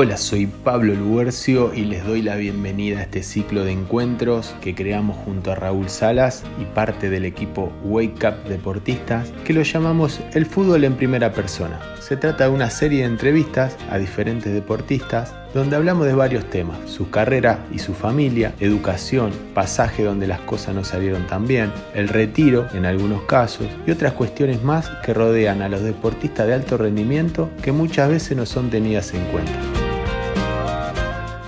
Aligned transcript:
Hola, 0.00 0.16
soy 0.16 0.46
Pablo 0.46 0.94
Luercio 0.94 1.74
y 1.74 1.84
les 1.84 2.06
doy 2.06 2.22
la 2.22 2.36
bienvenida 2.36 3.00
a 3.00 3.02
este 3.02 3.24
ciclo 3.24 3.64
de 3.64 3.72
encuentros 3.72 4.54
que 4.60 4.72
creamos 4.72 5.16
junto 5.24 5.50
a 5.50 5.56
Raúl 5.56 5.88
Salas 5.88 6.44
y 6.62 6.66
parte 6.66 7.10
del 7.10 7.24
equipo 7.24 7.72
Wake 7.82 8.28
Up 8.28 8.48
Deportistas 8.48 9.32
que 9.44 9.52
lo 9.52 9.62
llamamos 9.62 10.20
El 10.34 10.46
fútbol 10.46 10.84
en 10.84 10.94
primera 10.94 11.32
persona. 11.32 11.80
Se 11.98 12.16
trata 12.16 12.44
de 12.44 12.50
una 12.50 12.70
serie 12.70 13.00
de 13.00 13.06
entrevistas 13.06 13.76
a 13.90 13.98
diferentes 13.98 14.52
deportistas 14.52 15.34
donde 15.52 15.74
hablamos 15.74 16.06
de 16.06 16.14
varios 16.14 16.48
temas, 16.48 16.78
su 16.88 17.10
carrera 17.10 17.66
y 17.72 17.80
su 17.80 17.92
familia, 17.92 18.54
educación, 18.60 19.32
pasaje 19.52 20.04
donde 20.04 20.28
las 20.28 20.40
cosas 20.40 20.76
no 20.76 20.84
salieron 20.84 21.26
tan 21.26 21.48
bien, 21.48 21.72
el 21.94 22.06
retiro 22.06 22.68
en 22.72 22.86
algunos 22.86 23.22
casos 23.22 23.66
y 23.84 23.90
otras 23.90 24.12
cuestiones 24.12 24.62
más 24.62 24.88
que 25.04 25.12
rodean 25.12 25.60
a 25.60 25.68
los 25.68 25.82
deportistas 25.82 26.46
de 26.46 26.54
alto 26.54 26.76
rendimiento 26.76 27.50
que 27.62 27.72
muchas 27.72 28.10
veces 28.10 28.36
no 28.36 28.46
son 28.46 28.70
tenidas 28.70 29.12
en 29.12 29.24
cuenta. 29.32 29.77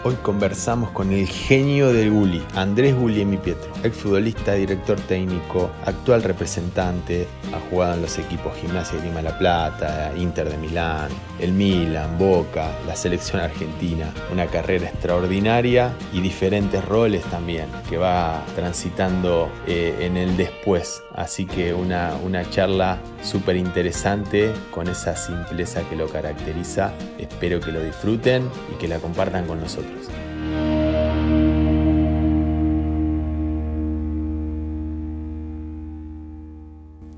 Hoy 0.02 0.14
conversamos 0.22 0.92
con 0.92 1.12
el 1.12 1.27
genio 1.27 1.92
del 1.92 2.10
Gulli, 2.10 2.42
Andrés 2.54 2.96
Guglielmi 2.96 3.36
Pietro, 3.36 3.70
exfutbolista, 3.82 4.54
director 4.54 4.98
técnico, 5.00 5.70
actual 5.84 6.22
representante, 6.22 7.26
ha 7.54 7.60
jugado 7.70 7.94
en 7.94 8.02
los 8.02 8.18
equipos 8.18 8.56
Gimnasia 8.56 8.98
de 8.98 9.06
Lima 9.06 9.22
La 9.22 9.36
Plata, 9.38 10.12
Inter 10.16 10.50
de 10.50 10.56
Milán, 10.56 11.10
el 11.38 11.52
Milan, 11.52 12.18
Boca, 12.18 12.70
la 12.86 12.96
selección 12.96 13.40
argentina, 13.40 14.12
una 14.32 14.46
carrera 14.46 14.88
extraordinaria 14.88 15.92
y 16.12 16.20
diferentes 16.20 16.84
roles 16.84 17.24
también 17.24 17.66
que 17.88 17.96
va 17.96 18.44
transitando 18.54 19.50
eh, 19.66 19.96
en 20.00 20.16
el 20.16 20.36
después. 20.36 21.02
Así 21.14 21.46
que 21.46 21.74
una, 21.74 22.14
una 22.24 22.48
charla 22.48 22.98
súper 23.22 23.56
interesante 23.56 24.52
con 24.70 24.88
esa 24.88 25.16
simpleza 25.16 25.82
que 25.88 25.96
lo 25.96 26.08
caracteriza. 26.08 26.92
Espero 27.18 27.60
que 27.60 27.72
lo 27.72 27.82
disfruten 27.82 28.48
y 28.72 28.78
que 28.78 28.88
la 28.88 28.98
compartan 28.98 29.46
con 29.46 29.60
nosotros. 29.60 30.08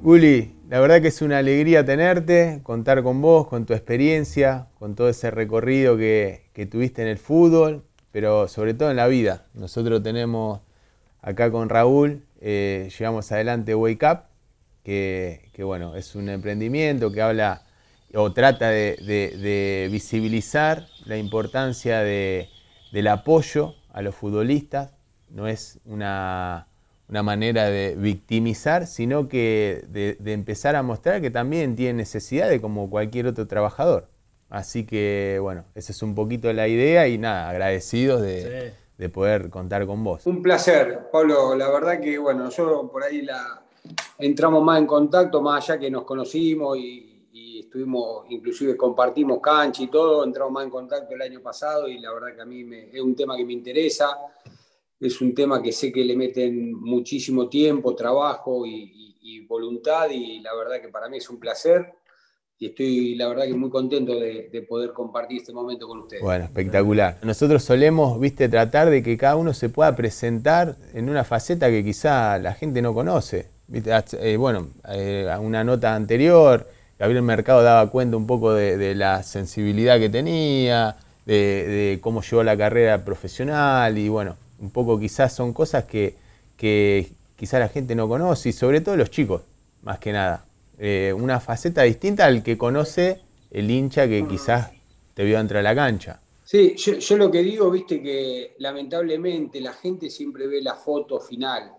Uli, 0.05 0.57
la 0.69 0.81
verdad 0.81 1.01
que 1.01 1.09
es 1.09 1.23
una 1.23 1.39
alegría 1.39 1.85
tenerte, 1.85 2.59
contar 2.65 3.05
con 3.05 3.23
vos, 3.23 3.47
con 3.47 3.67
tu 3.67 3.73
experiencia, 3.73 4.67
con 4.81 4.97
todo 4.97 5.09
ese 5.09 5.31
recorrido 5.31 5.97
que, 5.97 6.51
tuviste 6.69 7.03
en 7.03 7.09
el 7.09 7.19
fútbol, 7.19 7.85
pero 8.11 8.49
sobre 8.49 8.75
todo 8.75 8.91
en 8.91 8.97
la 8.97 9.07
vida. 9.07 9.47
Nosotros 9.55 10.03
tenemos 10.03 10.61
acá 11.21 11.53
con 11.53 11.69
Raúl, 11.69 12.25
eh, 12.41 12.91
llevamos 12.99 13.31
adelante 13.31 13.77
Wake 13.77 14.05
Up, 14.05 14.19
que, 14.83 15.53
bueno, 15.59 15.95
es 15.95 16.17
un 16.17 16.29
emprendimiento 16.29 17.13
que 17.13 17.23
habla 17.23 17.63
o 18.13 18.33
trata 18.33 18.71
de 18.71 19.89
visibilizar 19.89 20.89
la 21.05 21.17
importancia 21.17 22.01
de, 22.01 22.49
del 22.93 23.07
apoyo 23.07 23.77
a 23.93 24.03
los 24.03 24.17
futbolistas, 24.17 24.91
no 25.31 25.47
es 25.47 25.79
una, 25.85 26.67
manera 27.21 27.69
de 27.69 27.97
victimizar, 27.97 28.87
sino 28.87 29.29
que 29.29 29.85
de, 29.89 30.17
empezar 30.33 30.77
a 30.77 30.83
mostrar 30.83 31.21
que 31.21 31.31
también 31.31 31.75
tiene 31.75 31.95
necesidad 31.95 32.49
de 32.49 32.61
como 32.61 32.89
cualquier 32.89 33.27
otro 33.27 33.47
trabajador. 33.47 34.07
Así 34.49 34.87
que 34.87 35.39
bueno, 35.43 35.65
esa 35.75 35.93
es 35.93 36.03
un 36.03 36.15
poquito 36.15 36.53
la 36.53 36.69
idea 36.69 37.09
y 37.09 37.19
nada, 37.19 37.51
agradecidos 37.51 38.23
de, 38.23 38.73
de 38.97 39.09
poder 39.09 39.51
contar 39.51 39.85
con 39.87 40.05
vos. 40.05 40.25
Un 40.27 40.41
placer, 40.43 41.09
Pablo. 41.11 41.57
La 41.57 41.69
verdad 41.71 42.01
que 42.01 42.19
bueno, 42.19 42.45
nosotros 42.45 42.89
por 42.91 43.03
ahí 43.03 43.23
la, 43.23 43.63
entramos 44.19 44.63
más 44.63 44.79
en 44.79 44.87
contacto, 44.87 45.41
más 45.41 45.69
allá 45.69 45.81
que 45.81 45.91
nos 45.91 46.05
conocimos 46.05 46.79
y, 46.79 47.09
estuvimos, 47.59 48.27
inclusive 48.29 48.77
compartimos 48.77 49.41
cancha 49.41 49.83
y 49.83 49.87
todo, 49.87 50.25
entramos 50.25 50.53
más 50.53 50.65
en 50.65 50.71
contacto 50.71 51.15
el 51.15 51.23
año 51.23 51.41
pasado 51.41 51.89
y 51.89 51.99
la 51.99 52.13
verdad 52.13 52.35
que 52.35 52.43
a 52.43 52.45
mí 52.45 52.67
es 52.93 53.01
un 53.01 53.15
tema 53.17 53.35
que 53.35 53.47
me 53.47 53.55
interesa, 53.55 54.11
es 55.07 55.21
un 55.21 55.35
tema 55.35 55.63
que 55.63 55.73
sé 55.73 55.93
que 55.93 56.05
le 56.05 56.17
meten 56.17 56.73
muchísimo 56.73 57.49
tiempo, 57.49 57.95
trabajo 57.95 58.67
y, 58.67 58.99
voluntad 59.49 60.09
y 60.11 60.41
la 60.41 60.55
verdad 60.55 60.81
que 60.81 60.89
para 60.89 61.11
mí 61.11 61.19
es 61.19 61.29
un 61.29 61.39
placer 61.39 61.93
y 62.59 62.67
estoy 62.67 63.17
la 63.17 63.29
verdad 63.29 63.45
que 63.45 63.53
muy 63.53 63.69
contento 63.69 64.19
de, 64.19 64.67
poder 64.67 64.93
compartir 64.93 65.39
este 65.39 65.53
momento 65.53 65.87
con 65.87 65.99
ustedes. 65.99 66.23
Bueno, 66.23 66.47
espectacular. 66.47 67.19
Nosotros 67.23 67.63
solemos, 67.63 68.19
viste, 68.19 68.49
tratar 68.49 68.89
de 68.89 69.03
que 69.03 69.19
cada 69.19 69.37
uno 69.37 69.53
se 69.53 69.69
pueda 69.69 69.95
presentar 69.95 70.77
en 70.95 71.11
una 71.11 71.23
faceta 71.25 71.69
que 71.69 71.85
quizá 71.85 72.39
la 72.39 72.55
gente 72.55 72.81
no 72.81 72.95
conoce. 72.95 73.51
Eh, 73.73 74.37
bueno, 74.39 74.69
eh, 74.89 75.29
una 75.39 75.65
nota 75.65 75.95
anterior 75.95 76.67
Gabriel 77.03 77.23
Mercado 77.23 77.65
daba 77.65 77.91
cuenta 77.91 78.17
un 78.17 78.29
poco 78.29 78.55
de, 78.55 78.95
la 78.95 79.25
sensibilidad 79.25 79.99
que 79.99 80.09
tenía, 80.09 80.95
de, 81.27 81.99
cómo 82.01 82.23
llevó 82.23 82.45
la 82.45 82.57
carrera 82.57 83.05
profesional 83.05 83.99
y 83.99 84.09
bueno, 84.09 84.37
un 84.63 84.71
poco 84.71 84.99
quizás 84.99 85.35
son 85.35 85.53
cosas 85.53 85.85
que, 85.85 86.15
que 86.57 87.13
quizás 87.37 87.61
la 87.61 87.69
gente 87.69 87.95
no 87.95 88.09
conoce 88.09 88.51
y 88.51 88.53
sobre 88.53 88.81
todo 88.81 88.97
los 88.97 89.11
chicos, 89.11 89.43
más 89.83 89.99
que 89.99 90.13
nada. 90.13 90.47
Eh, 90.79 91.13
una 91.15 91.41
faceta 91.41 91.83
distinta 91.83 92.25
al 92.25 92.43
que 92.43 92.57
conoce 92.57 93.21
el 93.51 93.71
hincha 93.71 94.09
que 94.09 94.27
quizás 94.27 94.71
te 95.15 95.25
vio 95.25 95.39
entrar 95.39 95.61
a 95.61 95.63
la 95.63 95.75
cancha. 95.75 96.23
Sí, 96.45 96.75
yo, 96.77 97.17
lo 97.17 97.31
que 97.31 97.43
digo, 97.43 97.71
viste, 97.71 98.03
que 98.03 98.55
lamentablemente 98.59 99.61
la 99.61 99.73
gente 99.73 100.11
siempre 100.11 100.47
ve 100.47 100.63
la 100.63 100.75
foto 100.75 101.21
final, 101.21 101.73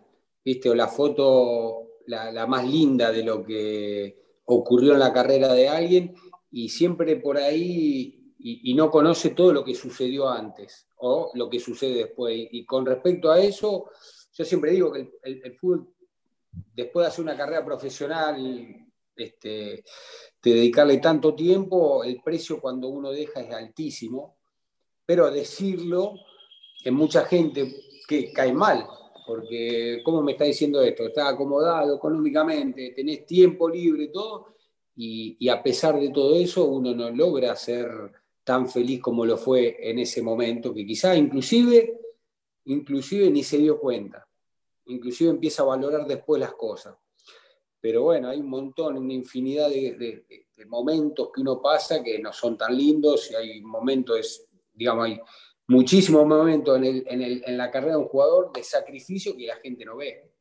viste, 0.43 0.69
o 0.69 0.75
la 0.75 0.87
foto 0.87 2.01
la 2.05 2.45
más 2.47 2.67
linda 2.67 3.11
de 3.11 3.23
lo 3.23 3.43
que 3.43 4.41
ocurrió 4.45 4.93
en 4.93 4.99
la 4.99 5.13
carrera 5.13 5.53
de 5.53 5.69
alguien 5.69 6.13
y 6.51 6.67
siempre 6.67 7.15
por 7.15 7.37
ahí 7.37 8.22
y, 8.45 8.73
no 8.73 8.91
conoce 8.91 9.29
todo 9.29 9.53
lo 9.53 9.63
que 9.63 9.73
sucedió 9.73 10.27
antes 10.27 10.87
o 10.97 11.31
lo 11.33 11.49
que 11.49 11.59
sucede 11.59 11.95
después. 11.95 12.47
Y, 12.51 12.65
con 12.65 12.85
respecto 12.85 13.31
a 13.31 13.39
eso, 13.39 13.89
yo 14.33 14.45
siempre 14.45 14.71
digo 14.71 14.91
que 14.91 15.11
el, 15.23 15.57
fútbol, 15.57 15.87
después 16.75 17.05
de 17.05 17.07
hacer 17.07 17.23
una 17.23 17.37
carrera 17.37 17.63
profesional, 17.63 18.85
este, 19.15 19.83
de 20.41 20.53
dedicarle 20.53 20.97
tanto 20.97 21.33
tiempo, 21.33 22.03
el 22.03 22.21
precio 22.21 22.59
cuando 22.59 22.89
uno 22.89 23.11
deja 23.11 23.39
es 23.39 23.53
altísimo, 23.53 24.37
pero 25.05 25.31
decirlo, 25.31 26.13
en 26.83 26.95
mucha 26.95 27.23
gente 27.25 27.73
que 28.07 28.33
cae 28.33 28.51
mal, 28.51 28.85
porque 29.25 30.01
¿cómo 30.03 30.21
me 30.21 30.33
está 30.33 30.43
diciendo 30.43 30.81
esto? 30.81 31.05
Estás 31.05 31.33
acomodado 31.33 31.95
económicamente, 31.95 32.91
tenés 32.93 33.25
tiempo 33.25 33.69
libre, 33.69 34.09
todo, 34.09 34.53
y, 34.95 35.47
a 35.49 35.63
pesar 35.63 35.99
de 35.99 36.09
todo 36.09 36.35
eso 36.35 36.65
uno 36.65 36.93
no 36.93 37.09
logra 37.09 37.55
ser 37.55 37.87
tan 38.43 38.69
feliz 38.69 38.99
como 39.01 39.25
lo 39.25 39.37
fue 39.37 39.77
en 39.89 39.99
ese 39.99 40.21
momento, 40.21 40.73
que 40.73 40.85
quizá 40.85 41.15
inclusive, 41.15 41.99
inclusive 42.65 43.29
ni 43.29 43.43
se 43.43 43.57
dio 43.57 43.79
cuenta, 43.79 44.27
inclusive 44.85 45.29
empieza 45.29 45.63
a 45.63 45.67
valorar 45.67 46.05
después 46.05 46.39
las 46.39 46.53
cosas. 46.53 46.95
Pero 47.79 48.03
bueno, 48.03 48.29
hay 48.29 48.39
un 48.39 48.49
montón, 48.49 48.97
una 48.97 49.13
infinidad 49.13 49.69
de, 49.69 50.25
momentos 50.67 51.29
que 51.33 51.41
uno 51.41 51.61
pasa 51.61 52.01
que 52.01 52.19
no 52.19 52.31
son 52.31 52.57
tan 52.57 52.77
lindos 52.77 53.29
y 53.29 53.35
hay 53.35 53.61
momentos, 53.61 54.45
digamos, 54.71 55.05
hay 55.07 55.19
muchísimos 55.67 56.25
momentos 56.25 56.79
en, 56.81 57.57
la 57.57 57.69
carrera 57.69 57.93
de 57.93 57.99
un 57.99 58.07
jugador 58.07 58.53
de 58.53 58.63
sacrificio 58.63 59.35
que 59.35 59.47
la 59.47 59.57
gente 59.57 59.83
no 59.83 59.97
ve. 59.97 60.31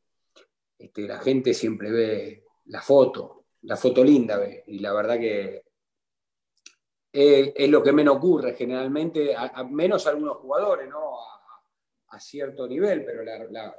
Este, 0.79 1.03
la 1.03 1.19
gente 1.19 1.53
siempre 1.55 1.91
ve 1.91 2.45
la 2.67 2.81
foto, 2.81 3.47
la 3.63 3.77
foto 3.77 4.05
linda 4.05 4.37
ve, 4.39 4.63
y 4.69 4.79
la 4.79 4.93
verdad 4.93 5.19
que 5.19 5.65
es, 7.13 7.69
lo 7.69 7.83
que 7.83 7.93
menos 7.93 8.17
ocurre 8.17 8.55
generalmente, 8.55 9.35
a, 9.37 9.65
menos 9.65 10.07
algunos 10.07 10.39
jugadores, 10.39 10.89
¿no? 10.89 11.19
A, 12.09 12.21
cierto 12.21 12.69
nivel, 12.69 13.05
pero 13.07 13.23
la, 13.25 13.75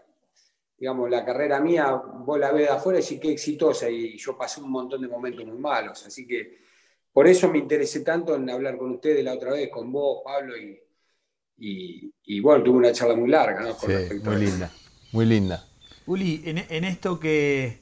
digamos, 0.76 1.10
la 1.10 1.24
carrera 1.24 1.60
mía, 1.60 1.92
vos 1.94 2.40
la 2.40 2.52
ves 2.52 2.68
de 2.68 2.74
afuera 2.74 3.00
y 3.00 3.04
sí 3.04 3.20
que 3.20 3.32
exitosa, 3.32 3.88
y 3.90 4.18
yo 4.18 4.36
pasé 4.36 4.60
un 4.60 4.72
montón 4.72 5.02
de 5.02 5.08
momentos 5.08 5.46
muy 5.46 5.60
malos, 5.60 6.04
así 6.06 6.26
que 6.26 6.58
por 7.12 7.28
eso 7.28 7.48
me 7.50 7.60
interesé 7.60 8.00
tanto 8.00 8.36
en 8.36 8.50
hablar 8.50 8.76
con 8.78 8.90
ustedes 8.92 9.24
la 9.24 9.34
otra 9.34 9.52
vez, 9.52 9.70
con 9.70 9.92
vos, 9.92 10.22
Pablo, 10.26 10.56
y, 10.58 12.12
y, 12.26 12.40
bueno, 12.40 12.64
tuve 12.64 12.78
una 12.78 12.92
charla 12.92 13.16
muy 13.16 13.30
larga, 13.30 13.62
¿no? 13.62 13.76
sí, 13.76 14.20
muy 14.24 14.38
linda, 14.38 14.72
muy 15.12 15.26
linda. 15.26 15.68
Uli, 16.06 16.42
en, 16.46 16.84
esto 16.84 17.20
que, 17.20 17.80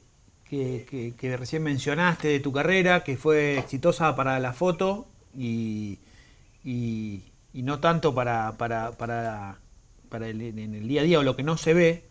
que, 0.48 1.36
recién 1.36 1.62
mencionaste 1.62 2.28
de 2.28 2.40
tu 2.40 2.52
carrera, 2.52 3.02
que 3.02 3.16
fue 3.16 3.58
exitosa 3.58 4.14
para 4.14 4.38
la 4.38 4.52
foto 4.52 5.08
y, 5.36 5.98
y, 6.64 7.22
no 7.54 7.80
tanto 7.80 8.14
para, 8.14 8.56
para, 8.58 8.92
para, 8.92 9.58
para 10.08 10.28
el, 10.28 10.40
en 10.40 10.74
el 10.74 10.88
día 10.88 11.02
a 11.02 11.04
día 11.04 11.18
o 11.18 11.22
lo 11.22 11.36
que 11.36 11.42
no 11.42 11.56
se 11.56 11.74
ve, 11.74 12.04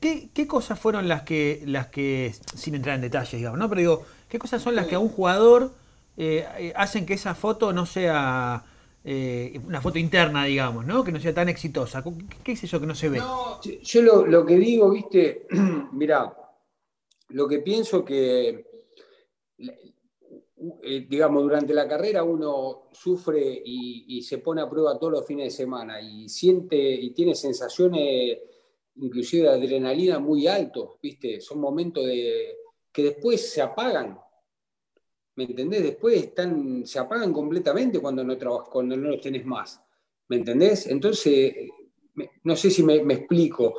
¿qué, 0.00 0.28
qué 0.34 0.46
cosas 0.46 0.78
fueron 0.78 1.08
las 1.08 1.22
que, 1.22 1.62
las 1.66 1.88
que, 1.88 2.34
sin 2.54 2.74
entrar 2.74 2.96
en 2.96 3.02
detalles, 3.02 3.32
digamos, 3.32 3.58
¿no? 3.58 3.68
Pero 3.68 3.78
digo, 3.80 4.06
¿qué 4.28 4.38
cosas 4.38 4.62
son 4.62 4.74
las 4.74 4.86
que 4.86 4.96
a 4.96 4.98
un 4.98 5.08
jugador 5.08 5.72
eh, 6.16 6.72
hacen 6.76 7.06
que 7.06 7.14
esa 7.14 7.34
foto 7.34 7.72
no 7.72 7.86
sea 7.86 8.64
eh, 9.04 9.58
una 9.66 9.80
foto 9.80 9.98
interna, 9.98 10.44
digamos, 10.44 10.84
¿no? 10.84 11.02
Que 11.02 11.12
no 11.12 11.20
sea 11.20 11.34
tan 11.34 11.48
exitosa. 11.48 12.04
¿Qué, 12.44 12.52
es 12.52 12.64
eso 12.64 12.80
que 12.80 12.86
no 12.86 12.94
se 12.94 13.08
ve? 13.08 13.20
yo 13.82 14.02
lo, 14.02 14.46
que 14.46 14.56
digo, 14.56 14.90
viste, 14.90 15.46
mira, 15.92 16.32
lo 17.30 17.48
que 17.48 17.58
pienso 17.60 18.04
que 18.04 18.66
eh, 20.82 21.06
digamos, 21.08 21.42
durante 21.42 21.74
la 21.74 21.88
carrera 21.88 22.22
uno 22.22 22.88
sufre 22.92 23.62
y, 23.64 24.22
se 24.22 24.38
pone 24.38 24.60
a 24.62 24.68
prueba 24.68 24.98
todos 24.98 25.12
los 25.12 25.26
fines 25.26 25.46
de 25.46 25.64
semana 25.64 26.00
y 26.00 26.28
siente 26.28 26.76
y 26.76 27.10
tiene 27.10 27.34
sensaciones, 27.34 28.38
inclusive 28.96 29.48
de 29.48 29.54
adrenalina 29.54 30.18
muy 30.18 30.46
altos, 30.46 30.98
¿viste? 31.02 31.40
Son 31.40 31.58
momentos 31.58 32.06
de, 32.06 32.56
que 32.92 33.02
después 33.02 33.50
se 33.50 33.62
apagan. 33.62 34.18
¿Me 35.34 35.44
entendés? 35.44 35.82
Después 35.82 36.22
están, 36.22 36.86
se 36.86 36.98
apagan 36.98 37.32
completamente 37.32 37.98
cuando 37.98 38.22
no, 38.22 38.36
trabajas, 38.36 38.68
cuando 38.70 38.96
no 38.96 39.10
los 39.10 39.20
tenés 39.20 39.44
más. 39.44 39.80
¿Me 40.28 40.36
entendés? 40.36 40.86
Entonces, 40.86 41.54
no 42.44 42.54
sé 42.54 42.70
si 42.70 42.82
me, 42.82 42.96
explico, 42.96 43.74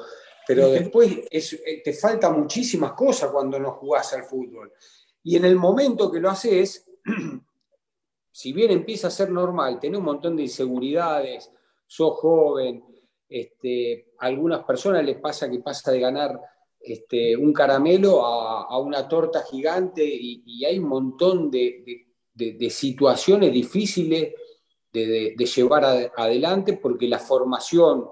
pero 0.48 0.70
después 0.70 1.20
eh, 1.30 1.82
te 1.84 1.94
falta 1.94 2.30
muchísimas 2.32 2.94
cosas 2.94 3.32
cuando 3.32 3.60
no 3.60 3.72
jugás 3.72 4.14
al 4.14 4.24
fútbol. 4.24 4.74
Y 5.24 5.38
en 5.38 5.46
el 5.46 5.56
momento 5.56 6.12
que 6.12 6.20
lo 6.20 6.30
haces, 6.30 6.86
si 8.32 8.54
bien 8.54 8.72
empieza 8.72 9.08
a 9.08 9.12
ser 9.12 9.32
normal, 9.32 9.80
tenés 9.80 10.00
un 10.00 10.06
montón 10.06 10.36
de 10.36 10.44
inseguridades, 10.44 11.52
sos 11.88 12.18
joven, 12.18 12.84
este, 13.30 14.14
a 14.20 14.26
algunas 14.26 14.64
personas 14.64 15.04
les 15.04 15.18
pasa 15.18 15.50
que 15.50 15.60
pasa 15.60 15.92
de 15.92 16.00
ganar 16.00 16.40
este, 16.80 17.38
un 17.38 17.54
caramelo 17.54 18.26
a, 18.26 18.78
una 18.80 19.08
torta 19.08 19.44
gigante 19.44 20.04
y, 20.06 20.66
hay 20.66 20.80
un 20.80 20.90
montón 20.90 21.50
de, 21.50 22.06
situaciones 22.70 23.54
difíciles 23.54 24.34
de, 24.92 25.36
llevar 25.56 26.12
adelante 26.18 26.74
porque 26.74 27.08
la 27.08 27.20
formación 27.20 28.06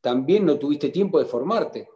también 0.00 0.46
no 0.46 0.58
tuviste 0.58 0.90
tiempo 0.90 1.18
de 1.18 1.24
formarte. 1.24 1.88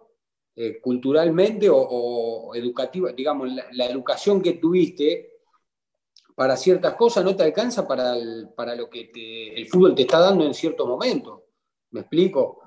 Eh, 0.61 0.81
culturalmente 0.81 1.69
o, 1.71 2.53
educativa, 2.53 3.13
digamos, 3.13 3.49
la, 3.71 3.87
educación 3.87 4.43
que 4.43 4.55
tuviste 4.55 5.35
para 6.35 6.57
ciertas 6.57 6.95
cosas 6.95 7.25
no 7.25 7.37
te 7.37 7.45
alcanza 7.45 7.87
para, 7.87 8.17
para 8.57 8.75
lo 8.75 8.91
que 8.91 9.09
el 9.55 9.69
fútbol 9.69 9.95
te 9.95 10.03
está 10.03 10.19
dando 10.19 10.45
en 10.45 10.55
cierto 10.55 10.85
momento. 10.85 11.45
¿Me 11.93 12.01
explico? 12.01 12.61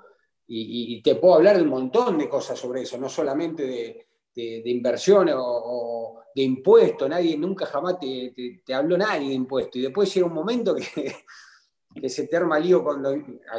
Y, 0.48 1.02
te 1.02 1.16
puedo 1.16 1.36
hablar 1.36 1.62
un 1.62 1.68
montón 1.68 2.18
de 2.18 2.30
cosas 2.30 2.58
sobre 2.58 2.84
eso, 2.84 2.98
no 2.98 3.10
solamente 3.10 4.08
de, 4.36 4.70
inversiones 4.70 5.36
o, 5.38 6.22
de 6.34 6.44
impuestos. 6.44 7.10
Nadie, 7.10 7.38
nunca 7.38 7.66
jamás 7.66 8.00
te, 8.00 8.62
te, 8.66 8.74
habló 8.74 8.98
nadie 8.98 9.28
de 9.28 9.36
impuestos. 9.36 9.76
Y 9.76 9.82
después 9.82 10.14
llega 10.14 10.28
un 10.28 10.34
momento 10.34 10.74
que, 10.74 10.80
se 12.08 12.26
te 12.26 12.40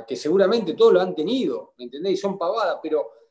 que 0.09 0.17
seguramente 0.17 0.73
todos 0.73 0.95
lo 0.95 1.03
han 1.03 1.15
tenido, 1.15 1.75
¿me 1.77 1.85
entendéis? 1.85 2.19
Son 2.19 2.39
pavadas, 2.39 2.79
pero 2.83 3.22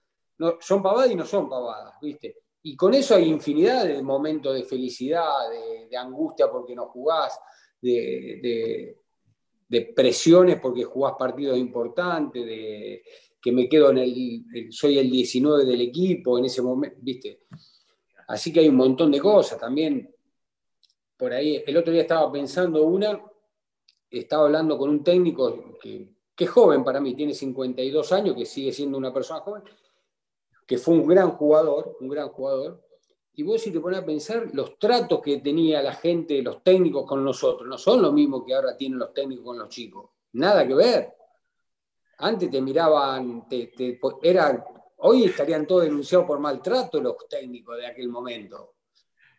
son 0.59 0.81
pavadas 0.81 1.11
y 1.11 1.15
no 1.15 1.25
son 1.25 1.49
pavadas, 1.49 1.95
¿viste? 2.01 2.37
Y 2.63 2.75
con 2.75 2.93
eso 2.93 3.15
hay 3.15 3.27
infinidad 3.27 3.85
de 3.85 4.01
momentos 4.01 4.53
de 4.53 4.63
felicidad, 4.63 5.49
de, 5.89 5.97
angustia 5.97 6.49
porque 6.49 6.75
no 6.75 6.87
jugás, 6.87 7.39
de, 7.81 8.97
presiones 9.95 10.59
porque 10.59 10.83
jugás 10.83 11.13
partidos 11.17 11.57
importantes, 11.57 12.45
de 12.45 13.03
que 13.41 13.51
me 13.51 13.67
quedo 13.67 13.89
en 13.89 13.97
el, 13.97 14.71
soy 14.71 14.99
el 14.99 15.09
19 15.09 15.65
del 15.65 15.81
equipo 15.81 16.37
en 16.37 16.45
ese 16.45 16.61
momento, 16.61 16.97
¿viste? 17.01 17.41
Así 18.27 18.53
que 18.53 18.59
hay 18.59 18.69
un 18.69 18.75
montón 18.75 19.11
de 19.11 19.19
cosas 19.19 19.59
también. 19.59 20.13
Por 21.17 21.33
ahí, 21.33 21.63
el 21.65 21.77
otro 21.77 21.91
día 21.91 22.03
estaba 22.03 22.31
pensando 22.31 22.83
una, 22.83 23.19
estaba 24.09 24.45
hablando 24.45 24.77
con 24.77 24.89
un 24.89 25.03
técnico 25.03 25.77
que, 25.79 26.09
que 26.35 26.43
es 26.43 26.49
joven 26.49 26.83
para 26.83 26.99
mí, 26.99 27.15
tiene 27.15 27.33
52 27.33 28.11
años, 28.11 28.35
que 28.35 28.45
sigue 28.45 28.71
siendo 28.71 28.97
una 28.97 29.13
persona 29.13 29.41
joven, 29.41 29.63
que 30.71 30.77
fue 30.77 30.93
un 30.93 31.05
gran 31.05 31.31
jugador, 31.31 31.97
un 31.99 32.07
gran 32.07 32.29
jugador, 32.29 32.81
y 33.33 33.43
vos 33.43 33.61
si 33.61 33.71
te 33.71 33.81
pones 33.81 33.99
a 33.99 34.05
pensar, 34.05 34.47
los 34.53 34.79
tratos 34.79 35.19
que 35.19 35.39
tenía 35.39 35.83
la 35.83 35.95
gente, 35.95 36.41
los 36.41 36.63
técnicos 36.63 37.05
con 37.05 37.25
nosotros, 37.25 37.67
no 37.67 37.77
son 37.77 38.01
los 38.01 38.13
mismos 38.13 38.45
que 38.47 38.55
ahora 38.55 38.77
tienen 38.77 38.97
los 38.97 39.13
técnicos 39.13 39.43
con 39.47 39.59
los 39.59 39.67
chicos. 39.67 40.11
Nada 40.31 40.65
que 40.65 40.73
ver. 40.73 41.13
Antes 42.19 42.49
te 42.49 42.61
miraban, 42.61 43.49
te, 43.49 43.73
era, 44.23 44.65
hoy 44.99 45.25
estarían 45.25 45.67
todos 45.67 45.83
denunciados 45.83 46.25
por 46.25 46.39
maltrato 46.39 47.01
los 47.01 47.17
técnicos 47.29 47.75
de 47.75 47.87
aquel 47.87 48.07
momento. 48.07 48.75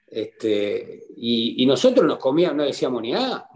Este, 0.06 1.06
y, 1.16 1.64
nosotros 1.64 2.04
nos 2.04 2.18
comíamos, 2.18 2.56
no 2.58 2.64
decíamos 2.64 3.00
ni 3.00 3.12
nada. 3.12 3.48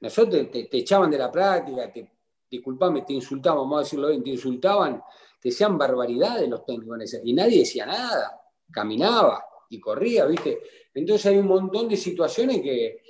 Nosotros 0.00 0.50
te, 0.50 0.74
echaban 0.74 1.10
de 1.10 1.18
la 1.18 1.30
práctica, 1.30 1.92
te, 1.92 2.10
disculpame, 2.50 3.02
te 3.02 3.12
insultaban, 3.12 3.58
vamos 3.58 3.76
a 3.76 3.82
decirlo 3.82 4.08
bien, 4.08 4.24
te 4.24 4.30
insultaban 4.30 5.02
decían 5.44 5.76
barbaridades 5.76 6.48
los 6.48 6.64
técnicos 6.64 7.20
y 7.22 7.34
nadie 7.34 7.58
decía 7.60 7.84
nada, 7.84 8.40
caminaba 8.72 9.44
y 9.68 9.78
corría, 9.78 10.24
¿viste? 10.24 10.62
Entonces 10.94 11.26
hay 11.26 11.36
un 11.36 11.46
montón 11.46 11.86
de 11.88 11.96
situaciones 11.98 12.62
que, 12.62 13.02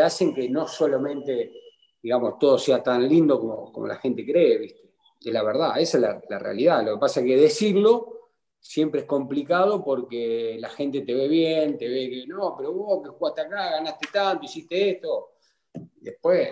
hacen 0.00 0.34
que 0.34 0.50
no 0.50 0.68
solamente, 0.68 1.50
digamos, 2.02 2.38
todo 2.38 2.58
sea 2.58 2.82
tan 2.82 3.08
lindo 3.08 3.40
como, 3.40 3.86
la 3.86 3.96
gente 3.96 4.24
cree, 4.24 4.58
¿viste? 4.58 4.90
Es 5.20 5.32
la 5.32 5.42
verdad, 5.42 5.80
esa 5.80 5.96
es 5.96 6.02
la, 6.28 6.38
realidad. 6.38 6.84
Lo 6.84 6.94
que 6.94 7.00
pasa 7.00 7.20
es 7.20 7.26
que 7.26 7.36
decirlo 7.36 8.14
siempre 8.60 9.00
es 9.00 9.06
complicado 9.06 9.82
porque 9.82 10.56
la 10.60 10.68
gente 10.68 11.00
te 11.00 11.14
ve 11.14 11.26
bien, 11.26 11.78
te 11.78 11.88
ve 11.88 12.10
que 12.10 12.26
no, 12.26 12.54
pero 12.56 12.72
vos 12.72 13.02
que 13.02 13.08
jugaste 13.08 13.40
acá, 13.40 13.70
ganaste 13.70 14.08
tanto, 14.12 14.44
hiciste 14.44 14.90
esto. 14.90 15.30
Después, 15.72 16.50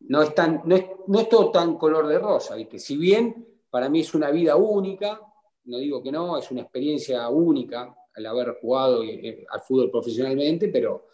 no 0.00 0.22
es, 0.22 0.34
tan, 0.34 0.62
no 0.66 0.76
es, 0.76 0.84
no 1.06 1.20
es 1.20 1.28
todo 1.28 1.50
tan 1.50 1.76
color 1.78 2.06
de 2.06 2.18
rosa, 2.18 2.54
¿viste? 2.54 2.78
Si 2.78 2.96
bien 2.96 3.48
para 3.70 3.88
mí 3.88 4.00
es 4.00 4.14
una 4.14 4.30
vida 4.30 4.56
única, 4.56 5.20
no 5.64 5.78
digo 5.78 6.02
que 6.02 6.10
no, 6.10 6.38
es 6.38 6.50
una 6.50 6.62
experiencia 6.62 7.28
única 7.28 7.94
al 8.14 8.26
haber 8.26 8.56
jugado 8.60 9.04
eh, 9.04 9.46
al 9.50 9.60
fútbol 9.60 9.90
profesionalmente, 9.90 10.68
pero, 10.68 11.08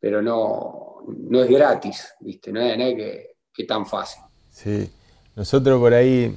pero 0.00 0.22
no, 0.22 1.04
no 1.06 1.42
es 1.42 1.50
gratis, 1.50 2.14
¿viste? 2.20 2.52
No 2.52 2.60
es, 2.60 3.36
que, 3.52 3.64
tan 3.64 3.86
fácil. 3.86 4.22
Sí, 4.50 4.90
nosotros 5.34 5.80
por 5.80 5.94
ahí 5.94 6.34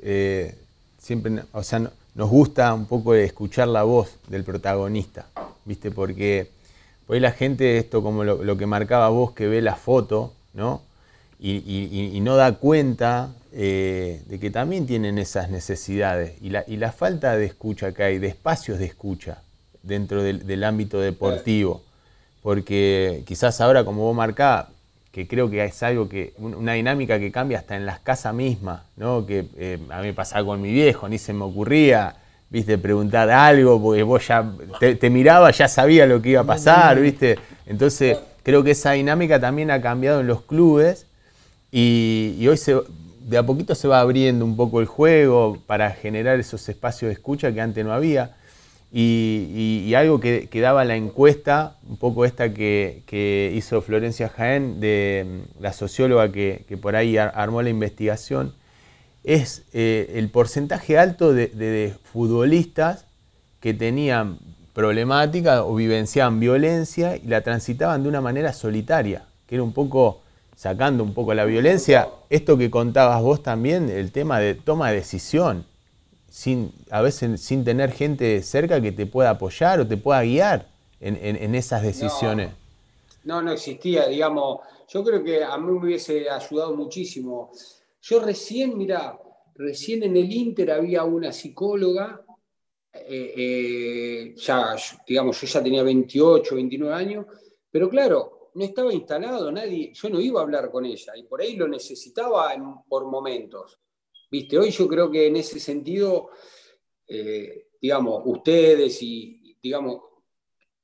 eh, 0.00 0.54
siempre, 0.98 1.42
o 1.52 1.62
sea, 1.62 1.90
nos 2.14 2.30
gusta 2.30 2.72
un 2.74 2.86
poco 2.86 3.14
escuchar 3.14 3.68
la 3.68 3.84
voz 3.84 4.18
del 4.28 4.44
protagonista, 4.44 5.26
¿viste? 5.64 5.90
Porque 5.90 6.50
hoy 7.06 7.20
la 7.20 7.32
gente, 7.32 7.78
esto 7.78 8.02
como 8.02 8.24
lo, 8.24 8.56
que 8.56 8.66
marcaba 8.66 9.08
vos, 9.08 9.32
que 9.32 9.46
ve 9.46 9.62
la 9.62 9.76
foto, 9.76 10.32
¿no? 10.54 10.82
y 11.40 12.18
no 12.20 12.34
da 12.34 12.56
cuenta 12.56 13.32
eh, 13.50 14.22
de 14.26 14.38
que 14.38 14.50
también 14.50 14.86
tienen 14.86 15.18
esas 15.18 15.48
necesidades 15.48 16.34
y 16.42 16.50
la, 16.50 16.92
falta 16.92 17.34
de 17.34 17.46
escucha 17.46 17.92
que 17.92 18.02
hay, 18.02 18.18
de 18.18 18.28
espacios 18.28 18.78
de 18.78 18.84
escucha 18.84 19.42
dentro 19.82 20.22
del, 20.22 20.64
ámbito 20.64 21.00
deportivo. 21.00 21.82
Porque 22.42 23.22
quizás 23.26 23.60
ahora, 23.60 23.84
como 23.84 24.02
vos 24.02 24.14
marcás, 24.14 24.66
que 25.12 25.26
creo 25.26 25.48
que 25.50 25.64
es 25.64 25.82
algo 25.82 26.08
que, 26.08 26.34
una 26.38 26.74
dinámica 26.74 27.18
que 27.18 27.32
cambia 27.32 27.58
hasta 27.58 27.74
en 27.76 27.86
las 27.86 28.00
casas 28.00 28.34
mismas, 28.34 28.82
¿no? 28.96 29.24
Que 29.24 29.46
eh, 29.56 29.78
a 29.88 30.00
mí 30.00 30.08
me 30.08 30.14
pasaba 30.14 30.44
con 30.44 30.60
mi 30.60 30.70
viejo, 30.70 31.08
ni 31.08 31.18
se 31.18 31.32
me 31.32 31.44
ocurría, 31.44 32.16
viste, 32.50 32.76
preguntar 32.76 33.30
algo, 33.30 33.80
porque 33.82 34.02
vos 34.02 34.28
ya 34.28 34.44
te, 34.78 35.10
miraba, 35.10 35.50
ya 35.50 35.68
sabía 35.68 36.06
lo 36.06 36.20
que 36.20 36.30
iba 36.30 36.42
a 36.42 36.44
pasar, 36.44 37.00
viste. 37.00 37.38
Entonces, 37.66 38.18
creo 38.42 38.62
que 38.62 38.72
esa 38.72 38.92
dinámica 38.92 39.40
también 39.40 39.70
ha 39.70 39.80
cambiado 39.80 40.20
en 40.20 40.26
los 40.26 40.42
clubes 40.42 41.06
y, 41.72 42.36
y 42.38 42.46
hoy 42.46 42.58
se, 42.58 42.76
de 43.28 43.36
a 43.36 43.42
poquito 43.44 43.74
se 43.74 43.86
va 43.86 44.00
abriendo 44.00 44.44
un 44.46 44.56
poco 44.56 44.80
el 44.80 44.86
juego 44.86 45.58
para 45.66 45.90
generar 45.90 46.40
esos 46.40 46.66
espacios 46.66 47.10
de 47.10 47.12
escucha 47.12 47.52
que 47.52 47.60
antes 47.60 47.84
no 47.84 47.92
había. 47.92 48.36
Y, 48.90 49.92
algo 49.94 50.18
que, 50.18 50.48
daba 50.54 50.82
la 50.86 50.96
encuesta, 50.96 51.76
un 51.86 51.98
poco 51.98 52.24
esta 52.24 52.54
que, 52.54 53.52
hizo 53.54 53.82
Florencia 53.82 54.30
Jaén, 54.30 54.80
de 54.80 55.26
mm, 55.26 55.62
la 55.62 55.74
socióloga 55.74 56.32
que, 56.32 56.78
por 56.80 56.96
ahí 56.96 57.18
armó 57.18 57.60
la 57.60 57.68
investigación, 57.68 58.54
es 59.24 59.62
eh, 59.74 60.14
el 60.14 60.30
porcentaje 60.30 60.96
alto 60.96 61.34
de, 61.34 61.94
futbolistas 62.10 63.04
que 63.60 63.74
tenían 63.74 64.38
problemática 64.72 65.64
o 65.64 65.74
vivenciaban 65.74 66.40
violencia 66.40 67.16
y 67.16 67.26
la 67.26 67.42
transitaban 67.42 68.04
de 68.04 68.08
una 68.08 68.22
manera 68.22 68.54
solitaria, 68.54 69.24
que 69.46 69.56
era 69.56 69.64
un 69.64 69.74
poco 69.74 70.22
sacando 70.58 71.04
un 71.04 71.14
poco 71.14 71.34
la 71.34 71.44
violencia, 71.44 72.08
esto 72.30 72.58
que 72.58 72.68
contabas 72.68 73.22
vos 73.22 73.44
también, 73.44 73.88
el 73.88 74.10
tema 74.10 74.40
de 74.40 74.56
toma 74.56 74.90
de 74.90 74.96
decisión, 74.96 75.64
sin, 76.28 76.72
a 76.90 77.00
veces 77.00 77.40
sin 77.40 77.64
tener 77.64 77.92
gente 77.92 78.42
cerca 78.42 78.80
que 78.80 78.90
te 78.90 79.06
pueda 79.06 79.30
apoyar 79.30 79.78
o 79.78 79.86
te 79.86 79.96
pueda 79.96 80.20
guiar 80.24 80.66
en, 81.00 81.54
esas 81.54 81.84
decisiones. 81.84 82.50
No, 83.22 83.40
no, 83.40 83.52
existía, 83.52 84.08
digamos, 84.08 84.58
yo 84.88 85.04
creo 85.04 85.22
que 85.22 85.44
a 85.44 85.56
mí 85.58 85.70
me 85.70 85.78
hubiese 85.78 86.28
ayudado 86.28 86.74
muchísimo. 86.74 87.52
Yo 88.02 88.18
recién, 88.18 88.76
mira, 88.76 89.16
recién 89.54 90.02
en 90.02 90.16
el 90.16 90.32
Inter 90.32 90.72
había 90.72 91.04
una 91.04 91.30
psicóloga, 91.30 92.20
eh, 92.92 93.34
eh, 93.36 94.34
ya, 94.36 94.74
digamos, 95.06 95.40
yo 95.40 95.46
ya 95.46 95.62
tenía 95.62 95.84
28, 95.84 96.56
29 96.56 96.94
años, 96.96 97.26
pero 97.70 97.88
claro, 97.88 98.37
no 98.58 98.64
estaba 98.64 98.92
instalado, 98.92 99.52
nadie, 99.52 99.92
yo 99.94 100.10
no 100.10 100.20
iba 100.20 100.40
a 100.40 100.42
hablar 100.42 100.68
con 100.68 100.84
ella 100.84 101.16
y 101.16 101.22
por 101.22 101.40
ahí 101.40 101.54
lo 101.54 101.68
necesitaba 101.68 102.52
por 102.88 103.06
momentos. 103.06 103.78
¿Viste? 104.28 104.58
Hoy 104.58 104.72
yo 104.72 104.88
creo 104.88 105.08
que 105.08 105.28
en 105.28 105.36
ese 105.36 105.60
sentido, 105.60 106.30
eh, 107.06 107.68
digamos, 107.80 108.20
ustedes 108.26 109.00
y, 109.00 109.56
digamos, 109.62 110.02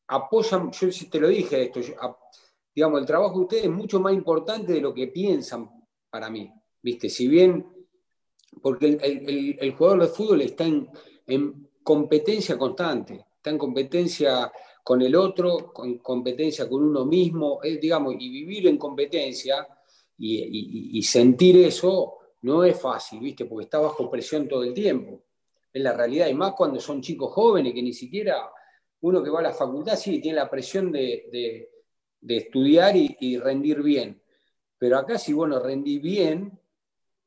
apoyan, 0.07 0.71
yo 0.71 0.89
te 1.11 1.19
lo 1.19 1.27
dije 1.27 1.65
esto, 1.65 1.81
digamos, 2.73 3.01
el 3.01 3.07
trabajo 3.07 3.39
de 3.39 3.45
ustedes 3.45 3.65
es 3.65 3.71
mucho 3.71 3.99
más 3.99 4.15
importante 4.15 4.73
de 4.73 4.81
lo 4.81 4.95
que 4.95 5.09
piensan 5.09 5.69
para 6.09 6.31
mí, 6.31 6.49
¿viste? 6.81 7.09
Si 7.09 7.27
bien, 7.27 7.67
porque 8.63 8.87
el, 9.61 9.75
jugador 9.75 10.03
de 10.03 10.09
fútbol 10.09 10.43
está 10.43 10.65
en, 10.65 11.69
competencia 11.83 12.57
constante, 12.57 13.27
está 13.37 13.51
en 13.51 13.59
competencia 13.59 14.51
con 14.85 15.01
el 15.01 15.17
otro, 15.17 15.73
con 15.73 15.97
competencia 15.99 16.69
con 16.69 16.85
uno 16.85 17.07
mismo, 17.07 17.59
digamos, 17.63 18.15
y 18.19 18.29
vivir 18.29 18.69
en 18.69 18.77
competencia 18.77 19.67
y, 20.19 21.03
sentir 21.03 21.57
eso 21.57 22.19
no 22.43 22.63
es 22.63 22.79
fácil, 22.79 23.21
¿viste? 23.21 23.47
Porque 23.47 23.65
está 23.65 23.79
bajo 23.79 24.11
presión 24.11 24.47
todo 24.47 24.63
el 24.63 24.75
tiempo. 24.75 25.23
Es 25.73 25.83
la 25.83 25.95
realidad, 25.95 26.29
y 26.29 26.35
más 26.35 26.53
cuando 26.53 26.79
son 26.81 27.01
chicos 27.01 27.33
jóvenes 27.33 27.73
que 27.73 27.83
ni 27.83 27.95
siquiera 27.95 28.51
uno 29.01 29.23
que 29.23 29.31
va 29.31 29.41
a 29.41 29.45
la 29.45 29.53
facultad 29.55 29.97
sí 29.97 30.21
tiene 30.21 30.37
la 30.37 30.51
presión 30.51 30.93
de, 30.93 31.71
estudiar 32.29 32.95
y, 32.95 33.39
rendir 33.39 33.83
bien. 33.83 34.21
Pero 34.77 34.99
acá 34.99 35.19
si 35.19 35.33
vos 35.33 35.49
no 35.49 35.61
rendís 35.61 36.03
bien, 36.03 36.61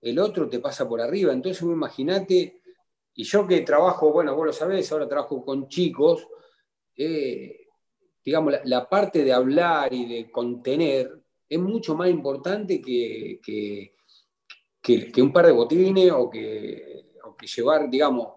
el 0.02 0.20
otro 0.20 0.48
te 0.48 0.60
pasa 0.60 0.88
por 0.88 1.02
arriba. 1.02 1.34
Entonces 1.34 1.64
imagínate, 1.64 2.62
y 3.16 3.24
yo 3.24 3.48
que 3.48 3.62
trabajo, 3.62 4.14
bueno, 4.14 4.36
vos 4.36 4.46
lo 4.46 4.54
sabés, 4.54 4.92
ahora 4.92 5.08
trabajo 5.08 5.44
con 5.44 5.68
chicos, 5.68 6.28
eh, 6.98 7.68
digamos, 8.24 8.56
la, 8.64 8.90
parte 8.90 9.24
de 9.24 9.32
hablar 9.32 9.94
y 9.94 10.06
de 10.06 10.32
contener 10.32 11.24
es 11.48 11.60
mucho 11.60 11.96
más 11.96 12.10
importante 12.10 12.82
que, 12.82 13.40
que, 13.42 15.22
un 15.22 15.32
par 15.32 15.46
de 15.46 15.52
botines 15.52 16.12
o 16.12 16.30
que, 16.30 17.12
o 17.24 17.36
que 17.36 17.48
llevar, 17.48 17.90
digamos, 17.90 18.34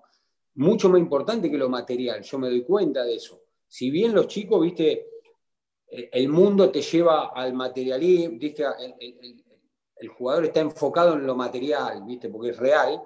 mucho 0.54 0.88
más 0.88 1.00
importante 1.00 1.50
que 1.50 1.56
lo 1.56 1.68
material, 1.68 2.22
yo 2.22 2.38
me 2.38 2.48
doy 2.48 2.62
cuenta 2.62 3.04
de 3.04 3.14
eso. 3.14 3.42
Si 3.66 3.90
bien 3.90 4.14
los 4.14 4.26
chicos, 4.26 4.60
viste, 4.60 5.06
eh, 5.88 6.10
el 6.12 6.28
mundo 6.28 6.70
te 6.70 6.82
lleva 6.82 7.28
al 7.28 7.54
materialismo, 7.54 8.38
viste, 8.38 8.64
el, 9.96 10.08
jugador 10.08 10.46
está 10.46 10.60
enfocado 10.60 11.14
en 11.14 11.26
lo 11.26 11.34
material, 11.34 12.04
viste, 12.04 12.28
porque 12.28 12.50
es 12.50 12.56
real. 12.56 13.00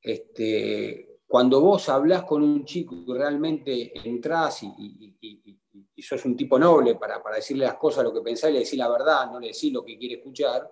Este, 0.00 1.11
cuando 1.32 1.62
vos 1.62 1.88
hablas 1.88 2.24
con 2.24 2.42
un 2.42 2.62
chico 2.62 2.94
y 2.94 3.10
realmente 3.10 3.90
entras 4.06 4.64
y, 4.64 5.16
sos 5.96 6.26
un 6.26 6.36
tipo 6.36 6.58
noble 6.58 6.96
para, 6.96 7.22
para, 7.22 7.36
decirle 7.36 7.64
las 7.64 7.76
cosas, 7.76 8.04
lo 8.04 8.12
que 8.12 8.20
pensás 8.20 8.50
y 8.50 8.52
le 8.52 8.58
decís 8.58 8.76
la 8.78 8.90
verdad, 8.90 9.32
no 9.32 9.40
le 9.40 9.46
decís 9.46 9.72
lo 9.72 9.82
que 9.82 9.96
quiere 9.96 10.16
escuchar, 10.16 10.70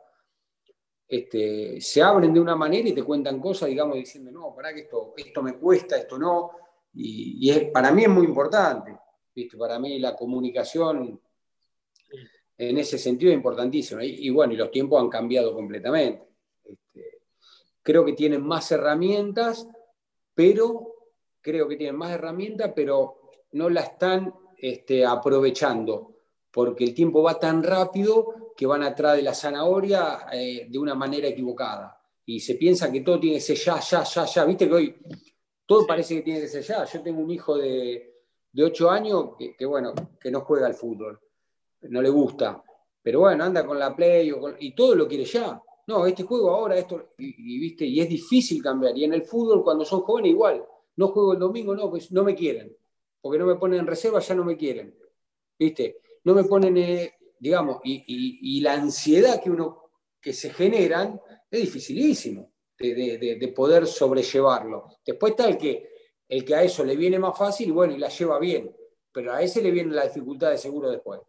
este, 1.09 1.81
se 1.81 2.03
abren 2.03 2.35
de 2.35 2.41
una 2.41 2.57
manera 2.57 2.91
y 2.91 2.93
te 2.93 3.03
cuentan 3.03 3.41
cosas, 3.41 3.71
digamos, 3.71 3.95
diciendo, 3.95 4.31
no, 4.31 4.55
para 4.55 4.75
que 4.75 4.81
esto, 4.81 5.15
esto 5.17 5.43
me 5.43 5.55
cuesta, 5.55 5.97
esto 5.97 6.19
no. 6.19 6.51
Y, 6.93 7.49
es, 7.49 7.71
para 7.71 7.91
mí 7.91 8.03
es 8.03 8.11
muy 8.11 8.27
importante, 8.27 8.95
¿viste? 9.35 9.57
Para 9.57 9.79
mí 9.79 9.99
la 9.99 10.15
comunicación 10.15 11.19
en 12.59 12.77
ese 12.77 12.99
sentido 12.99 13.33
es 13.33 13.37
importantísima. 13.37 14.05
Y, 14.05 14.29
bueno, 14.29 14.53
y 14.53 14.57
los 14.57 14.71
tiempos 14.71 15.01
han 15.01 15.09
cambiado 15.09 15.55
completamente. 15.55 16.23
Este, 16.65 17.23
creo 17.81 18.05
que 18.05 18.13
tienen 18.13 18.43
más 18.47 18.71
herramientas, 18.73 19.67
pero 20.41 20.95
creo 21.43 21.69
que 21.69 21.77
tienen 21.77 21.97
más 21.97 22.13
herramientas, 22.13 22.73
pero 22.75 23.21
no 23.53 23.69
la 23.69 23.83
están 23.83 24.35
este, 24.57 25.05
aprovechando, 25.05 26.17
porque 26.51 26.83
el 26.83 26.95
tiempo 26.95 27.23
va 27.23 27.39
tan 27.39 27.63
rápido 27.63 28.55
que 28.57 28.65
van 28.65 28.83
atrás 28.83 29.17
de 29.17 29.23
la 29.23 29.35
zanahoria 29.35 30.29
eh, 30.33 30.67
de 30.71 30.79
una 30.79 30.95
manera 30.95 31.29
equivocada. 31.29 31.95
Y 32.25 32.41
se 32.41 32.55
piensa 32.55 32.91
que 32.91 33.03
todo 33.03 33.21
tiene 33.21 33.37
que 33.37 33.43
ser 33.43 33.59
ya, 33.59 33.81
ya, 33.81 34.03
ya, 34.03 34.25
ya. 34.25 34.45
Viste 34.47 34.67
que 34.67 34.75
hoy 34.75 34.97
todo 35.67 35.87
parece 35.87 36.15
que 36.15 36.23
tiene 36.23 36.41
que 36.41 36.49
ser 36.49 36.63
ya. 36.63 36.87
Yo 36.87 37.03
tengo 37.03 37.21
un 37.21 37.31
hijo 37.31 37.59
de, 37.59 38.23
de 38.51 38.65
8 38.65 38.91
años 38.91 39.33
que, 39.59 39.67
bueno, 39.67 39.93
que 40.19 40.31
no 40.31 40.41
juega 40.41 40.69
al 40.69 40.75
fútbol, 40.75 41.21
no 41.83 42.01
le 42.01 42.09
gusta. 42.09 42.65
Pero 43.03 43.21
bueno, 43.21 43.45
anda 43.45 43.67
con 43.67 43.79
la 43.79 43.95
play 43.95 44.33
y 44.61 44.75
todo 44.75 44.95
lo 44.95 45.07
quiere 45.07 45.27
ya. 45.27 45.61
No, 45.91 46.07
este 46.07 46.23
juego 46.23 46.51
ahora, 46.51 46.79
esto, 46.79 47.15
y, 47.19 47.59
viste, 47.59 47.85
y 47.85 48.01
es 48.01 48.09
difícil 48.09 48.63
cambiar. 48.63 48.97
Y 48.97 49.03
en 49.03 49.15
el 49.15 49.23
fútbol, 49.23 49.65
cuando 49.65 49.85
son 49.85 50.03
jóvenes, 50.03 50.31
igual. 50.31 50.65
No 50.97 51.09
juego 51.09 51.33
el 51.33 51.41
domingo, 51.41 51.75
no, 51.75 51.91
pues 51.91 52.13
no 52.13 52.23
me 52.23 52.35
quieren. 52.37 52.77
Porque 53.21 53.39
no 53.39 53.47
me 53.47 53.57
ponen 53.57 53.81
en 53.81 53.87
reserva, 53.89 54.21
ya 54.21 54.35
no 54.37 54.45
me 54.45 54.57
quieren. 54.57 54.97
¿Viste? 55.59 56.01
No 56.23 56.35
me 56.35 56.45
ponen 56.45 56.77
eh, 56.77 57.15
digamos, 57.41 57.81
y, 57.83 58.61
la 58.61 58.75
ansiedad 58.75 59.43
que, 59.43 59.51
uno, 59.51 59.91
que 60.21 60.33
se 60.33 60.51
generan 60.51 61.21
es 61.51 61.63
dificilísimo 61.63 62.53
de, 62.79 63.53
poder 63.57 63.87
sobrellevarlo. 63.87 64.99
Después 65.05 65.33
está 65.33 65.49
el 65.49 65.59
que, 65.59 65.91
el 66.29 66.45
que 66.45 66.55
a 66.55 66.63
eso 66.63 66.85
le 66.85 66.95
viene 66.95 67.19
más 67.19 67.37
fácil 67.37 67.69
y 67.69 67.73
bueno, 67.73 67.95
y 67.95 67.99
la 67.99 68.11
lleva 68.11 68.39
bien, 68.39 68.71
pero 69.11 69.33
a 69.33 69.43
ese 69.43 69.61
le 69.63 69.71
viene 69.71 69.93
la 69.93 70.05
dificultad 70.05 70.51
de 70.51 70.59
seguro 70.59 70.91
después. 70.91 71.21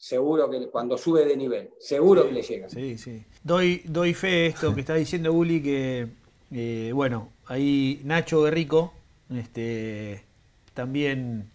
Seguro 0.00 0.48
que 0.48 0.66
cuando 0.68 0.96
sube 0.96 1.26
de 1.26 1.36
nivel, 1.36 1.68
seguro 1.78 2.26
que 2.26 2.32
le 2.32 2.40
llega. 2.40 2.70
Sí, 2.70 2.96
sí. 2.96 3.22
Doy, 3.44 3.82
doy 3.84 4.14
fe 4.14 4.46
esto 4.46 4.74
que 4.74 4.80
está 4.80 4.94
diciendo 4.94 5.30
Uli, 5.30 5.62
que 5.62 6.08
eh, 6.50 6.90
bueno, 6.94 7.28
ahí 7.44 8.00
Nacho 8.04 8.42
Guerrico 8.42 8.94
este, 9.28 10.24
también 10.72 11.50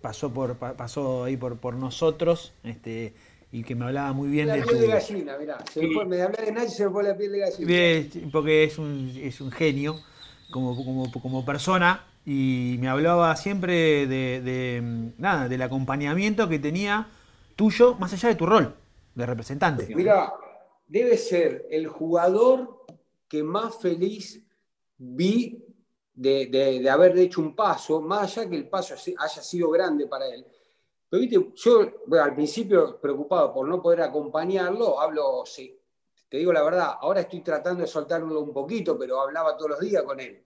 pasó 0.00 0.34
por 0.34 0.56
pasó 0.56 1.22
ahí 1.22 1.36
por, 1.36 1.58
por 1.58 1.76
nosotros 1.76 2.52
este 2.64 3.14
y 3.52 3.62
que 3.62 3.76
me 3.76 3.84
hablaba 3.84 4.12
muy 4.12 4.28
bien 4.28 4.48
la 4.48 4.56
de 4.56 4.62
piel 4.62 4.80
de 4.80 4.86
gallina, 4.88 5.38
mirá. 5.38 5.64
Se 5.72 5.80
me, 5.80 5.94
fue, 5.94 6.04
me 6.04 6.20
hablé 6.20 6.46
de 6.46 6.50
Nacho 6.50 6.66
y 6.66 6.70
se 6.70 6.86
me 6.86 6.90
fue 6.90 7.04
la 7.04 7.16
piel 7.16 7.30
de 7.30 7.38
gallina. 7.38 8.30
Porque 8.32 8.64
es 8.64 8.76
un, 8.76 9.12
es 9.22 9.40
un 9.40 9.52
genio 9.52 10.00
como, 10.50 10.74
como, 10.74 11.12
como, 11.12 11.44
persona 11.44 12.04
y 12.26 12.76
me 12.80 12.88
hablaba 12.88 13.36
siempre 13.36 14.08
de, 14.08 14.40
de, 14.40 15.12
nada, 15.16 15.48
del 15.48 15.62
acompañamiento 15.62 16.48
que 16.48 16.58
tenía 16.58 17.06
tuyo, 17.54 17.94
más 17.94 18.12
allá 18.12 18.28
de 18.28 18.34
tu 18.34 18.46
rol 18.46 18.74
de 19.14 19.26
representante. 19.26 19.94
Mira, 19.94 20.32
debe 20.86 21.16
ser 21.16 21.66
el 21.70 21.86
jugador 21.86 22.84
que 23.28 23.42
más 23.42 23.76
feliz 23.76 24.42
vi 24.98 25.64
de, 26.14 26.46
de, 26.46 26.80
de, 26.80 26.90
haber 26.90 27.16
hecho 27.18 27.40
un 27.40 27.54
paso, 27.54 28.00
más 28.00 28.36
allá 28.36 28.48
que 28.48 28.56
el 28.56 28.68
paso 28.68 28.94
haya 28.94 29.42
sido 29.42 29.70
grande 29.70 30.06
para 30.06 30.26
él, 30.28 30.46
yo 31.54 31.80
al 32.20 32.34
principio 32.34 33.00
preocupado 33.00 33.52
por 33.52 33.68
no 33.68 33.80
poder 33.80 34.02
acompañarlo, 34.02 35.00
hablo, 35.00 35.44
sí, 35.44 35.78
te 36.28 36.38
digo 36.38 36.52
la 36.52 36.62
verdad, 36.62 36.94
ahora 37.00 37.20
estoy 37.20 37.40
tratando 37.40 37.82
de 37.82 37.86
soltarlo 37.86 38.40
un 38.40 38.52
poquito, 38.52 38.98
pero 38.98 39.20
hablaba 39.20 39.56
todos 39.56 39.72
los 39.72 39.80
días 39.80 40.02
con 40.02 40.18
él. 40.18 40.42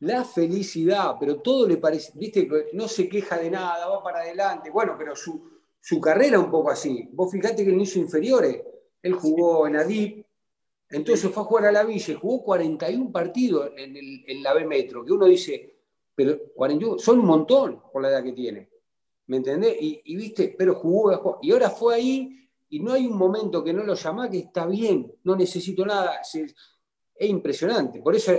La 0.00 0.24
felicidad, 0.24 1.16
pero 1.20 1.40
todo 1.40 1.68
le 1.68 1.76
parece, 1.76 2.12
viste, 2.14 2.48
no 2.72 2.88
se 2.88 3.08
queja 3.08 3.36
de 3.38 3.50
nada, 3.50 3.86
va 3.86 4.02
para 4.02 4.20
adelante. 4.20 4.70
Bueno, 4.70 4.96
pero 4.98 5.14
su, 5.14 5.53
su 5.84 6.00
carrera 6.00 6.38
un 6.38 6.50
poco 6.50 6.70
así. 6.70 7.10
Vos 7.12 7.30
fijate 7.30 7.62
que 7.62 7.70
él 7.70 7.78
hizo 7.78 7.98
inferiores, 7.98 8.62
él 9.02 9.12
jugó 9.12 9.66
en 9.66 9.76
Adip, 9.76 10.24
entonces 10.88 11.30
fue 11.30 11.42
a 11.42 11.46
jugar 11.46 11.66
a 11.66 11.72
la 11.72 11.84
Villa, 11.84 12.18
jugó 12.18 12.42
41 12.42 13.12
partidos 13.12 13.70
en, 13.76 13.94
el, 13.94 14.24
en 14.26 14.42
la 14.42 14.54
B 14.54 14.64
Metro, 14.64 15.04
que 15.04 15.12
uno 15.12 15.26
dice, 15.26 15.76
pero 16.14 16.38
41, 16.54 16.98
son 16.98 17.18
un 17.18 17.26
montón 17.26 17.82
por 17.92 18.00
la 18.00 18.08
edad 18.08 18.22
que 18.22 18.32
tiene. 18.32 18.70
¿Me 19.26 19.36
entendés? 19.36 19.76
Y, 19.78 20.16
viste, 20.16 20.54
pero 20.56 20.74
jugó, 20.74 21.38
y 21.42 21.52
ahora 21.52 21.68
fue 21.68 21.96
ahí 21.96 22.48
y 22.70 22.80
no 22.80 22.92
hay 22.92 23.06
un 23.06 23.18
momento 23.18 23.62
que 23.62 23.74
no 23.74 23.82
lo 23.82 23.94
llama 23.94 24.30
que 24.30 24.38
está 24.38 24.64
bien, 24.64 25.12
no 25.24 25.36
necesito 25.36 25.84
nada. 25.84 26.20
Es, 26.22 26.54
impresionante. 27.28 28.00
Por 28.00 28.14
eso 28.14 28.32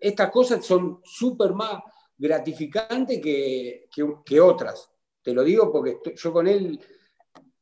estas 0.00 0.30
cosas 0.30 0.64
son 0.64 1.00
súper 1.02 1.52
más 1.52 1.82
gratificantes 2.16 3.20
que, 3.20 3.88
que, 4.24 4.40
otras. 4.40 4.88
Te 5.26 5.34
lo 5.34 5.42
digo 5.42 5.72
porque 5.72 5.98
yo 6.14 6.32
con 6.32 6.46
él, 6.46 6.78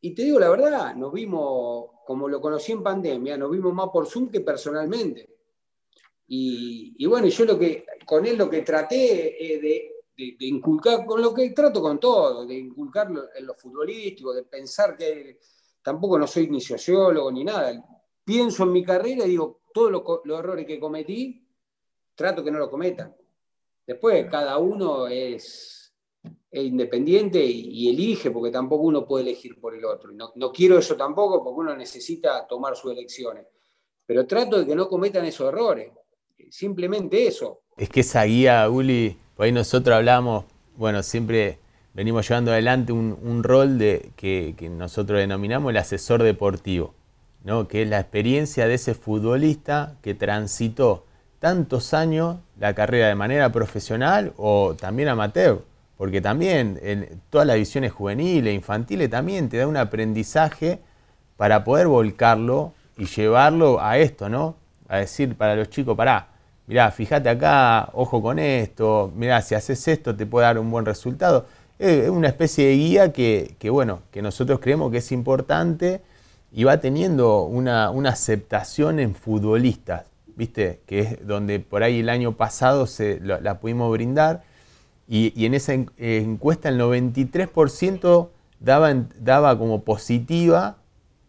y 0.02 0.14
te 0.14 0.22
digo 0.22 0.38
la 0.38 0.50
verdad, 0.50 0.94
nos 0.94 1.10
vimos, 1.10 1.92
como 2.04 2.28
lo 2.28 2.38
conocí 2.38 2.72
en 2.72 2.82
pandemia, 2.82 3.38
nos 3.38 3.50
vimos 3.50 3.72
más 3.72 3.88
por 3.90 4.06
Zoom 4.06 4.30
que 4.30 4.42
personalmente. 4.42 5.30
Y, 6.26 7.06
bueno, 7.06 7.26
yo 7.28 7.46
lo 7.46 7.58
que, 7.58 7.86
con 8.04 8.26
él 8.26 8.36
lo 8.36 8.50
que 8.50 8.60
traté 8.60 8.84
de 10.14 10.46
inculcar, 10.46 11.06
con 11.06 11.22
lo 11.22 11.32
que 11.32 11.52
trato 11.52 11.80
con 11.80 11.98
todo, 11.98 12.44
de 12.44 12.54
inculcarlo 12.54 13.30
en 13.34 13.46
lo 13.46 13.54
futbolístico, 13.54 14.34
de 14.34 14.42
pensar 14.42 14.94
que 14.94 15.38
tampoco 15.80 16.18
no 16.18 16.26
soy 16.26 16.50
ni 16.50 16.60
sociólogo 16.60 17.32
ni 17.32 17.44
nada. 17.44 17.82
Pienso 18.22 18.64
en 18.64 18.72
mi 18.72 18.84
carrera 18.84 19.24
y 19.24 19.30
digo, 19.30 19.62
todos 19.72 19.90
los, 19.90 20.38
errores 20.38 20.66
que 20.66 20.78
cometí, 20.78 21.48
trato 22.14 22.44
que 22.44 22.50
no 22.50 22.58
lo 22.58 22.68
cometan. 22.68 23.16
Después, 23.86 24.30
cada 24.30 24.58
uno 24.58 25.06
es, 25.06 25.83
independiente 26.62 27.44
y, 27.44 27.88
elige, 27.88 28.30
porque 28.30 28.50
tampoco 28.50 28.84
uno 28.84 29.06
puede 29.06 29.24
elegir 29.24 29.60
por 29.60 29.74
el 29.74 29.84
otro. 29.84 30.10
no, 30.12 30.52
quiero 30.52 30.78
eso 30.78 30.96
tampoco, 30.96 31.42
porque 31.42 31.60
uno 31.60 31.76
necesita 31.76 32.46
tomar 32.46 32.76
sus 32.76 32.92
elecciones. 32.92 33.46
Pero 34.06 34.26
trato 34.26 34.60
de 34.60 34.66
que 34.66 34.74
no 34.74 34.88
cometan 34.88 35.24
esos 35.24 35.48
errores. 35.48 35.90
Simplemente 36.50 37.26
eso. 37.26 37.62
Es 37.76 37.88
que 37.88 38.00
esa 38.00 38.24
guía, 38.24 38.68
Uli, 38.68 39.16
por 39.34 39.46
ahí 39.46 39.52
nosotros 39.52 39.96
hablamos, 39.96 40.44
bueno, 40.76 41.02
siempre 41.02 41.58
venimos 41.94 42.28
llevando 42.28 42.52
adelante 42.52 42.92
un, 42.92 43.42
rol 43.42 43.78
de, 43.78 44.10
que, 44.16 44.54
nosotros 44.70 45.18
denominamos 45.18 45.70
el 45.70 45.76
asesor 45.76 46.22
deportivo, 46.22 46.94
¿no? 47.44 47.66
que 47.66 47.82
es 47.82 47.88
la 47.88 48.00
experiencia 48.00 48.68
de 48.68 48.74
ese 48.74 48.94
futbolista 48.94 49.96
que 50.02 50.14
transitó 50.14 51.06
tantos 51.38 51.94
años 51.94 52.38
la 52.58 52.74
carrera 52.74 53.08
de 53.08 53.14
manera 53.14 53.50
profesional 53.52 54.32
o 54.36 54.74
también 54.74 55.08
amateur. 55.08 55.62
Porque 55.96 56.20
también 56.20 56.78
en 56.82 57.20
todas 57.30 57.46
las 57.46 57.56
visiones 57.56 57.92
juveniles, 57.92 58.54
infantiles, 58.54 59.10
también 59.10 59.48
te 59.48 59.58
da 59.58 59.66
un 59.66 59.76
aprendizaje 59.76 60.80
para 61.36 61.64
poder 61.64 61.86
volcarlo 61.86 62.72
y 62.96 63.06
llevarlo 63.06 63.80
a 63.80 63.98
esto, 63.98 64.28
¿no? 64.28 64.56
A 64.88 64.98
decir 64.98 65.36
para 65.36 65.56
los 65.56 65.70
chicos, 65.70 65.96
pará, 65.96 66.28
mirá, 66.66 66.90
fíjate 66.90 67.28
acá, 67.28 67.90
ojo 67.92 68.22
con 68.22 68.38
esto, 68.38 69.12
mirá, 69.14 69.40
si 69.42 69.54
haces 69.54 69.86
esto 69.88 70.14
te 70.16 70.26
puede 70.26 70.46
dar 70.46 70.58
un 70.58 70.70
buen 70.70 70.84
resultado. 70.84 71.46
Es 71.78 72.08
una 72.08 72.28
especie 72.28 72.68
de 72.68 72.76
guía 72.76 73.12
que, 73.12 73.56
bueno, 73.70 74.02
que 74.10 74.22
nosotros 74.22 74.60
creemos 74.60 74.92
que 74.92 74.98
es 74.98 75.12
importante 75.12 76.02
y 76.52 76.64
va 76.64 76.78
teniendo 76.78 77.42
una, 77.42 77.88
aceptación 78.08 79.00
en 79.00 79.14
futbolistas, 79.14 80.04
¿viste? 80.36 80.80
Que 80.86 81.00
es 81.00 81.26
donde 81.26 81.58
por 81.60 81.82
ahí 81.82 82.00
el 82.00 82.08
año 82.08 82.32
pasado 82.32 82.86
se, 82.86 83.20
la 83.20 83.58
pudimos 83.58 83.90
brindar 83.90 84.42
y, 85.06 85.44
en 85.44 85.54
esa 85.54 85.74
encuesta 85.74 86.68
el 86.68 86.80
93% 86.80 88.28
daba, 88.60 88.94
daba 89.18 89.58
como 89.58 89.84
positiva 89.84 90.78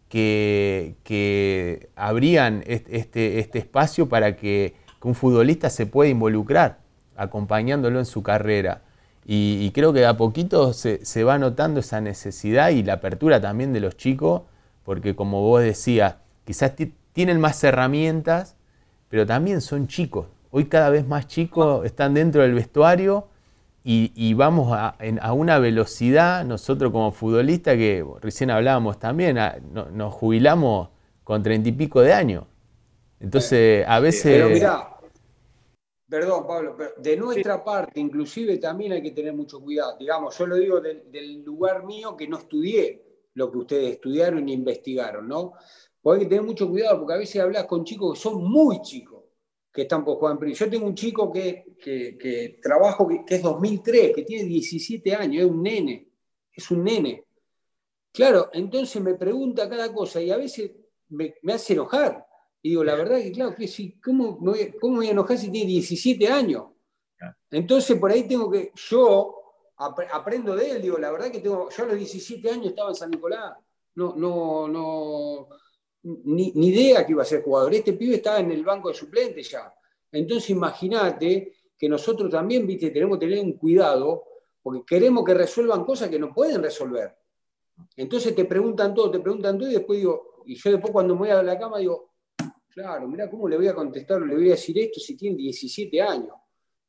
que, 0.08 0.94
que 1.04 1.90
abrían 1.94 2.62
este, 2.66 3.38
este 3.38 3.58
espacio 3.58 4.08
para 4.08 4.36
que, 4.36 4.74
un 5.06 5.14
futbolista 5.14 5.70
se 5.70 5.86
pueda 5.86 6.10
involucrar 6.10 6.80
acompañándolo 7.14 8.00
en 8.00 8.06
su 8.06 8.24
carrera. 8.24 8.82
Y, 9.24 9.70
creo 9.70 9.92
que 9.92 10.00
de 10.00 10.06
a 10.06 10.16
poquito 10.16 10.72
se, 10.72 11.04
se, 11.04 11.22
va 11.22 11.38
notando 11.38 11.78
esa 11.78 12.00
necesidad 12.00 12.70
y 12.70 12.82
la 12.82 12.94
apertura 12.94 13.40
también 13.40 13.72
de 13.72 13.78
los 13.78 13.96
chicos, 13.96 14.42
porque 14.82 15.14
como 15.14 15.42
vos 15.42 15.62
decías, 15.62 16.16
quizás 16.44 16.72
tienen 17.12 17.38
más 17.38 17.62
herramientas, 17.62 18.56
pero 19.08 19.26
también 19.26 19.60
son 19.60 19.86
chicos. 19.86 20.26
Hoy 20.50 20.64
cada 20.64 20.90
vez 20.90 21.06
más 21.06 21.28
chicos 21.28 21.86
están 21.86 22.14
dentro 22.14 22.42
del 22.42 22.54
vestuario 22.54 23.28
y, 23.88 24.34
vamos 24.34 24.72
a, 24.72 25.32
una 25.32 25.60
velocidad, 25.60 26.44
nosotros 26.44 26.90
como 26.90 27.12
futbolistas, 27.12 27.76
que 27.76 28.04
recién 28.20 28.50
hablábamos 28.50 28.98
también, 28.98 29.38
nos 29.92 30.12
jubilamos 30.12 30.88
con 31.22 31.40
treinta 31.44 31.68
y 31.68 31.72
pico 31.72 32.00
de 32.00 32.12
años. 32.12 32.44
Entonces, 33.20 33.84
a 33.86 34.00
veces... 34.00 34.24
Pero 34.24 34.48
mirá, 34.48 34.96
perdón 36.08 36.46
Pablo, 36.48 36.76
de 36.96 37.16
nuestra 37.16 37.62
parte 37.62 38.00
inclusive 38.00 38.58
también 38.58 38.92
hay 38.92 39.02
que 39.02 39.12
tener 39.12 39.32
mucho 39.32 39.60
cuidado. 39.60 39.96
Digamos, 39.96 40.36
yo 40.36 40.46
lo 40.48 40.56
digo 40.56 40.80
del, 40.80 41.44
lugar 41.44 41.84
mío 41.86 42.16
que 42.16 42.26
no 42.26 42.38
estudié 42.38 43.04
lo 43.34 43.52
que 43.52 43.58
ustedes 43.58 43.92
estudiaron 43.92 44.48
y 44.48 44.52
investigaron, 44.52 45.28
¿no? 45.28 45.52
Porque 46.02 46.22
hay 46.22 46.24
que 46.24 46.30
tener 46.30 46.44
mucho 46.44 46.68
cuidado 46.68 46.98
porque 46.98 47.14
a 47.14 47.18
veces 47.18 47.40
hablas 47.40 47.66
con 47.66 47.84
chicos 47.84 48.14
que 48.14 48.20
son 48.20 48.42
muy 48.42 48.82
chicos 48.82 49.15
que 49.76 49.82
están 49.82 50.06
por 50.06 50.16
jugar 50.16 50.38
en 50.40 50.54
Yo 50.54 50.70
tengo 50.70 50.86
un 50.86 50.94
chico 50.94 51.30
que, 51.30 51.76
que, 51.78 52.58
trabajo, 52.62 53.06
que, 53.06 53.34
es 53.34 53.42
2003, 53.42 54.14
que 54.14 54.22
tiene 54.22 54.44
17 54.44 55.14
años, 55.14 55.44
es 55.44 55.50
un 55.50 55.62
nene, 55.62 56.08
es 56.50 56.70
un 56.70 56.82
nene. 56.82 57.26
Claro, 58.10 58.48
entonces 58.54 59.02
me 59.02 59.16
pregunta 59.16 59.68
cada 59.68 59.92
cosa 59.92 60.22
y 60.22 60.30
a 60.30 60.38
veces 60.38 60.72
me, 61.10 61.34
hace 61.52 61.74
enojar. 61.74 62.26
Y 62.62 62.70
digo, 62.70 62.84
la 62.84 62.94
verdad 62.94 63.18
que, 63.18 63.30
claro, 63.32 63.54
que 63.54 63.68
si, 63.68 64.00
¿cómo, 64.00 64.38
¿cómo 64.80 64.96
voy 64.96 65.08
a 65.08 65.10
enojar 65.10 65.36
si 65.36 65.50
tiene 65.50 65.68
17 65.68 66.26
años? 66.26 66.68
Entonces 67.50 67.98
por 67.98 68.10
ahí 68.10 68.26
tengo 68.26 68.50
que, 68.50 68.72
yo 68.74 69.34
aprendo 69.76 70.56
de 70.56 70.70
él, 70.70 70.80
digo, 70.80 70.96
la 70.96 71.10
verdad 71.12 71.30
que 71.30 71.40
tengo, 71.40 71.68
yo 71.68 71.82
a 71.82 71.86
los 71.88 71.98
17 71.98 72.48
años 72.50 72.68
estaba 72.68 72.88
en 72.88 72.96
San 72.96 73.10
Nicolás, 73.10 73.58
no, 73.96 74.16
no, 74.16 74.68
no, 74.68 75.48
ni, 76.06 76.52
idea 76.54 77.04
que 77.04 77.12
iba 77.12 77.22
a 77.22 77.26
ser 77.26 77.42
jugador. 77.42 77.74
Este 77.74 77.92
pibe 77.92 78.16
estaba 78.16 78.38
en 78.38 78.50
el 78.52 78.64
banco 78.64 78.88
de 78.88 78.94
suplentes 78.94 79.50
ya. 79.50 79.72
Entonces 80.12 80.50
imagínate 80.50 81.52
que 81.76 81.88
nosotros 81.88 82.30
también, 82.30 82.66
viste, 82.66 82.90
tenemos 82.90 83.18
que 83.18 83.26
tener 83.26 83.44
un 83.44 83.52
cuidado 83.54 84.24
porque 84.62 84.82
queremos 84.86 85.24
que 85.24 85.34
resuelvan 85.34 85.84
cosas 85.84 86.08
que 86.08 86.18
no 86.18 86.32
pueden 86.32 86.62
resolver. 86.62 87.16
Entonces 87.96 88.34
te 88.34 88.44
preguntan 88.44 88.94
todo, 88.94 89.10
te 89.10 89.20
preguntan 89.20 89.58
todo 89.58 89.68
y 89.68 89.74
después 89.74 89.98
digo, 89.98 90.42
y 90.46 90.54
yo 90.54 90.70
después 90.70 90.92
cuando 90.92 91.14
me 91.14 91.20
voy 91.20 91.30
a 91.30 91.42
la 91.42 91.58
cama 91.58 91.78
digo, 91.78 92.12
claro, 92.68 93.06
mira 93.08 93.28
cómo 93.28 93.48
le 93.48 93.56
voy 93.56 93.68
a 93.68 93.74
contestar 93.74 94.22
o 94.22 94.26
le 94.26 94.34
voy 94.34 94.48
a 94.48 94.52
decir 94.52 94.78
esto 94.78 95.00
si 95.00 95.16
tiene 95.16 95.36
17 95.36 96.00
años. 96.00 96.34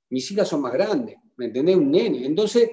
Mis 0.10 0.32
hijas 0.32 0.48
son 0.48 0.62
más 0.62 0.74
grandes, 0.74 1.18
¿me 1.36 1.46
entendés? 1.46 1.76
Un 1.76 1.92
nene. 1.92 2.26
Entonces, 2.26 2.70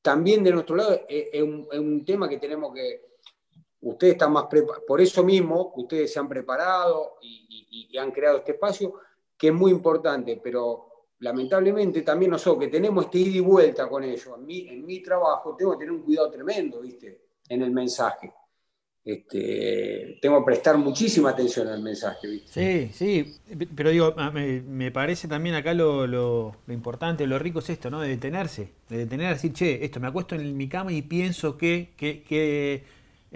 también 0.00 0.42
de 0.42 0.52
nuestro 0.52 0.76
lado 0.76 1.00
es 1.08 1.42
un 1.42 2.04
tema 2.04 2.28
que 2.28 2.38
tenemos 2.38 2.72
que, 2.72 3.15
ustedes 3.90 4.14
están 4.14 4.32
más 4.32 4.46
preparados, 4.46 4.84
por 4.86 5.00
eso 5.00 5.22
mismo 5.22 5.72
ustedes 5.76 6.12
se 6.12 6.18
han 6.18 6.28
preparado 6.28 7.18
y, 7.22 7.96
han 7.98 8.10
creado 8.10 8.38
este 8.38 8.52
espacio, 8.52 8.94
que 9.38 9.48
es 9.48 9.54
muy 9.54 9.70
importante, 9.70 10.38
pero 10.42 11.06
lamentablemente 11.20 12.02
también 12.02 12.30
nosotros 12.30 12.64
que 12.64 12.70
tenemos 12.70 13.06
este 13.06 13.18
ida 13.18 13.36
y 13.36 13.40
vuelta 13.40 13.88
con 13.88 14.04
ellos, 14.04 14.28
en 14.36 14.84
mi, 14.84 15.00
trabajo 15.00 15.56
tengo 15.56 15.72
que 15.72 15.78
tener 15.78 15.92
un 15.92 16.02
cuidado 16.02 16.30
tremendo, 16.30 16.80
¿viste? 16.82 17.22
En 17.48 17.62
el 17.62 17.70
mensaje. 17.70 18.30
Este, 19.02 20.18
tengo 20.20 20.40
que 20.40 20.44
prestar 20.44 20.76
muchísima 20.76 21.30
atención 21.30 21.68
al 21.68 21.82
mensaje. 21.82 22.28
¿viste? 22.28 22.90
Sí, 22.92 22.92
sí, 22.92 23.56
pero 23.74 23.90
digo, 23.90 24.14
me, 24.34 24.90
parece 24.90 25.26
también 25.26 25.54
acá 25.54 25.72
lo, 25.72 26.54
importante, 26.68 27.26
lo 27.26 27.38
rico 27.38 27.60
es 27.60 27.70
esto, 27.70 27.88
¿no? 27.88 28.00
De 28.00 28.08
detenerse, 28.08 28.72
de 28.90 28.98
detener, 28.98 29.32
decir, 29.32 29.54
che, 29.54 29.82
esto, 29.84 30.00
me 30.00 30.08
acuesto 30.08 30.34
en 30.34 30.54
mi 30.54 30.68
cama 30.68 30.92
y 30.92 31.00
pienso 31.00 31.56
que, 31.56 31.94
que 31.96 32.84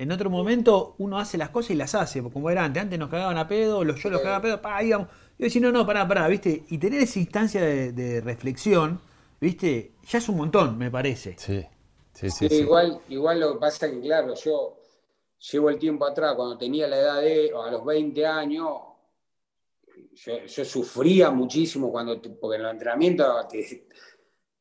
en 0.01 0.11
otro 0.13 0.31
momento 0.31 0.95
uno 0.97 1.19
hace 1.19 1.37
las 1.37 1.51
cosas 1.51 1.73
y 1.73 1.75
las 1.75 1.95
hace, 1.95 2.23
como 2.23 2.49
era 2.49 2.65
antes. 2.65 2.83
Antes 2.83 2.99
nos 2.99 3.11
cagaban 3.11 3.37
a 3.37 3.47
pedo, 3.47 3.85
los, 3.85 4.03
yo 4.03 4.09
los 4.09 4.23
cagaba 4.23 4.39
a 4.39 4.43
pedo, 4.43 4.63
pa, 4.63 4.83
íbamos. 4.83 5.09
Yo 5.39 5.45
decía, 5.45 5.61
no, 5.61 5.71
no, 5.71 5.85
pará, 5.85 6.09
pará, 6.09 6.27
¿viste? 6.27 6.65
Y 6.71 6.79
tener 6.79 7.03
esa 7.03 7.19
instancia 7.19 7.61
de, 7.61 8.23
reflexión, 8.23 8.99
¿viste? 9.39 9.93
Ya 10.09 10.17
es 10.17 10.29
un 10.31 10.39
montón, 10.39 10.79
me 10.79 10.91
parece. 10.91 11.37
Sí, 11.37 11.67
sí, 12.15 12.31
sí. 12.31 12.47
Igual, 12.47 13.03
igual 13.11 13.41
lo 13.41 13.53
que 13.53 13.59
pasa 13.59 13.87
es 13.87 13.93
que, 13.93 14.01
claro, 14.01 14.35
yo 14.35 14.79
llevo 15.53 15.69
el 15.69 15.79
tiempo 15.79 16.07
atrás, 16.07 16.35
cuando 16.35 16.57
tenía 16.57 16.89
la 16.89 16.97
edad 16.97 17.21
de, 17.21 17.53
a 17.55 17.71
los 17.71 17.85
20 17.85 18.27
años, 18.27 18.79
yo, 20.15 20.65
sufría 20.65 21.31
muchísimo 21.31 21.93
cuando, 21.93 22.19
porque 22.41 22.57
en 22.57 22.63
los 22.63 22.73
entrenamientos 22.73 23.49
te, 23.49 23.87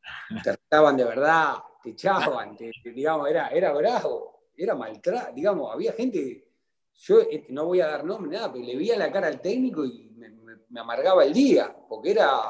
trataban 0.44 0.98
de 0.98 1.06
verdad, 1.06 1.54
te 1.82 1.92
echaban, 1.92 2.58
digamos, 2.84 3.30
era, 3.30 3.48
era 3.48 3.72
bravo 3.72 4.39
era 4.60 4.76
maltrato, 4.76 5.34
digamos, 5.34 5.74
había 5.74 5.94
gente, 5.94 6.46
yo 6.94 7.22
eh, 7.22 7.46
no 7.50 7.66
voy 7.66 7.80
a 7.80 7.88
dar 7.88 8.04
nombre, 8.04 8.32
nada, 8.32 8.52
pero 8.52 8.66
le 8.66 8.76
veía 8.76 8.98
la 8.98 9.12
cara 9.12 9.28
al 9.28 9.42
técnico 9.42 9.86
y 9.86 10.12
me, 10.18 10.80
amargaba 10.80 11.24
el 11.24 11.34
día, 11.34 11.76
porque 11.88 12.12
era, 12.12 12.42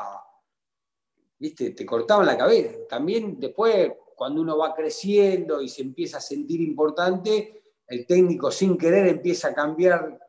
viste, 1.37 1.71
te 1.71 1.85
cortaban 1.85 2.25
la 2.25 2.37
cabeza. 2.37 2.75
También 2.89 3.39
después, 3.39 3.91
cuando 4.15 4.41
uno 4.41 4.57
va 4.57 4.73
creciendo 4.73 5.61
y 5.61 5.69
se 5.69 5.83
empieza 5.83 6.17
a 6.17 6.21
sentir 6.21 6.61
importante, 6.61 7.61
el 7.87 8.05
técnico 8.05 8.51
sin 8.51 8.77
querer 8.77 9.07
empieza 9.07 9.49
a 9.49 9.53
cambiar 9.53 10.19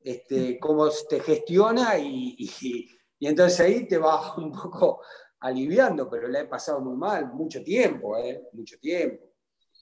este, 0.00 0.58
cómo 0.58 0.88
te 1.08 1.20
gestiona 1.20 1.98
y, 1.98 2.36
entonces 3.20 3.60
ahí 3.60 3.86
te 3.86 3.98
va 3.98 4.34
un 4.36 4.52
poco 4.52 5.02
aliviando, 5.40 6.10
pero 6.10 6.28
le 6.28 6.40
he 6.40 6.44
pasado 6.46 6.80
muy 6.80 6.96
mal, 6.96 7.32
mucho 7.32 7.62
tiempo, 7.62 8.16
¿eh? 8.16 8.48
mucho 8.52 8.78
tiempo. 8.78 9.31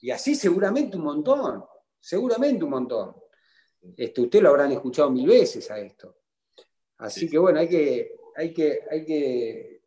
Y 0.01 0.11
así 0.11 0.35
seguramente 0.35 0.97
un 0.97 1.03
montón, 1.03 1.63
seguramente 1.99 2.63
un 2.63 2.71
montón. 2.71 3.15
Este, 3.95 4.21
Ustedes 4.21 4.43
lo 4.43 4.49
habrán 4.49 4.71
escuchado 4.71 5.09
mil 5.11 5.27
veces 5.27 5.69
a 5.71 5.79
esto. 5.79 6.17
Así 6.97 7.29
que 7.29 7.37
bueno, 7.37 7.59
hay 7.59 7.67
que, 7.67 8.15
hay 8.35 8.53
que, 8.53 8.79
hay 8.89 9.05
que, 9.05 9.81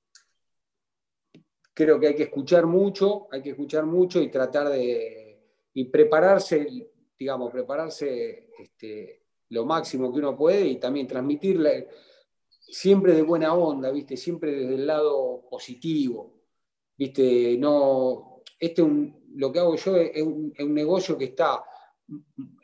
creo 1.73 1.99
que 1.99 2.09
hay 2.09 2.15
que 2.15 2.25
escuchar 2.25 2.67
mucho, 2.67 3.29
hay 3.31 3.43
que 3.43 3.51
escuchar 3.51 3.87
mucho 3.87 4.21
y 4.21 4.31
tratar 4.31 4.69
de, 4.69 5.41
y 5.75 5.85
prepararse, 5.85 6.91
digamos, 7.19 7.53
prepararse 7.53 8.51
este, 8.59 9.23
lo 9.51 9.65
máximo 9.65 10.13
que 10.13 10.19
uno 10.19 10.37
puede 10.37 10.67
y 10.67 10.77
también 10.77 11.07
transmitirle 11.07 11.89
siempre 12.49 13.13
de 13.13 13.23
buena 13.23 13.55
onda, 13.55 13.91
¿viste? 13.91 14.17
Siempre 14.17 14.53
desde 14.53 14.75
el 14.75 14.87
lado 14.87 15.47
positivo, 15.51 16.41
¿viste? 16.97 17.57
No, 17.59 18.43
este 18.59 18.83
un, 18.83 19.24
lo 19.35 19.53
que 19.53 19.59
hago 19.59 19.77
yo 19.77 19.97
es 19.97 20.23
un, 20.23 20.53
negocio 20.75 21.17
que 21.19 21.27
está 21.27 21.63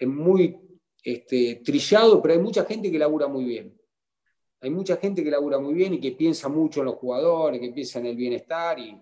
muy 0.02 0.56
este, 1.02 1.62
trillado, 1.64 2.20
pero 2.20 2.34
hay 2.34 2.40
mucha 2.40 2.64
gente 2.64 2.90
que 2.90 2.98
labura 2.98 3.28
muy 3.28 3.44
bien. 3.44 3.76
Hay 4.62 4.70
mucha 4.70 4.96
gente 4.96 5.24
que 5.24 5.30
labura 5.30 5.58
muy 5.58 5.74
bien 5.74 5.94
y 5.94 6.00
que 6.00 6.12
piensa 6.12 6.48
mucho 6.48 6.80
en 6.80 6.86
los 6.86 6.96
jugadores, 6.96 7.60
que 7.60 7.70
piensa 7.70 7.98
en 7.98 8.06
el 8.06 8.16
bienestar 8.16 8.78
y, 8.78 8.96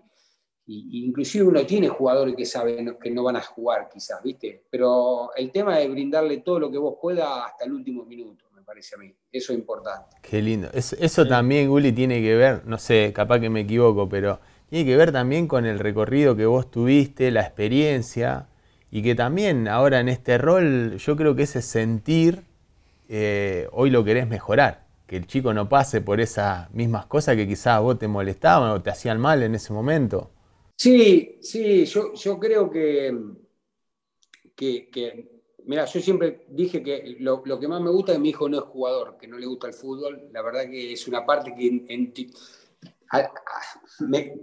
inclusive 0.71 1.45
uno 1.45 1.65
tiene 1.65 1.89
jugadores 1.89 2.35
que 2.35 2.45
saben 2.45 2.95
que 3.01 3.09
no 3.09 3.23
van 3.23 3.37
a 3.37 3.41
jugar 3.41 3.89
quizás, 3.91 4.21
¿viste? 4.21 4.65
Pero 4.69 5.31
el 5.35 5.51
tema 5.51 5.81
es 5.81 5.89
brindarle 5.89 6.37
todo 6.37 6.59
lo 6.59 6.71
que 6.71 6.77
vos 6.77 6.95
puedas 7.01 7.27
hasta 7.43 7.65
el 7.65 7.73
último 7.73 8.05
minuto, 8.05 8.45
me 8.55 8.61
parece 8.61 8.93
a 8.93 8.99
mí. 8.99 9.11
Eso 9.31 9.51
es 9.51 9.57
importante. 9.57 10.17
Qué 10.21 10.39
lindo. 10.43 10.69
Eso, 10.71 11.27
también, 11.27 11.69
Guli, 11.69 11.91
tiene 11.91 12.21
que 12.21 12.35
ver, 12.35 12.67
no 12.67 12.77
sé, 12.77 13.11
capaz 13.11 13.39
que 13.39 13.49
me 13.49 13.61
equivoco, 13.61 14.07
pero 14.07 14.39
tiene 14.69 14.85
que 14.85 14.97
ver 14.97 15.11
también 15.11 15.47
con 15.47 15.65
el 15.65 15.79
recorrido 15.79 16.35
que 16.35 16.45
vos 16.45 16.69
tuviste, 16.69 17.31
la 17.31 17.41
experiencia, 17.41 18.47
y 18.91 19.01
que 19.01 19.15
también 19.15 19.67
ahora 19.67 19.99
en 19.99 20.09
este 20.09 20.37
rol 20.37 20.97
yo 20.97 21.15
creo 21.15 21.35
que 21.35 21.43
ese 21.43 21.61
sentir 21.61 22.43
eh, 23.07 23.67
hoy 23.71 23.89
lo 23.89 24.03
querés 24.03 24.27
mejorar, 24.27 24.85
que 25.07 25.17
el 25.17 25.25
chico 25.25 25.53
no 25.53 25.67
pase 25.67 26.01
por 26.01 26.21
esas 26.21 26.71
mismas 26.73 27.07
cosas 27.07 27.35
que 27.35 27.47
quizás 27.47 27.81
vos 27.81 27.97
te 27.97 28.07
molestaban 28.07 28.69
o 28.69 28.81
te 28.81 28.91
hacían 28.91 29.19
mal 29.19 29.41
en 29.41 29.55
ese 29.55 29.73
momento. 29.73 30.29
Sí, 30.75 31.39
sí, 31.41 31.85
yo, 31.85 32.13
yo 32.13 32.39
creo 32.39 32.69
que, 32.69 33.13
que, 34.55 35.41
mira, 35.65 35.85
yo 35.85 35.99
siempre 35.99 36.45
dije 36.49 36.83
que 36.83 37.17
lo, 37.19 37.41
que 37.41 37.67
más 37.67 37.81
me 37.81 37.89
gusta 37.89 38.11
es 38.11 38.17
que 38.17 38.21
mi 38.21 38.29
hijo 38.29 38.47
no 38.47 38.59
es 38.59 38.63
jugador, 38.63 39.17
que 39.17 39.27
no 39.27 39.37
le 39.37 39.45
gusta 39.45 39.67
el 39.67 39.73
fútbol. 39.73 40.29
La 40.31 40.41
verdad 40.41 40.69
que 40.69 40.93
es 40.93 41.07
una 41.07 41.25
parte 41.25 41.53
que 41.55 42.13
me, 44.07 44.37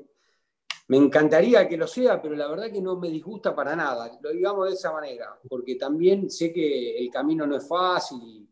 me 0.89 0.97
encantaría 0.97 1.69
que 1.69 1.77
lo 1.77 1.87
sea, 1.87 2.23
pero 2.23 2.37
la 2.37 2.49
verdad 2.49 2.71
que 2.71 2.81
no 2.81 2.97
me 2.97 3.09
disgusta 3.09 3.55
para 3.55 3.75
nada. 3.75 4.19
Lo 4.21 4.31
digamos 4.31 4.69
de 4.69 4.75
esa 4.75 4.93
manera, 4.93 5.39
porque 5.49 5.75
también 5.75 6.31
sé 6.31 6.53
que 6.53 6.99
el 6.99 7.11
camino 7.11 7.47
no 7.47 7.57
es 7.57 7.67
fácil 7.67 8.49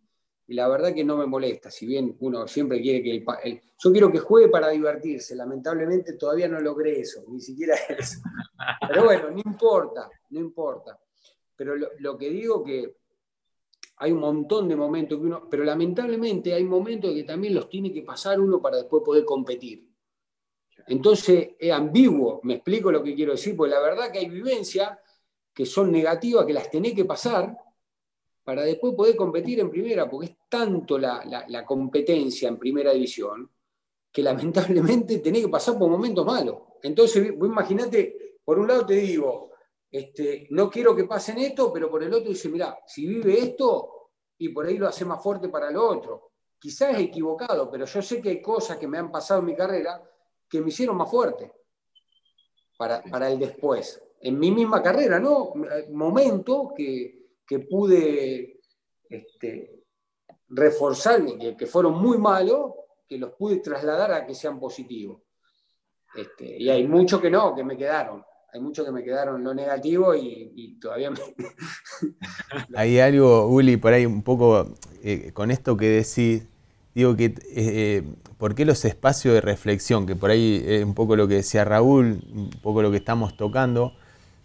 y 0.46 0.54
la 0.54 0.68
verdad 0.68 0.92
que 0.92 1.04
no 1.04 1.16
me 1.16 1.26
molesta, 1.26 1.70
si 1.70 1.86
bien 1.86 2.16
uno 2.20 2.46
siempre 2.46 2.80
quiere 2.82 3.02
que 3.02 3.24
el, 3.44 3.62
Yo 3.78 3.92
quiero 3.92 4.12
que 4.12 4.18
juegue 4.18 4.48
para 4.48 4.68
divertirse, 4.68 5.34
lamentablemente 5.34 6.14
todavía 6.14 6.48
no 6.48 6.60
logré 6.60 7.00
eso, 7.00 7.24
ni 7.28 7.40
siquiera 7.40 7.76
eso. 7.88 8.20
Pero 8.86 9.04
bueno, 9.04 9.30
no 9.30 9.40
importa, 9.44 10.10
no 10.30 10.40
importa. 10.40 10.98
Pero 11.56 11.76
lo, 11.76 12.18
que 12.18 12.28
digo 12.28 12.62
que 12.64 12.96
hay 13.98 14.12
un 14.12 14.18
montón 14.18 14.68
de 14.68 14.76
momentos 14.76 15.18
que 15.18 15.24
uno... 15.24 15.48
Pero 15.48 15.64
lamentablemente 15.64 16.52
hay 16.52 16.64
momentos 16.64 17.14
que 17.14 17.22
también 17.22 17.54
los 17.54 17.68
tiene 17.68 17.92
que 17.92 18.02
pasar 18.02 18.40
uno 18.40 18.60
para 18.60 18.78
después 18.78 19.02
poder 19.04 19.24
competir. 19.24 19.88
Entonces 20.86 21.50
es 21.58 21.72
ambiguo, 21.72 22.40
me 22.42 22.54
explico 22.54 22.90
lo 22.92 23.02
que 23.02 23.14
quiero 23.14 23.32
decir, 23.32 23.56
porque 23.56 23.72
la 23.72 23.80
verdad 23.80 24.10
que 24.10 24.18
hay 24.18 24.28
vivencias 24.28 24.98
que 25.52 25.64
son 25.64 25.90
negativas, 25.90 26.44
que 26.44 26.52
las 26.52 26.70
tenés 26.70 26.94
que 26.94 27.04
pasar, 27.04 27.56
para 28.42 28.62
después 28.62 28.94
poder 28.94 29.16
competir 29.16 29.60
en 29.60 29.70
primera, 29.70 30.08
porque 30.08 30.26
es 30.26 30.36
tanto 30.48 30.98
la, 30.98 31.64
competencia 31.66 32.48
en 32.48 32.58
primera 32.58 32.92
división 32.92 33.50
que 34.12 34.22
lamentablemente 34.22 35.18
tenés 35.18 35.42
que 35.42 35.48
pasar 35.48 35.78
por 35.78 35.88
momentos 35.88 36.26
malos. 36.26 36.58
Entonces, 36.82 37.36
vos 37.36 37.48
imaginate, 37.48 38.38
por 38.44 38.58
un 38.58 38.68
lado 38.68 38.84
te 38.84 38.94
digo, 38.94 39.50
este, 39.90 40.46
no 40.50 40.68
quiero 40.68 40.94
que 40.94 41.04
pasen 41.04 41.38
esto, 41.38 41.72
pero 41.72 41.90
por 41.90 42.02
el 42.02 42.12
otro 42.12 42.28
dice, 42.28 42.48
mira, 42.48 42.78
si 42.86 43.06
vive 43.06 43.38
esto, 43.38 44.10
y 44.38 44.50
por 44.50 44.66
ahí 44.66 44.76
lo 44.76 44.88
hace 44.88 45.04
más 45.04 45.22
fuerte 45.22 45.48
para 45.48 45.70
lo 45.70 45.88
otro. 45.88 46.32
Quizás 46.58 46.94
es 46.94 47.00
equivocado, 47.00 47.70
pero 47.70 47.86
yo 47.86 48.02
sé 48.02 48.20
que 48.20 48.30
hay 48.30 48.42
cosas 48.42 48.76
que 48.78 48.86
me 48.86 48.98
han 48.98 49.10
pasado 49.10 49.40
en 49.40 49.46
mi 49.46 49.54
carrera 49.54 50.02
que 50.48 50.60
me 50.60 50.68
hicieron 50.68 50.96
más 50.96 51.10
fuerte 51.10 51.52
para, 52.76 53.02
para 53.02 53.30
el 53.30 53.38
después. 53.38 54.02
En 54.20 54.38
mi 54.38 54.50
misma 54.50 54.82
carrera, 54.82 55.20
¿no? 55.20 55.52
Momentos 55.90 56.72
que, 56.76 57.24
que 57.46 57.60
pude 57.60 58.60
este, 59.08 59.84
reforzar, 60.48 61.24
que, 61.24 61.56
que, 61.56 61.66
fueron 61.66 62.00
muy 62.00 62.18
malos, 62.18 62.72
que 63.06 63.18
los 63.18 63.32
pude 63.32 63.58
trasladar 63.58 64.12
a 64.12 64.26
que 64.26 64.34
sean 64.34 64.58
positivos. 64.58 65.22
Este, 66.14 66.56
y 66.58 66.70
hay 66.70 66.86
muchos 66.86 67.20
que 67.20 67.30
no, 67.30 67.54
que 67.54 67.64
me 67.64 67.76
quedaron. 67.76 68.24
Hay 68.52 68.60
muchos 68.60 68.86
que 68.86 68.92
me 68.92 69.02
quedaron 69.02 69.42
lo 69.42 69.52
negativo 69.52 70.14
y, 70.14 70.78
todavía 70.80 71.10
me... 71.10 71.18
hay 72.76 73.00
algo, 73.00 73.48
Uli, 73.48 73.76
por 73.76 73.92
ahí 73.92 74.06
un 74.06 74.22
poco 74.22 74.74
eh, 75.02 75.32
con 75.32 75.50
esto 75.50 75.76
que 75.76 75.86
decís, 75.86 76.46
digo 76.94 77.16
que, 77.16 77.34
eh, 77.54 78.02
¿por 78.38 78.54
qué 78.54 78.64
los 78.64 78.84
espacios 78.84 79.34
de 79.34 79.40
reflexión? 79.40 80.06
Que 80.06 80.16
por 80.16 80.30
ahí 80.30 80.62
es 80.66 80.84
un 80.84 80.94
poco 80.94 81.16
lo 81.16 81.28
que 81.28 81.34
decía 81.34 81.64
Raúl, 81.64 82.22
un 82.32 82.50
poco 82.62 82.82
lo 82.82 82.90
que 82.90 82.98
estamos 82.98 83.36
tocando 83.36 83.94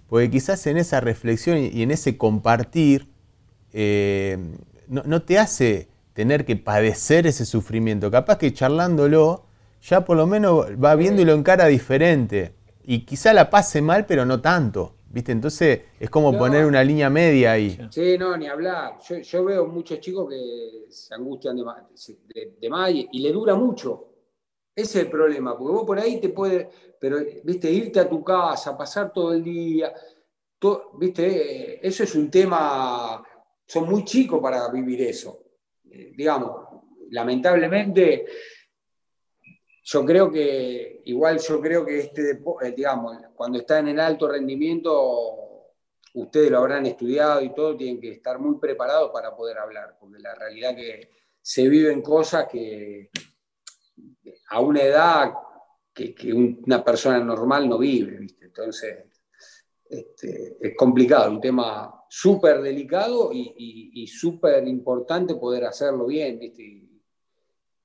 porque 0.09 0.29
quizás 0.31 0.65
en 0.67 0.77
esa 0.77 0.99
reflexión 0.99 1.57
y 1.59 1.83
en 1.83 1.91
ese 1.91 2.17
compartir 2.17 3.07
eh, 3.71 4.38
no, 4.88 5.21
te 5.21 5.38
hace 5.38 5.88
tener 6.13 6.45
que 6.45 6.55
padecer 6.55 7.27
ese 7.27 7.45
sufrimiento. 7.45 8.09
Capaz 8.09 8.39
que 8.39 8.51
charlándolo 8.51 9.45
ya 9.81 10.03
por 10.03 10.17
lo 10.17 10.25
menos 10.25 10.65
va 10.83 10.95
viendo 10.95 11.21
y 11.21 11.25
lo 11.25 11.33
encara 11.33 11.67
diferente. 11.67 12.53
Y 12.83 13.01
quizá 13.01 13.33
la 13.33 13.51
pase 13.51 13.83
mal, 13.83 14.07
pero 14.07 14.25
no 14.25 14.41
tanto. 14.41 14.95
¿Viste? 15.12 15.32
Entonces 15.32 15.82
es 16.00 16.10
como 16.10 16.38
poner 16.38 16.65
una 16.65 16.84
línea 16.84 17.10
media 17.10 17.54
ahí. 17.54 17.80
Sí, 17.89 18.17
no, 18.17 18.38
ni 18.38 18.48
hablar. 18.48 19.00
Yo, 19.24 19.43
veo 19.43 19.65
muchos 19.65 20.00
chicos 20.00 20.30
que 20.30 20.86
se 20.89 21.13
angustian 21.15 21.58
de, 21.58 22.54
de 22.60 22.69
más 22.69 22.91
y 22.91 23.19
le 23.19 23.32
dura 23.32 23.56
mucho. 23.56 24.10
Ese 24.80 25.00
es 25.00 25.06
el 25.06 25.12
problema, 25.12 25.58
porque 25.58 25.74
vos 25.74 25.84
por 25.86 26.00
ahí 26.00 26.22
te 26.22 26.30
puedes, 26.30 26.67
pero, 27.02 27.17
viste, 27.43 27.69
irte 27.69 28.00
a 28.00 28.08
tu 28.08 28.24
casa, 28.24 28.78
pasar 28.78 29.12
todo 29.12 29.34
el 29.34 29.43
día, 29.43 29.93
viste, 30.98 31.86
eso 31.86 32.04
es 32.04 32.15
un 32.15 32.32
tema, 32.32 33.22
son 33.65 33.89
muy 33.89 34.06
chicos 34.06 34.39
para 34.41 34.69
vivir 34.69 35.02
eso. 35.02 35.43
Eh, 35.91 36.13
digamos, 36.15 36.62
lamentablemente, 37.10 38.26
yo 39.91 40.06
creo 40.06 40.32
que, 40.32 41.02
igual 41.06 41.39
yo 41.39 41.60
creo 41.60 41.84
que 41.84 41.99
este 41.99 42.32
eh, 42.62 42.71
digamos, 42.75 43.17
cuando 43.36 43.58
está 43.58 43.80
en 43.80 43.88
el 43.88 43.99
alto 43.99 44.28
rendimiento, 44.28 45.71
ustedes 46.13 46.52
lo 46.52 46.60
habrán 46.60 46.86
estudiado 46.86 47.41
y 47.41 47.56
todo, 47.56 47.75
tienen 47.75 47.99
que 47.99 48.12
estar 48.12 48.38
muy 48.38 48.60
preparados 48.60 49.10
para 49.12 49.36
poder 49.36 49.58
hablar, 49.58 49.97
porque 49.99 50.19
la 50.19 50.36
realidad 50.36 50.75
que 50.75 51.10
se 51.41 51.67
viven 51.67 52.04
cosas 52.04 52.47
que 52.47 53.10
a 54.49 54.60
una 54.60 54.84
edad 54.84 55.34
que, 55.91 56.34
una 56.34 56.84
persona 56.84 57.19
normal 57.19 57.67
no 57.67 57.80
vive, 57.80 58.17
¿viste? 58.19 58.45
Entonces, 58.45 59.06
este, 59.89 60.58
es 60.62 60.75
complicado, 60.78 61.32
un 61.32 61.41
tema 61.41 62.06
súper 62.08 62.62
delicado 62.62 63.32
y, 63.34 64.06
súper 64.08 64.67
importante 64.67 65.34
poder 65.34 65.65
hacerlo 65.65 66.06
bien, 66.06 66.38
¿viste? 66.38 66.88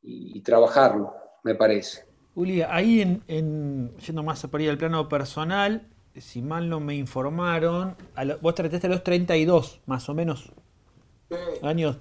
Y, 0.03 0.43
trabajarlo, 0.43 1.24
me 1.45 1.55
parece. 1.55 2.05
Uli, 2.35 2.63
ahí 2.63 3.01
en, 3.29 3.97
yendo 3.97 4.23
más 4.25 4.45
por 4.47 4.61
ahí 4.61 4.69
al 4.69 4.79
plano 4.79 5.09
personal, 5.09 5.87
si 6.17 6.43
mal 6.43 6.69
no 6.69 6.81
me 6.81 6.97
informaron, 6.97 7.97
vos 8.41 8.55
trataste 8.55 8.89
a 8.89 8.91
los 8.91 9.05
32, 9.05 9.81
más 9.87 10.09
o 10.09 10.15
menos, 10.15 10.51
años 11.63 11.99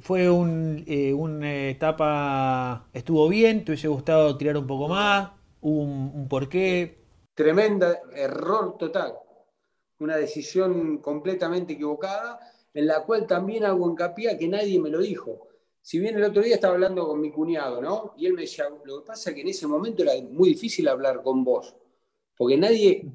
fue 0.00 0.30
un, 0.30 0.84
eh, 0.86 1.12
una 1.12 1.68
etapa, 1.68 2.86
estuvo 2.92 3.28
bien, 3.28 3.64
te 3.64 3.72
hubiese 3.72 3.88
gustado 3.88 4.36
tirar 4.36 4.56
un 4.56 4.66
poco 4.66 4.88
más, 4.88 5.30
un, 5.60 6.12
un 6.14 6.28
porqué. 6.28 6.98
Tremenda 7.34 8.00
error 8.14 8.76
total, 8.78 9.14
una 9.98 10.16
decisión 10.16 10.98
completamente 10.98 11.74
equivocada, 11.74 12.38
en 12.74 12.86
la 12.86 13.02
cual 13.04 13.26
también 13.26 13.64
hago 13.64 13.88
hincapié 13.90 14.30
a 14.30 14.38
que 14.38 14.48
nadie 14.48 14.78
me 14.78 14.90
lo 14.90 15.00
dijo. 15.00 15.48
Si 15.80 15.98
bien 15.98 16.16
el 16.16 16.24
otro 16.24 16.42
día 16.42 16.56
estaba 16.56 16.74
hablando 16.74 17.06
con 17.06 17.20
mi 17.20 17.30
cuñado, 17.30 17.80
¿no? 17.80 18.14
Y 18.16 18.26
él 18.26 18.34
me 18.34 18.42
decía, 18.42 18.68
lo 18.84 19.00
que 19.00 19.06
pasa 19.06 19.30
es 19.30 19.34
que 19.34 19.40
en 19.42 19.48
ese 19.48 19.66
momento 19.66 20.02
era 20.02 20.12
muy 20.30 20.50
difícil 20.50 20.86
hablar 20.88 21.22
con 21.22 21.44
vos, 21.44 21.74
porque 22.36 22.56
nadie, 22.56 23.10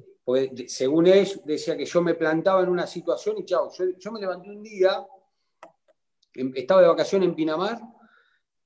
según 0.66 1.06
él, 1.06 1.28
decía 1.44 1.76
que 1.76 1.84
yo 1.84 2.02
me 2.02 2.14
plantaba 2.14 2.62
en 2.62 2.68
una 2.68 2.86
situación 2.86 3.36
y 3.38 3.44
chao, 3.44 3.70
yo, 3.98 4.12
me 4.12 4.20
levanté 4.20 4.50
un 4.50 4.62
día 4.62 5.06
estaba 6.54 6.80
de 6.82 6.88
vacaciones 6.88 7.28
en 7.28 7.34
Pinamar, 7.34 7.80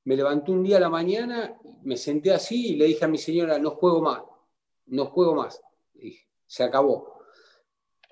me 0.04 0.16
levanté 0.16 0.52
un 0.52 0.62
día 0.62 0.78
a 0.78 0.80
la 0.80 0.88
mañana, 0.88 1.58
me 1.82 1.96
senté 1.96 2.32
así 2.32 2.68
y 2.72 2.76
le 2.76 2.86
dije 2.86 3.04
a 3.04 3.08
mi 3.08 3.18
señora, 3.18 3.58
no 3.58 3.72
juego 3.72 4.00
más, 4.00 4.22
no 4.86 5.06
juego 5.06 5.34
más. 5.34 5.60
se 6.46 6.62
acabó. 6.62 7.18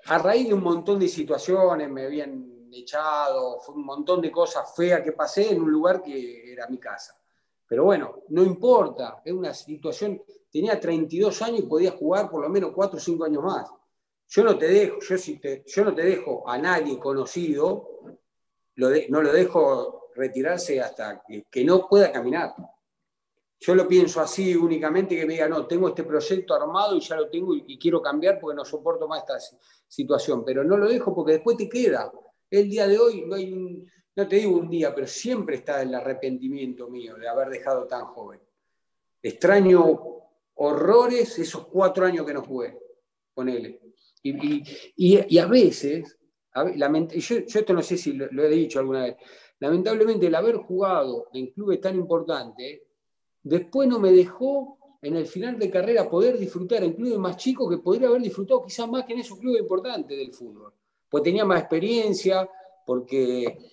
A 0.05 0.19
raíz 0.19 0.47
de 0.47 0.53
un 0.53 0.63
montón 0.63 0.99
de 0.99 1.07
situaciones, 1.07 1.89
me 1.89 2.05
habían 2.05 2.56
echado, 2.73 3.59
fue 3.59 3.75
un 3.75 3.85
montón 3.85 4.21
de 4.21 4.31
cosas 4.31 4.75
feas 4.75 5.01
que 5.01 5.11
pasé 5.11 5.51
en 5.51 5.61
un 5.61 5.71
lugar 5.71 6.01
que 6.01 6.51
era 6.51 6.67
mi 6.67 6.77
casa. 6.77 7.19
Pero 7.67 7.83
bueno, 7.83 8.23
no 8.29 8.43
importa, 8.43 9.21
es 9.23 9.33
una 9.33 9.53
situación, 9.53 10.21
tenía 10.51 10.79
32 10.79 11.41
años 11.41 11.59
y 11.59 11.63
podía 11.63 11.91
jugar 11.91 12.29
por 12.29 12.41
lo 12.41 12.49
menos 12.49 12.71
4 12.73 12.97
o 12.97 12.99
5 12.99 13.25
años 13.25 13.43
más. 13.43 13.69
Yo 14.29 14.43
no 14.43 14.57
te 14.57 14.67
dejo, 14.67 14.99
yo, 14.99 15.17
si 15.17 15.39
yo 15.65 15.85
no 15.85 15.95
te 15.95 16.03
dejo 16.03 16.47
a 16.49 16.57
nadie 16.57 16.99
conocido 16.99 17.97
no 18.77 19.21
lo 19.21 19.33
dejo 19.33 20.11
retirarse 20.15 20.79
hasta 20.79 21.23
que, 21.49 21.65
no 21.65 21.87
pueda 21.87 22.11
caminar. 22.11 22.53
Yo 23.59 23.73
lo 23.73 23.87
pienso 23.87 24.21
así 24.21 24.55
únicamente 24.55 25.15
que 25.15 25.25
me 25.25 25.33
diga, 25.33 25.49
no, 25.49 25.65
tengo 25.65 25.87
este 25.87 26.03
proyecto 26.03 26.53
armado 26.53 26.95
y 26.95 26.99
ya 26.99 27.15
lo 27.15 27.27
tengo 27.27 27.55
y, 27.55 27.77
quiero 27.79 28.01
cambiar 28.01 28.39
porque 28.39 28.55
no 28.55 28.63
soporto 28.63 29.07
más 29.07 29.21
esta 29.21 29.39
situación, 29.87 30.45
pero 30.45 30.63
no 30.63 30.77
lo 30.77 30.87
dejo 30.87 31.13
porque 31.13 31.33
después 31.33 31.57
te 31.57 31.67
queda. 31.67 32.11
El 32.49 32.69
día 32.69 32.87
de 32.87 32.97
hoy 32.97 33.25
no 33.25 33.35
hay 33.35 33.85
no 34.17 34.27
te 34.27 34.37
digo 34.37 34.57
un 34.57 34.67
día, 34.67 34.95
pero 34.95 35.05
siempre 35.05 35.57
está 35.57 35.83
el 35.83 35.93
arrepentimiento 35.93 36.89
mío 36.89 37.15
de 37.17 37.27
haber 37.27 37.49
dejado 37.49 37.85
tan 37.85 38.05
joven. 38.05 38.39
Extraño 39.21 39.99
horrores 40.55 41.37
esos 41.37 41.67
cuatro 41.67 42.07
años 42.07 42.25
que 42.25 42.33
no 42.33 42.41
jugué. 42.43 42.79
Y, 44.23 44.63
y, 44.95 45.35
y 45.35 45.37
a 45.37 45.45
veces 45.45 46.17
yo, 47.15 47.35
esto 47.37 47.73
no 47.73 47.83
sé 47.83 47.97
si 47.97 48.13
lo, 48.13 48.43
he 48.43 48.49
dicho 48.49 48.79
alguna 48.79 49.03
vez, 49.03 49.17
lamentablemente 49.59 50.27
el 50.27 50.35
haber 50.35 50.55
jugado 50.55 51.27
en 51.33 51.51
clubes 51.51 51.79
tan 51.79 51.95
importantes, 51.95 52.81
después 53.43 53.87
no 53.87 53.99
me 53.99 54.11
dejó 54.11 54.97
en 55.01 55.15
el 55.15 55.27
final 55.27 55.59
de 55.59 55.69
carrera 55.69 56.09
poder 56.09 56.37
disfrutar 56.39 56.83
en 56.83 56.93
clubes 56.93 57.19
más 57.19 57.37
chicos 57.37 57.69
que 57.69 57.77
podría 57.77 58.07
haber 58.07 58.21
disfrutado 58.21 58.63
quizás 58.63 58.89
más 58.89 59.05
que 59.05 59.13
en 59.13 59.19
esos 59.19 59.37
clubes 59.37 59.61
importantes 59.61 60.17
del 60.17 60.33
fútbol. 60.33 60.73
Pues 61.09 61.23
tenía 61.23 61.45
más 61.45 61.59
experiencia, 61.59 62.49
porque 62.85 63.69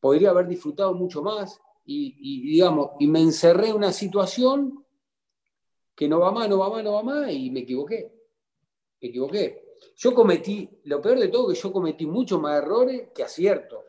podría 0.00 0.30
haber 0.30 0.46
disfrutado 0.46 0.94
mucho 0.94 1.22
más 1.22 1.60
y, 1.84 2.52
digamos, 2.52 2.90
y 3.00 3.06
me 3.08 3.20
encerré 3.20 3.68
en 3.68 3.76
una 3.76 3.92
situación 3.92 4.84
que 5.94 6.08
no 6.08 6.20
va 6.20 6.30
más, 6.30 6.48
no 6.48 6.58
va 6.58 6.70
más, 6.70 6.84
no 6.84 6.92
va 6.92 7.02
más 7.02 7.32
y 7.32 7.50
me 7.50 7.60
equivoqué. 7.60 8.12
me 9.00 9.08
equivoqué. 9.08 9.76
Yo 9.96 10.14
cometí, 10.14 10.68
lo 10.84 11.00
peor 11.00 11.18
de 11.18 11.28
todo, 11.28 11.48
que 11.48 11.54
yo 11.54 11.72
cometí 11.72 12.06
muchos 12.06 12.40
más 12.40 12.62
errores 12.62 13.10
que 13.14 13.22
aciertos. 13.22 13.84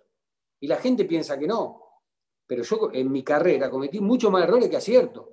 Y 0.60 0.68
la 0.68 0.78
gente 0.78 1.06
piensa 1.06 1.38
que 1.38 1.48
no. 1.48 2.02
Pero 2.48 2.64
yo 2.64 2.90
en 2.92 3.12
mi 3.12 3.24
carrera 3.24 3.70
cometí 3.70 4.00
muchos 4.00 4.32
más 4.32 4.44
errores 4.44 4.70
que 4.70 4.78
aciertos. 4.78 5.28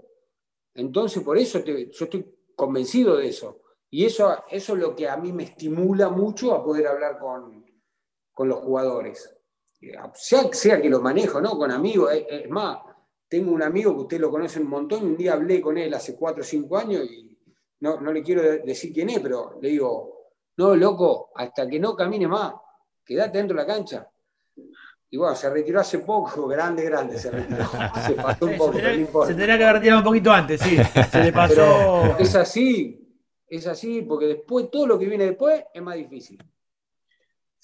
Entonces, 0.74 1.22
por 1.22 1.36
eso 1.36 1.64
yo 1.64 2.04
estoy 2.04 2.26
convencido 2.54 3.16
de 3.16 3.28
eso. 3.28 3.61
Y 3.94 4.06
eso, 4.06 4.44
eso 4.48 4.72
es 4.72 4.78
lo 4.78 4.96
que 4.96 5.06
a 5.06 5.18
mí 5.18 5.34
me 5.34 5.42
estimula 5.42 6.08
mucho 6.08 6.54
a 6.54 6.64
poder 6.64 6.86
hablar 6.86 7.18
con, 7.18 7.62
con 8.32 8.48
los 8.48 8.60
jugadores. 8.60 9.36
Sea, 10.14 10.48
sea, 10.50 10.80
que 10.80 10.88
lo 10.88 11.02
manejo, 11.02 11.42
¿no? 11.42 11.58
Con 11.58 11.70
amigos. 11.70 12.10
Es, 12.26 12.48
más, 12.48 12.78
tengo 13.28 13.52
un 13.52 13.62
amigo 13.62 13.94
que 13.94 14.00
usted 14.00 14.20
lo 14.20 14.30
conoce 14.30 14.60
un 14.60 14.70
montón, 14.70 15.04
un 15.04 15.16
día 15.16 15.34
hablé 15.34 15.60
con 15.60 15.76
él 15.76 15.92
hace 15.92 16.16
cuatro 16.16 16.40
o 16.40 16.44
cinco 16.44 16.78
años 16.78 17.04
y 17.04 17.38
no, 17.80 18.00
no 18.00 18.14
le 18.14 18.22
quiero 18.22 18.40
decir 18.64 18.94
quién 18.94 19.10
es, 19.10 19.20
pero 19.20 19.58
le 19.60 19.68
digo, 19.68 20.30
no, 20.56 20.74
loco, 20.74 21.30
hasta 21.34 21.68
que 21.68 21.78
no 21.78 21.94
camine 21.94 22.26
más, 22.26 22.54
quédate 23.04 23.36
dentro 23.36 23.58
de 23.58 23.62
la 23.62 23.74
cancha. 23.74 24.08
Y 25.10 25.18
bueno, 25.18 25.36
se 25.36 25.50
retiró 25.50 25.80
hace 25.80 25.98
poco, 25.98 26.46
grande, 26.48 26.82
grande, 26.84 27.18
se 27.18 27.30
retiró. 27.30 27.68
Se 28.06 28.14
pasó 28.14 28.46
un 28.46 28.56
poco, 28.56 28.72
se 28.72 28.80
tenía, 28.80 29.06
Se 29.26 29.34
tenía 29.34 29.58
que 29.58 29.64
haber 29.64 29.76
retirado 29.76 30.00
un 30.00 30.04
poquito 30.06 30.32
antes, 30.32 30.62
sí. 30.62 30.78
Se 31.10 31.22
le 31.22 31.30
pasó. 31.30 32.16
es 32.18 32.34
así, 32.34 33.01
es 33.56 33.66
así, 33.66 34.00
porque 34.02 34.26
después, 34.26 34.70
todo 34.70 34.86
lo 34.86 34.98
que 34.98 35.06
viene 35.06 35.26
después 35.26 35.62
es 35.74 35.82
más 35.82 35.96
difícil. 35.96 36.42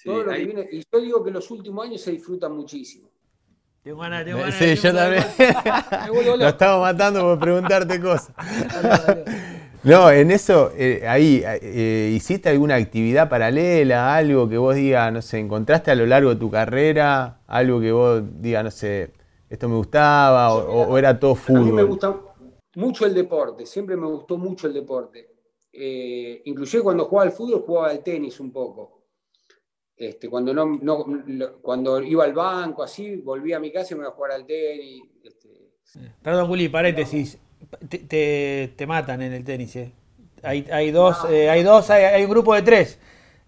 todo 0.04 0.22
lo 0.22 0.32
que 0.32 0.44
viene, 0.44 0.68
y 0.70 0.82
yo 0.92 1.00
digo 1.00 1.24
que 1.24 1.30
los 1.30 1.50
últimos 1.50 1.86
años 1.86 2.02
se 2.02 2.10
disfrutan 2.10 2.54
muchísimo. 2.54 3.08
Tengo 3.82 4.00
ganas, 4.00 4.24
tengo 4.24 4.38
ganas. 4.40 4.54
Sí, 4.54 4.74
yo 4.74 4.94
también. 4.94 5.24
Lo 6.38 6.48
estaba 6.48 6.78
matando 6.78 7.22
por 7.22 7.38
preguntarte 7.38 7.98
cosas. 8.02 8.34
No, 9.82 10.10
en 10.10 10.30
eso, 10.30 10.72
eh, 10.76 11.06
ahí, 11.08 11.42
eh, 11.44 12.12
¿hiciste 12.14 12.50
alguna 12.50 12.74
actividad 12.74 13.30
paralela, 13.30 14.14
algo 14.14 14.46
que 14.46 14.58
vos 14.58 14.74
digas, 14.74 15.10
no 15.10 15.22
sé, 15.22 15.38
encontraste 15.38 15.90
a 15.90 15.94
lo 15.94 16.04
largo 16.04 16.30
de 16.30 16.36
tu 16.36 16.50
carrera, 16.50 17.40
algo 17.46 17.80
que 17.80 17.92
vos 17.92 18.22
digas, 18.42 18.64
no 18.64 18.70
sé, 18.70 19.12
esto 19.48 19.68
me 19.70 19.76
gustaba 19.76 20.52
o, 20.52 20.98
era 20.98 21.18
todo 21.18 21.34
fútbol? 21.34 21.62
A 21.62 21.64
mí 21.64 21.72
me 21.72 21.82
gusta 21.84 22.14
mucho 22.74 23.06
el 23.06 23.14
deporte, 23.14 23.64
siempre 23.64 23.96
me 23.96 24.06
gustó 24.06 24.36
mucho 24.36 24.66
el 24.66 24.74
deporte. 24.74 25.37
Eh, 25.80 26.42
inclusive 26.46 26.82
cuando 26.82 27.04
jugaba 27.04 27.30
al 27.30 27.36
fútbol 27.36 27.62
jugaba 27.62 27.90
al 27.90 28.02
tenis 28.02 28.40
un 28.40 28.52
poco. 28.52 29.04
Este, 29.96 30.28
cuando, 30.28 30.54
no, 30.54 31.04
cuando 31.60 32.00
iba 32.00 32.24
al 32.24 32.32
banco, 32.32 32.82
así, 32.82 33.16
volvía 33.16 33.56
a 33.56 33.60
mi 33.60 33.72
casa 33.72 33.94
y 33.94 33.96
me 33.96 34.02
iba 34.02 34.10
a 34.10 34.14
jugar 34.14 34.32
al 34.32 34.46
tenis. 34.46 35.02
Este. 35.22 35.72
Perdón, 36.22 36.46
Juli, 36.46 36.68
paréntesis 36.68 37.38
te, 37.88 38.72
te, 38.76 38.86
matan 38.86 39.22
en 39.22 39.32
el 39.32 39.44
tenis. 39.44 39.76
Eh. 39.76 39.92
Hay, 40.42 40.66
hay, 40.72 40.90
dos, 40.90 41.26
eh, 41.30 41.50
hay 41.50 41.62
dos, 41.62 41.90
hay, 41.90 42.24
un 42.24 42.30
grupo 42.30 42.54
de 42.54 42.62
tres. 42.62 42.98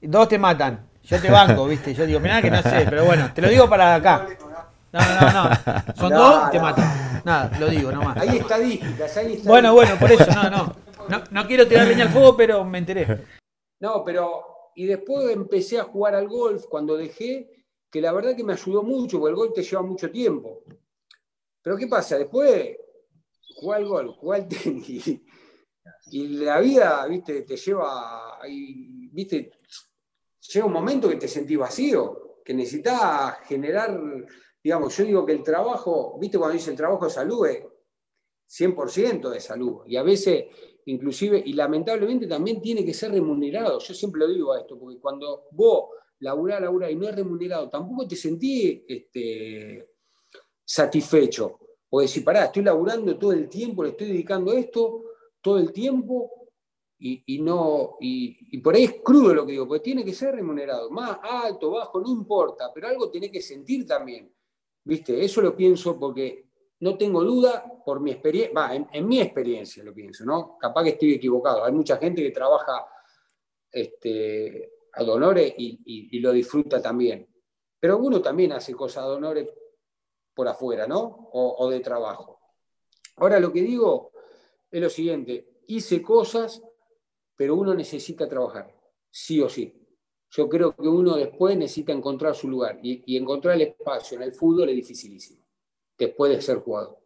Dos 0.01 0.29
te 0.29 0.38
matan. 0.38 0.87
Yo 1.05 1.21
te 1.21 1.31
banco, 1.31 1.66
¿viste? 1.69 1.95
Yo 1.95 2.07
digo, 2.07 2.21
mirá 2.21 2.43
que 2.43 2.51
no 2.51 2.62
sé, 2.62 2.87
pero 2.88 3.05
bueno, 3.05 3.31
te 3.35 3.43
lo 3.43 3.49
digo 3.49 3.69
para 3.69 3.95
acá. 3.95 4.27
No, 4.93 5.01
no, 5.01 5.33
no. 5.33 5.95
Son 5.97 6.11
dos, 6.11 6.51
te 6.51 6.59
matan. 6.59 7.23
Nada, 7.25 7.51
lo 7.59 7.69
digo 7.69 7.93
nomás. 7.93 8.16
Hay 8.16 8.38
estadísticas, 8.38 8.99
hay 8.99 9.07
estadísticas. 9.07 9.47
Bueno, 9.47 9.73
bueno, 9.75 9.97
por 9.97 10.11
eso, 10.11 10.27
no, 10.33 10.51
no. 10.51 10.77
No, 11.11 11.25
no 11.31 11.46
quiero 11.46 11.66
tirar 11.66 11.88
leña 11.88 12.05
al 12.05 12.11
fuego, 12.11 12.37
pero 12.37 12.64
me 12.64 12.79
enteré. 12.79 13.07
No, 13.81 14.05
pero. 14.05 14.44
Y 14.75 14.85
después 14.85 15.31
empecé 15.31 15.79
a 15.79 15.85
jugar 15.85 16.14
al 16.14 16.29
golf 16.29 16.66
cuando 16.66 16.99
dejé, 16.99 17.64
que 17.90 18.01
la 18.01 18.12
verdad 18.12 18.37
que 18.37 18.44
me 18.44 18.53
ayudó 18.53 18.83
mucho, 18.83 19.18
porque 19.18 19.31
el 19.31 19.37
golf 19.37 19.55
te 19.55 19.62
lleva 19.62 19.83
mucho 19.83 20.11
tiempo. 20.11 20.62
Pero 21.62 21.77
¿qué 21.77 21.87
pasa? 21.87 22.18
Después 22.18 22.77
juega 23.57 23.77
al 23.79 23.87
gol, 23.87 24.14
juega 24.18 24.44
al 24.44 24.49
tenis. 24.62 25.20
Y 26.12 26.29
la 26.29 26.61
vida, 26.61 27.07
viste, 27.07 27.42
te 27.42 27.57
lleva, 27.57 28.38
viste, 28.44 29.51
llega 30.53 30.66
un 30.66 30.73
momento 30.73 31.09
que 31.09 31.16
te 31.16 31.29
sentís 31.29 31.59
vacío, 31.59 32.40
que 32.44 32.55
necesitas 32.55 33.38
generar, 33.46 33.99
digamos, 34.62 34.96
yo 34.96 35.05
digo 35.05 35.27
que 35.27 35.33
el 35.33 35.42
trabajo, 35.42 36.18
viste, 36.18 36.38
cuando 36.38 36.55
dice 36.55 36.70
el 36.70 36.77
trabajo 36.77 37.05
de 37.05 37.11
salud 37.11 37.46
es 37.46 37.64
100% 38.51 39.31
de 39.31 39.40
salud. 39.40 39.83
Y 39.87 39.96
a 39.96 40.03
veces, 40.03 40.46
inclusive, 40.87 41.43
y 41.45 41.53
lamentablemente 41.53 42.27
también 42.27 42.61
tiene 42.61 42.85
que 42.85 42.95
ser 42.95 43.12
remunerado. 43.12 43.79
Yo 43.79 43.95
siempre 43.95 44.21
lo 44.21 44.29
digo 44.29 44.53
a 44.53 44.61
esto, 44.61 44.79
porque 44.79 44.99
cuando 44.99 45.45
vos 45.53 45.90
laburás, 46.21 46.61
laburás 46.61 46.90
y 46.90 46.97
no 46.97 47.09
es 47.09 47.14
remunerado, 47.14 47.69
tampoco 47.69 48.07
te 48.07 48.16
sentís 48.16 48.83
este, 48.87 49.88
satisfecho. 50.64 51.59
O 51.90 52.01
decir, 52.01 52.25
pará, 52.25 52.45
estoy 52.45 52.62
laburando 52.62 53.19
todo 53.19 53.33
el 53.33 53.49
tiempo, 53.49 53.83
le 53.83 53.90
estoy 53.90 54.09
dedicando 54.09 54.53
esto 54.53 55.05
todo 55.40 55.59
el 55.59 55.73
tiempo 55.73 56.40
y, 57.03 57.40
no, 57.40 57.97
y, 57.99 58.59
por 58.59 58.75
ahí 58.75 58.85
es 58.85 58.95
crudo 59.03 59.33
lo 59.33 59.47
que 59.47 59.53
digo, 59.53 59.66
porque 59.66 59.83
tiene 59.83 60.05
que 60.05 60.12
ser 60.12 60.35
remunerado, 60.35 60.90
más 60.90 61.19
alto, 61.23 61.71
bajo, 61.71 61.99
no 61.99 62.11
importa, 62.11 62.71
pero 62.75 62.88
algo 62.88 63.11
tiene 63.11 63.31
que 63.31 63.40
sentir 63.40 63.87
también. 63.87 64.31
¿Viste? 64.85 65.25
Eso 65.25 65.40
lo 65.40 65.57
pienso 65.57 65.99
porque 65.99 66.50
no 66.81 66.97
tengo 66.97 67.23
duda 67.23 67.64
por 67.85 68.01
mi 68.01 68.11
experiencia, 68.11 68.55
va, 68.55 68.75
en, 68.75 69.07
mi 69.07 69.21
experiencia 69.21 69.85
lo 69.85 69.95
pienso, 69.95 70.25
¿no? 70.25 70.57
Capaz 70.59 70.85
que 70.85 70.90
estoy 70.90 71.14
equivocado. 71.14 71.64
Hay 71.64 71.73
mucha 71.73 71.97
gente 71.99 72.23
que 72.23 72.31
trabaja 72.31 72.87
este, 73.71 74.73
a 74.95 75.05
donores 75.05 75.55
y, 75.57 76.09
y, 76.11 76.19
lo 76.21 76.33
disfruta 76.33 76.81
también. 76.81 77.29
Pero 77.79 77.99
uno 77.99 78.21
también 78.21 78.53
hace 78.53 78.75
cosas 78.75 79.05
a 79.05 79.09
donores 79.09 79.49
por 80.35 80.49
afuera, 80.49 80.87
¿no? 80.87 81.29
O, 81.33 81.69
de 81.71 81.81
trabajo. 81.81 82.40
Ahora 83.16 83.38
lo 83.38 83.53
que 83.53 83.62
digo 83.62 84.12
es 84.71 84.81
lo 84.81 84.88
siguiente, 84.88 85.62
hice 85.66 86.01
cosas, 86.03 86.62
pero 87.37 87.57
uno 87.57 87.75
necesita 87.75 88.29
trabajar, 88.29 88.75
sí 89.11 89.40
o 89.40 89.49
sí. 89.49 89.77
Yo 90.31 90.49
creo 90.49 90.75
que 90.75 90.88
uno 90.88 91.16
después 91.16 91.57
necesita 91.57 91.93
encontrar 91.93 92.35
su 92.35 92.49
lugar 92.49 92.79
y, 92.83 93.16
encontrar 93.16 93.57
el 93.57 93.62
espacio 93.62 94.16
en 94.16 94.23
el 94.23 94.33
fútbol 94.33 94.69
es 94.69 94.77
dificilísimo, 94.77 95.45
después 96.07 96.33
de 96.33 96.43
ser 96.43 96.59
jugador. 96.59 96.99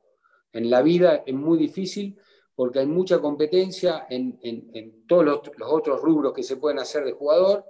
En 0.53 0.71
la 0.71 0.83
vida 0.83 1.23
es 1.27 1.35
muy 1.35 1.59
difícil 1.59 2.19
porque 2.55 2.79
hay 2.79 2.87
mucha 2.87 3.21
competencia 3.21 4.07
en, 4.09 5.05
todos 5.07 5.25
los, 5.25 5.41
los, 5.57 5.69
otros 5.71 6.01
rubros 6.01 6.33
que 6.33 6.43
se 6.43 6.57
pueden 6.57 6.79
hacer 6.79 7.05
de 7.05 7.13
jugador 7.13 7.65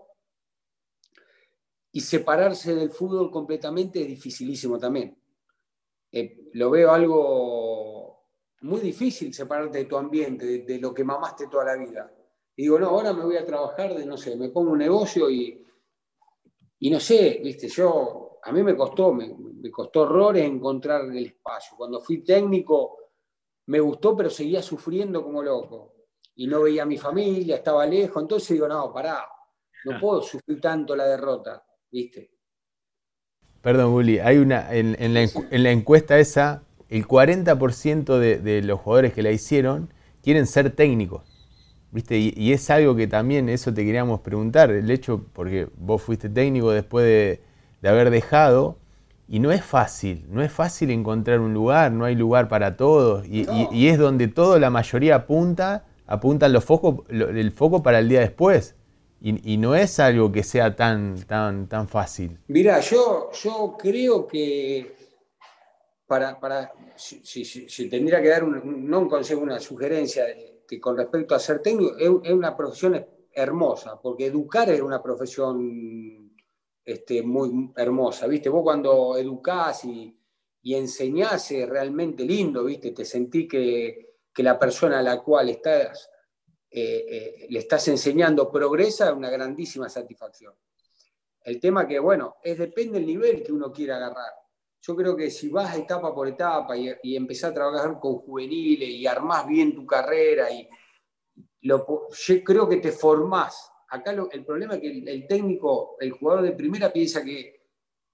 y 1.92 2.00
separarse 2.00 2.74
del 2.74 2.90
fútbol 2.90 3.30
completamente 3.30 4.02
es 4.02 4.08
dificilísimo 4.08 4.78
también. 4.78 5.16
Eh, 6.10 6.50
lo 6.52 6.70
veo 6.70 6.92
algo 6.92 8.24
muy 8.62 8.80
difícil 8.80 9.32
separarte 9.34 9.78
de 9.78 9.84
tu 9.84 9.96
ambiente, 9.96 10.60
de, 10.60 10.78
lo 10.78 10.94
que 10.94 11.04
mamaste 11.04 11.48
toda 11.48 11.64
la 11.64 11.76
vida. 11.76 12.12
Digo, 12.56 12.78
no, 12.78 12.88
ahora 12.88 13.12
me 13.12 13.24
voy 13.24 13.36
a 13.36 13.44
trabajar 13.44 13.94
de, 13.94 14.06
no 14.06 14.16
sé, 14.16 14.36
me 14.36 14.48
pongo 14.48 14.72
un 14.72 14.78
negocio 14.78 15.28
y, 15.28 15.64
y 16.78 16.90
no 16.90 17.00
sé, 17.00 17.40
viste, 17.42 17.68
yo, 17.68 18.23
a 18.44 18.52
mí 18.52 18.62
me 18.62 18.76
costó, 18.76 19.12
me, 19.12 19.34
costó 19.70 20.02
horrores 20.02 20.44
encontrar 20.44 21.06
el 21.06 21.24
espacio. 21.24 21.76
Cuando 21.76 22.00
fui 22.00 22.22
técnico 22.22 22.98
me 23.66 23.80
gustó, 23.80 24.14
pero 24.14 24.28
seguía 24.28 24.62
sufriendo 24.62 25.22
como 25.22 25.42
loco. 25.42 25.94
Y 26.36 26.46
no 26.46 26.62
veía 26.62 26.82
a 26.82 26.86
mi 26.86 26.98
familia, 26.98 27.56
estaba 27.56 27.86
lejos, 27.86 28.22
entonces 28.22 28.50
digo, 28.50 28.68
no, 28.68 28.92
pará, 28.92 29.24
no 29.84 30.00
puedo 30.00 30.20
sufrir 30.20 30.60
tanto 30.60 30.94
la 30.96 31.06
derrota, 31.06 31.64
viste. 31.90 32.32
Perdón, 33.62 33.92
Bully, 33.92 34.18
hay 34.18 34.38
una, 34.38 34.74
en, 34.74 35.14
la, 35.14 35.70
encuesta 35.70 36.18
esa, 36.18 36.64
el 36.88 37.06
40% 37.06 38.18
de, 38.18 38.62
los 38.62 38.80
jugadores 38.80 39.14
que 39.14 39.22
la 39.22 39.30
hicieron 39.30 39.90
quieren 40.22 40.46
ser 40.46 40.74
técnicos. 40.74 41.22
¿Viste? 41.92 42.18
Y, 42.18 42.52
es 42.52 42.68
algo 42.68 42.96
que 42.96 43.06
también, 43.06 43.48
eso 43.48 43.72
te 43.72 43.84
queríamos 43.84 44.20
preguntar, 44.20 44.70
el 44.72 44.90
hecho, 44.90 45.24
porque 45.32 45.68
vos 45.76 46.02
fuiste 46.02 46.28
técnico 46.28 46.72
después 46.72 47.06
de, 47.06 47.40
haber 47.88 48.10
dejado, 48.10 48.78
y 49.28 49.40
no 49.40 49.52
es 49.52 49.64
fácil, 49.64 50.26
no 50.28 50.42
es 50.42 50.52
fácil 50.52 50.90
encontrar 50.90 51.40
un 51.40 51.54
lugar, 51.54 51.92
no 51.92 52.04
hay 52.04 52.14
lugar 52.14 52.48
para 52.48 52.76
todos, 52.76 53.26
y, 53.26 53.88
es 53.88 53.98
donde 53.98 54.28
todo, 54.28 54.58
la 54.58 54.70
mayoría 54.70 55.14
apunta, 55.16 55.84
apuntan 56.06 56.52
los 56.52 56.64
focos, 56.64 57.00
el 57.08 57.50
foco 57.52 57.82
para 57.82 57.98
el 57.98 58.08
día 58.08 58.20
después. 58.20 58.74
Y, 59.26 59.56
no 59.56 59.74
es 59.74 60.00
algo 60.00 60.30
que 60.30 60.42
sea 60.42 60.76
tan, 60.76 61.16
tan, 61.26 61.66
tan 61.66 61.88
fácil. 61.88 62.38
Mira, 62.48 62.78
yo, 62.80 63.30
yo 63.32 63.74
creo 63.78 64.26
que 64.26 64.94
para, 66.06 66.38
para 66.38 66.72
si, 66.94 67.88
tendría 67.88 68.20
que 68.20 68.28
dar 68.28 68.44
un, 68.44 68.86
no 68.88 69.00
un 69.00 69.08
consejo, 69.08 69.40
una 69.40 69.58
sugerencia 69.60 70.26
que 70.68 70.80
con 70.80 70.96
respecto 70.96 71.34
a 71.34 71.38
ser 71.38 71.60
técnico, 71.60 71.96
es, 71.96 72.32
una 72.32 72.56
profesión 72.56 73.04
hermosa, 73.32 74.00
porque 74.00 74.26
educar 74.26 74.68
es 74.70 74.80
una 74.80 75.02
profesión 75.02 76.23
este, 76.84 77.22
muy 77.22 77.72
hermosa, 77.76 78.26
¿viste? 78.26 78.48
Vos 78.48 78.62
cuando 78.62 79.16
educás 79.16 79.84
y, 79.84 80.14
y 80.62 80.74
enseñás 80.74 81.50
es 81.50 81.68
realmente 81.68 82.24
lindo, 82.24 82.64
¿viste? 82.64 82.90
Te 82.92 83.04
sentí 83.04 83.46
que, 83.48 84.00
la 84.36 84.58
persona 84.58 84.98
a 84.98 85.02
la 85.02 85.22
cual 85.22 85.48
estás 85.50 86.10
eh, 86.68 87.06
eh, 87.08 87.46
le 87.48 87.60
estás 87.60 87.86
enseñando 87.86 88.50
progresa, 88.50 89.06
es 89.06 89.14
una 89.14 89.30
grandísima 89.30 89.88
satisfacción. 89.88 90.52
El 91.42 91.60
tema 91.60 91.86
que, 91.86 92.00
bueno, 92.00 92.36
es 92.42 92.58
depende 92.58 92.98
del 92.98 93.06
nivel 93.06 93.44
que 93.44 93.52
uno 93.52 93.70
quiera 93.70 93.96
agarrar. 93.96 94.32
Yo 94.80 94.96
creo 94.96 95.14
que 95.14 95.30
si 95.30 95.50
vas 95.50 95.76
etapa 95.76 96.12
por 96.12 96.26
etapa 96.26 96.76
y, 96.76 96.92
y 97.04 97.14
empezás 97.14 97.52
a 97.52 97.54
trabajar 97.54 98.00
con 98.00 98.16
juveniles 98.16 98.88
y 98.88 99.06
armás 99.06 99.46
bien 99.46 99.72
tu 99.74 99.86
carrera, 99.86 100.50
y 100.50 100.68
lo, 101.62 102.08
yo 102.10 102.44
creo 102.44 102.68
que 102.68 102.78
te 102.78 102.90
formás 102.90 103.70
Acá 103.94 104.10
el 104.10 104.44
problema 104.44 104.74
es 104.74 104.80
que 104.80 104.88
el, 104.88 105.26
técnico, 105.28 105.96
el 106.00 106.10
jugador 106.10 106.42
de 106.42 106.50
primera 106.50 106.92
piensa 106.92 107.24
que 107.24 107.60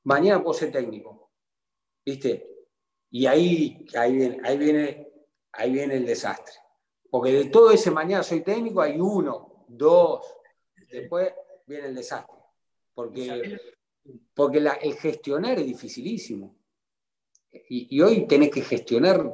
mañana 0.05 0.43
puedo 0.43 0.53
ser 0.53 0.71
técnico. 0.71 1.31
¿Viste? 2.05 2.67
Y 3.11 3.25
ahí, 3.25 3.87
ahí, 3.95 4.15
viene, 4.15 4.41
ahí, 4.45 4.59
viene, 4.59 5.09
ahí 5.53 5.73
viene 5.73 5.95
el 5.95 6.05
desastre. 6.05 6.53
Porque 7.09 7.33
de 7.33 7.45
todo 7.47 7.71
ese 7.71 7.91
mañana 7.91 8.23
soy 8.23 8.43
técnico 8.43 8.83
hay 8.83 9.01
uno, 9.01 9.65
dos, 9.69 10.23
después 10.91 11.33
viene 11.67 11.87
el 11.89 11.95
desastre. 11.95 12.37
Porque, 12.93 13.59
porque 14.35 14.59
el 14.59 14.95
gestionar 14.97 15.59
es 15.59 15.67
dificilísimo. 15.67 16.57
Y, 17.71 17.99
hoy 18.03 18.27
tenés 18.27 18.51
que 18.51 18.61
gestionar 18.61 19.25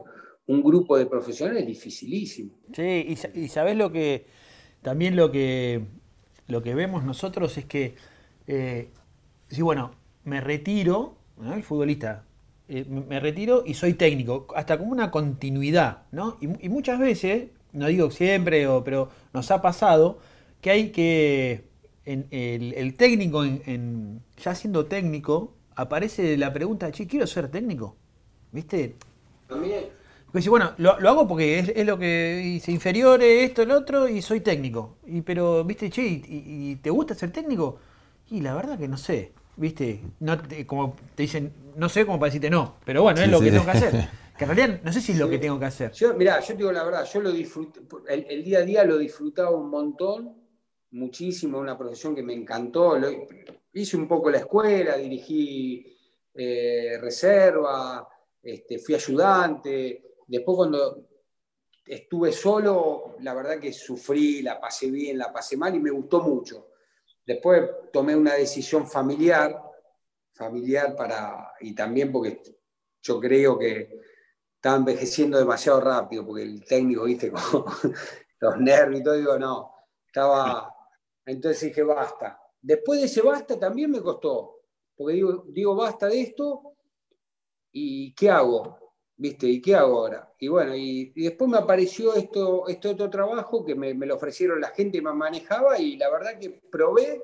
un 0.47 0.63
grupo 0.63 0.97
de 0.97 1.07
profesionales 1.07 1.67
dificilísimo. 1.67 2.57
Sí, 2.73 3.17
y, 3.35 3.41
y 3.41 3.49
sabés 3.49 3.77
lo 3.77 3.91
que, 3.91 4.27
también 4.81 5.17
lo 5.17 5.33
que, 5.33 5.83
lo 6.49 6.63
que 6.63 6.75
vemos 6.75 7.05
nosotros 7.05 7.57
es 7.59 7.65
que, 7.65 7.95
eh, 8.47 8.91
sí, 9.49 9.63
bueno, 9.63 9.93
me 10.25 10.41
retiro, 10.41 11.17
el 11.53 11.63
futbolista, 11.63 12.25
eh, 12.69 12.85
me 12.85 13.21
retiro 13.21 13.63
y 13.67 13.75
soy 13.75 13.95
técnico, 13.95 14.47
hasta 14.55 14.79
como 14.79 14.93
una 14.93 15.11
continuidad, 15.11 16.03
¿no? 16.13 16.37
Y, 16.41 16.69
muchas 16.69 16.99
veces, 16.99 17.49
no 17.73 17.87
digo 17.87 18.11
siempre, 18.11 18.67
pero 18.85 19.11
nos 19.33 19.51
ha 19.51 19.63
pasado 19.63 20.19
que 20.61 20.71
hay 20.71 20.91
que, 20.91 21.65
en, 22.05 22.27
el, 22.31 22.95
técnico, 22.95 23.45
en, 23.45 24.23
ya 24.43 24.55
siendo 24.55 24.87
técnico, 24.87 25.55
aparece 25.75 26.37
la 26.37 26.53
pregunta, 26.53 26.91
che, 26.91 27.07
quiero 27.07 27.27
ser 27.27 27.49
técnico, 27.49 27.97
¿viste? 28.53 28.97
También 29.49 29.85
porque 30.33 30.51
bueno, 30.51 30.73
lo, 30.79 30.91
hago 30.93 31.27
porque 31.27 31.59
es, 31.59 31.87
lo 31.87 31.99
que 31.99 32.43
hice 32.45 32.73
inferiores, 32.73 33.45
esto, 33.45 33.62
el 33.62 33.71
otro, 33.71 34.09
y 34.09 34.21
soy 34.21 34.41
técnico. 34.41 34.99
Y 35.07 35.23
pero, 35.23 35.65
viste, 35.65 35.89
che, 35.89 36.03
y, 36.03 36.77
te 36.77 36.91
gusta 36.91 37.15
ser 37.15 37.33
técnico? 37.33 37.79
Y 38.31 38.41
la 38.41 38.55
verdad 38.55 38.79
que 38.79 38.89
no 38.89 38.97
sé, 38.97 39.33
viste, 39.57 40.03
no 40.21 40.37
como 40.67 40.97
te 41.15 41.23
dicen, 41.23 41.53
no 41.77 41.89
sé 41.89 42.05
cómo 42.05 42.19
para 42.19 42.29
decirte 42.29 42.51
no, 42.51 42.75
pero 42.85 43.03
bueno, 43.03 43.21
es 43.23 43.31
lo 43.31 43.41
que 43.41 43.51
tengo 43.51 43.65
que 43.65 43.71
hacer. 43.71 44.09
Que 44.37 44.45
en 44.45 44.55
realidad 44.55 44.81
no 44.85 44.93
sé 44.93 45.01
si 45.01 45.12
es 45.12 45.19
lo 45.19 45.31
que 45.31 45.39
tengo 45.39 45.59
que 45.59 45.65
hacer. 45.65 45.93
Yo, 45.93 46.12
mirá, 46.12 46.41
yo 46.41 46.49
te 46.49 46.57
digo 46.57 46.71
la 46.71 46.85
verdad, 46.85 47.09
yo 47.11 47.23
lo 47.23 47.33
disfruté, 47.33 47.81
el, 48.07 48.45
día 48.45 48.59
a 48.59 48.62
día 48.62 48.85
lo 48.85 48.99
disfrutaba 48.99 49.57
un 49.57 49.71
montón, 49.71 50.37
muchísimo, 50.91 51.59
una 51.59 51.79
profesión 51.79 52.15
que 52.15 52.23
me 52.23 52.35
encantó. 52.35 52.99
hice 53.73 53.97
un 53.97 54.07
poco 54.07 54.29
la 54.29 54.37
escuela, 54.37 54.99
dirigí 54.99 55.87
eh, 56.35 56.99
reserva, 57.01 58.07
este, 58.43 58.79
fui 58.79 58.95
ayudante, 58.95 60.15
Después 60.27 60.57
cuando 60.57 61.07
estuve 61.87 62.33
solo, 62.33 63.17
la 63.21 63.35
verdad 63.35 63.61
que 63.61 63.73
sufrí, 63.73 64.43
la 64.43 64.61
pasé 64.61 64.91
bien, 64.91 65.19
la 65.19 65.33
pasé 65.33 65.57
mal 65.57 65.75
y 65.75 65.81
me 65.81 65.91
gustó 65.91 66.21
mucho. 66.21 66.69
Después 67.25 67.71
tomé 67.93 68.15
una 68.17 68.35
decisión 68.35 68.87
familiar, 68.87 69.61
familiar 70.33 70.95
para, 70.97 71.53
y 71.61 71.75
también 71.75 72.12
porque 72.12 72.43
yo 73.03 73.21
creo 73.21 73.59
que 73.59 74.01
estaba 74.57 74.77
envejeciendo 74.77 75.39
demasiado 75.39 75.81
rápido, 75.81 76.27
porque 76.27 76.43
el 76.43 76.65
técnico, 76.65 77.05
viste, 77.05 77.31
con 77.33 77.65
los 78.41 78.59
nervios 78.59 79.01
y 79.01 79.05
todo, 79.05 79.15
digo, 79.15 79.39
no, 79.39 79.73
estaba, 80.07 80.75
entonces 81.25 81.69
dije, 81.69 81.83
basta. 81.83 82.41
Después 82.61 83.01
de 83.01 83.07
ese 83.07 83.23
basta 83.23 83.59
también 83.59 83.91
me 83.91 84.01
costó, 84.01 84.62
porque 84.97 85.15
digo, 85.15 85.45
digo 85.49 85.77
basta 85.77 86.09
de 86.09 86.21
esto, 86.21 86.75
¿y 87.71 88.12
qué 88.15 88.31
hago? 88.31 88.86
¿Viste? 89.16 89.46
¿Y 89.46 89.61
qué 89.61 89.74
hago 89.74 89.98
ahora? 89.98 90.33
Y 90.38 90.48
bueno, 90.48 90.74
y, 90.74 91.12
después 91.14 91.50
me 91.50 91.59
apareció 91.59 92.14
esto, 92.14 92.68
este 92.68 92.88
otro 92.88 93.09
trabajo 93.11 93.64
que 93.64 93.74
me, 93.74 93.94
lo 93.94 94.16
ofrecieron 94.16 94.61
la 94.61 94.68
gente 94.68 95.00
me 95.00 95.12
manejaba 95.12 95.79
y 95.79 95.96
la 95.96 96.11
verdad 96.11 96.38
que 96.38 96.61
probé 96.70 97.22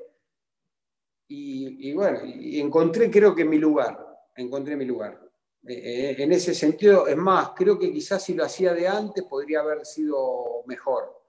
y, 1.35 1.91
bueno, 1.93 2.19
y 2.25 2.59
encontré 2.59 3.09
creo 3.09 3.33
que 3.33 3.43
mi 3.43 3.57
lugar, 3.57 3.97
encontré 4.35 4.75
mi 4.75 4.85
lugar. 4.85 5.19
Eh, 5.67 6.11
eh, 6.11 6.15
en 6.19 6.31
ese 6.31 6.53
sentido, 6.53 7.07
es 7.07 7.17
más, 7.17 7.51
creo 7.55 7.79
que 7.79 7.91
quizás 7.91 8.23
si 8.23 8.35
lo 8.35 8.43
hacía 8.43 8.71
de 8.73 8.87
antes 8.87 9.23
podría 9.23 9.61
haber 9.61 9.83
sido 9.83 10.63
mejor. 10.67 11.23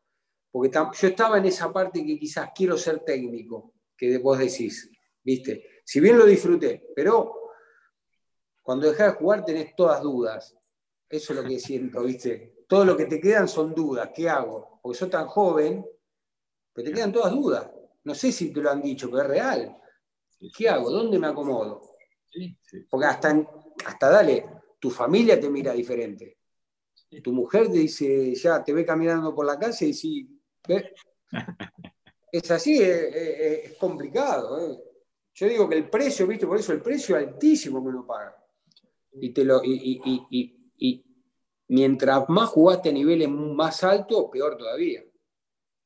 Porque 0.51 0.71
yo 1.01 1.09
estaba 1.09 1.39
en 1.39 1.47
esa 1.47 1.73
parte 1.73 2.05
que 2.05 2.19
quizás 2.19 2.51
quiero 2.55 2.77
ser 2.77 3.01
técnico, 3.01 3.73
que 3.97 4.19
vos 4.19 4.39
decís, 4.39 4.91
¿viste? 5.23 5.81
Si 5.85 6.01
bien 6.01 6.19
lo 6.19 6.27
disfruté, 6.27 6.91
pero 6.95 7.44
cuando 8.65 8.89
dejas 8.89 9.13
de 9.13 9.19
jugar 9.19 9.45
tenés 9.45 9.77
todas 9.77 10.03
dudas. 10.03 10.57
Eso 11.09 11.33
es 11.35 11.39
lo 11.39 11.47
que 11.47 11.61
siento, 11.61 12.03
¿viste? 12.03 12.65
Todo 12.67 12.87
lo 12.87 12.97
que 12.97 13.05
te 13.05 13.21
quedan 13.21 13.47
son 13.47 13.75
dudas. 13.75 14.11
¿Qué 14.15 14.27
hago? 14.27 14.81
Porque 14.83 14.99
soy 14.99 15.11
tan 15.11 15.27
joven, 15.27 15.85
pero 16.73 16.89
te 16.89 16.95
quedan 16.95 17.13
todas 17.13 17.31
dudas. 17.31 17.71
No 18.05 18.15
sé 18.15 18.33
si 18.33 18.55
te 18.55 18.63
lo 18.63 18.71
han 18.71 18.81
dicho, 18.81 19.11
pero 19.11 19.23
es 19.23 19.29
real. 19.29 19.77
¿Qué 20.57 20.67
hago? 20.67 20.91
¿Dónde 20.91 21.19
me 21.19 21.27
acomodo? 21.27 21.83
Porque 22.89 23.07
hasta, 23.07 23.39
hasta 23.85 24.11
dale, 24.11 24.47
tu 24.81 24.91
familia 24.91 25.39
te 25.39 25.51
mira 25.51 25.75
diferente. 25.75 26.39
Tu 27.23 27.33
mujer 27.33 27.67
te 27.67 27.79
dice, 27.79 28.35
ya 28.35 28.65
te 28.65 28.73
ve 28.73 28.85
caminando 28.87 29.35
por 29.35 29.45
la 29.45 29.59
calle 29.59 29.93
y 30.03 30.41
¿ves? 30.67 30.85
Es 32.33 32.51
así, 32.51 32.81
es, 32.83 33.77
complicado. 33.79 34.59
¿eh? 34.59 34.77
Yo 35.35 35.47
digo 35.47 35.69
que 35.69 35.77
el 35.77 35.89
precio, 35.89 36.27
¿viste? 36.27 36.49
Por 36.49 36.59
eso 36.59 36.73
el 36.73 36.83
precio 36.83 37.17
es 37.17 37.29
altísimo 37.29 37.81
que 37.81 37.91
uno 37.91 38.05
paga 38.05 38.44
y, 39.21 39.31
te 39.31 39.45
lo, 39.45 39.63
y, 39.65 41.05
mientras 41.69 42.29
más 42.29 42.49
jugaste 42.51 42.91
a 42.91 42.93
niveles 42.93 43.29
más 43.29 43.83
altos, 43.85 44.27
peor 44.33 44.57
todavía. 44.57 45.03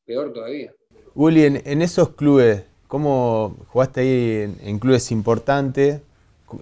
Peor 0.05 0.33
todavía. 0.33 0.73
Uli, 1.15 1.45
en, 1.45 1.83
esos 1.83 2.11
clubes, 2.11 2.65
¿cómo 2.87 3.57
jugaste 3.69 4.01
ahí 4.01 4.55
en, 4.63 4.79
clubes 4.79 5.11
importantes 5.11 6.01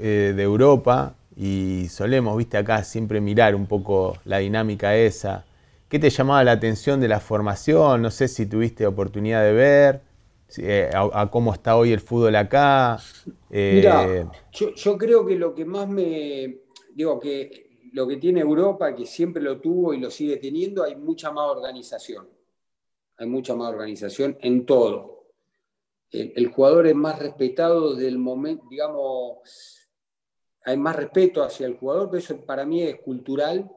eh, 0.00 0.32
de 0.34 0.42
Europa? 0.42 1.14
Y 1.36 1.86
solemos, 1.90 2.36
viste 2.36 2.56
acá, 2.56 2.82
siempre 2.82 3.20
mirar 3.20 3.54
un 3.54 3.66
poco 3.66 4.16
la 4.24 4.38
dinámica 4.38 4.96
esa. 4.96 5.44
¿Qué 5.88 5.98
te 5.98 6.10
llamaba 6.10 6.42
la 6.42 6.52
atención 6.52 7.00
de 7.00 7.08
la 7.08 7.20
formación? 7.20 8.02
No 8.02 8.10
sé 8.10 8.28
si 8.28 8.46
tuviste 8.46 8.86
oportunidad 8.86 9.42
de 9.42 9.52
ver. 9.52 10.00
Eh, 10.58 10.90
a, 10.94 11.28
cómo 11.30 11.52
está 11.52 11.76
hoy 11.76 11.92
el 11.92 12.00
fútbol 12.00 12.36
acá. 12.36 12.98
Eh, 13.50 14.24
yo, 14.52 14.96
creo 14.96 15.26
que 15.26 15.36
lo 15.36 15.54
que 15.54 15.64
más 15.64 15.88
me. 15.88 16.60
Digo, 16.94 17.18
que 17.18 17.66
lo 17.92 18.06
que 18.06 18.16
tiene 18.16 18.40
Europa, 18.40 18.94
que 18.94 19.06
siempre 19.06 19.42
lo 19.42 19.60
tuvo 19.60 19.92
y 19.92 19.98
lo 19.98 20.10
sigue 20.10 20.36
teniendo, 20.36 20.84
hay 20.84 20.96
mucha 20.96 21.32
más 21.32 21.46
organización. 21.50 22.28
Hay 23.18 23.26
mucha 23.26 23.54
más 23.54 23.70
organización 23.70 24.38
en 24.40 24.64
todo. 24.64 25.24
El, 26.10 26.46
jugador 26.48 26.86
es 26.86 26.94
más 26.94 27.18
respetado 27.18 27.94
del 27.94 28.16
momento, 28.18 28.64
digamos, 28.70 29.38
hay 30.64 30.76
más 30.76 30.94
respeto 30.94 31.42
hacia 31.42 31.66
el 31.66 31.76
jugador, 31.76 32.08
pero 32.08 32.18
eso 32.18 32.44
para 32.44 32.64
mí 32.64 32.82
es 32.82 33.00
cultural, 33.00 33.70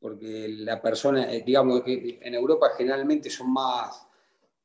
porque 0.00 0.48
la 0.48 0.82
persona, 0.82 1.32
eh, 1.32 1.42
digamos, 1.46 1.82
en 1.86 2.34
Europa 2.34 2.72
generalmente 2.76 3.30
son 3.30 3.52
más 3.52 4.06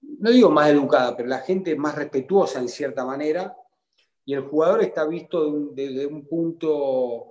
no 0.02 0.32
digo 0.32 0.50
más 0.50 0.70
educada, 0.70 1.16
pero 1.16 1.30
la 1.30 1.40
gente 1.40 1.72
es 1.72 1.78
más 1.78 1.96
respetuosa 1.96 2.60
en 2.60 2.70
cierta 2.70 3.06
manera 3.06 3.56
y 4.26 4.34
el 4.34 4.42
jugador 4.42 4.82
está 4.82 5.06
visto 5.06 5.70
desde 5.72 6.06
un 6.06 6.28
punto, 6.28 7.30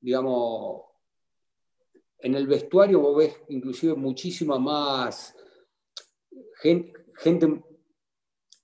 digamos, 0.00 0.82
en 2.20 2.34
el 2.34 2.46
vestuario 2.46 3.00
vos 3.00 3.16
ves 3.16 3.36
inclusive 3.48 3.94
muchísima 3.94 4.58
más 4.58 5.36
gente, 6.60 6.92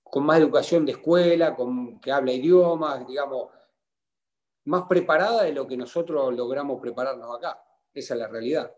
con 0.03 0.25
más 0.25 0.39
educación 0.39 0.85
de 0.85 0.93
escuela, 0.93 1.55
con, 1.55 1.99
que 1.99 2.11
habla 2.11 2.33
idiomas, 2.33 3.07
digamos, 3.07 3.49
más 4.65 4.83
preparada 4.87 5.43
de 5.43 5.53
lo 5.53 5.67
que 5.67 5.77
nosotros 5.77 6.33
logramos 6.33 6.81
prepararnos 6.81 7.37
acá. 7.37 7.61
Esa 7.93 8.13
es 8.13 8.19
la 8.19 8.27
realidad. 8.27 8.73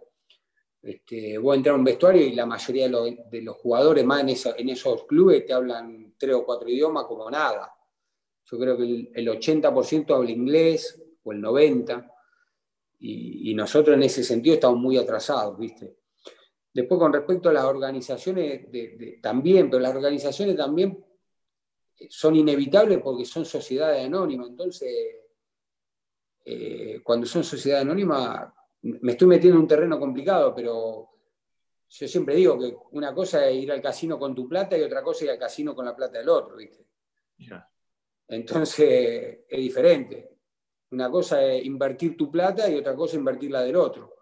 Este, 0.81 1.37
vos 1.37 1.55
entrar 1.55 1.75
a 1.75 1.77
un 1.77 1.83
vestuario 1.83 2.21
y 2.21 2.33
la 2.33 2.45
mayoría 2.45 2.87
de 2.87 3.41
los, 3.41 3.55
jugadores, 3.57 4.05
más 4.05 4.21
en, 4.21 4.69
esos 4.69 5.05
clubes, 5.05 5.45
te 5.45 5.53
hablan 5.53 6.13
tres 6.17 6.35
o 6.35 6.45
cuatro 6.45 6.69
idiomas 6.69 7.05
como 7.05 7.29
nada. 7.29 7.73
Yo 8.45 8.57
creo 8.57 8.77
que 8.77 9.11
el, 9.13 9.27
80% 9.27 10.15
habla 10.15 10.31
inglés 10.31 11.01
o 11.23 11.31
el 11.31 11.41
90%, 11.41 12.11
y, 12.99 13.53
nosotros 13.53 13.95
en 13.95 14.03
ese 14.03 14.23
sentido 14.23 14.55
estamos 14.55 14.79
muy 14.79 14.97
atrasados, 14.97 15.57
¿viste? 15.57 15.97
Después, 16.73 16.99
con 16.99 17.13
respecto 17.13 17.49
a 17.49 17.53
las 17.53 17.65
organizaciones, 17.65 18.67
también, 19.21 19.69
pero 19.69 19.81
las 19.81 19.95
organizaciones 19.95 20.55
también 20.55 21.03
son 22.09 22.35
inevitables 22.35 22.99
porque 22.99 23.25
son 23.25 23.45
sociedades 23.45 24.05
anónimas. 24.05 24.49
Entonces, 24.49 24.89
eh, 26.45 27.01
cuando 27.03 27.25
son 27.25 27.43
sociedades 27.43 27.85
anónimas, 27.85 28.53
me 29.01 29.11
estoy 29.11 29.27
metiendo 29.27 29.57
en 29.57 29.63
un 29.63 29.67
terreno 29.67 29.99
complicado, 29.99 30.53
pero 30.55 31.09
yo 31.89 32.07
siempre 32.07 32.35
digo 32.35 32.59
que 32.59 32.75
una 32.91 33.13
cosa 33.13 33.47
es 33.47 33.55
ir 33.63 33.71
al 33.71 33.81
casino 33.81 34.19
con 34.19 34.35
tu 34.35 34.47
plata 34.47 34.77
y 34.77 34.81
otra 34.81 35.01
cosa 35.01 35.19
es 35.19 35.23
ir 35.23 35.31
al 35.31 35.39
casino 35.39 35.75
con 35.75 35.85
la 35.85 35.95
plata 35.95 36.19
del 36.19 36.29
otro, 36.29 36.55
¿viste? 36.55 36.85
Entonces 38.27 39.39
es 39.47 39.59
diferente. 39.59 40.29
Una 40.91 41.09
cosa 41.09 41.43
es 41.43 41.65
invertir 41.65 42.15
tu 42.15 42.31
plata 42.31 42.69
y 42.69 42.75
otra 42.75 42.95
cosa 42.95 43.13
es 43.13 43.19
invertir 43.19 43.51
la 43.51 43.61
del 43.61 43.75
otro. 43.75 44.15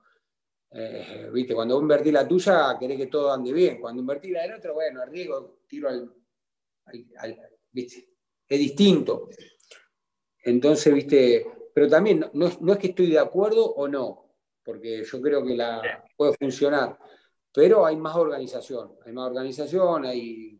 Eh, 0.72 1.30
¿Viste? 1.32 1.56
Cuando 1.56 1.76
vos 1.76 1.84
invertís 1.84 2.12
la 2.12 2.28
tuya, 2.28 2.76
querés 2.80 2.98
que 2.98 3.08
todo 3.08 3.32
ande 3.32 3.54
bien. 3.54 3.80
Cuando 3.80 4.02
invertís 4.02 4.32
la 4.32 4.42
del 4.42 4.54
otro, 4.54 4.74
bueno, 4.74 5.02
arriesgo, 5.02 5.60
tiro 5.68 5.90
al, 5.90 6.14
¿viste? 7.72 8.10
Es 8.48 8.60
distinto. 8.60 9.30
Entonces, 10.44 10.94
¿viste? 10.94 11.46
Pero 11.74 11.88
también 11.88 12.30
no, 12.34 12.48
es 12.48 12.78
que 12.78 12.88
estoy 12.88 13.10
de 13.10 13.20
acuerdo 13.20 13.66
o 13.66 13.88
no, 13.88 14.25
porque 14.66 15.04
yo 15.04 15.22
creo 15.22 15.46
que 15.46 15.56
la 15.56 16.04
puede 16.18 16.34
funcionar, 16.34 16.98
pero 17.54 17.86
hay 17.86 17.96
más 17.96 18.16
organización, 18.16 18.96
hay 19.06 19.14
más 19.14 19.28
organización, 19.28 20.06
hay, 20.06 20.60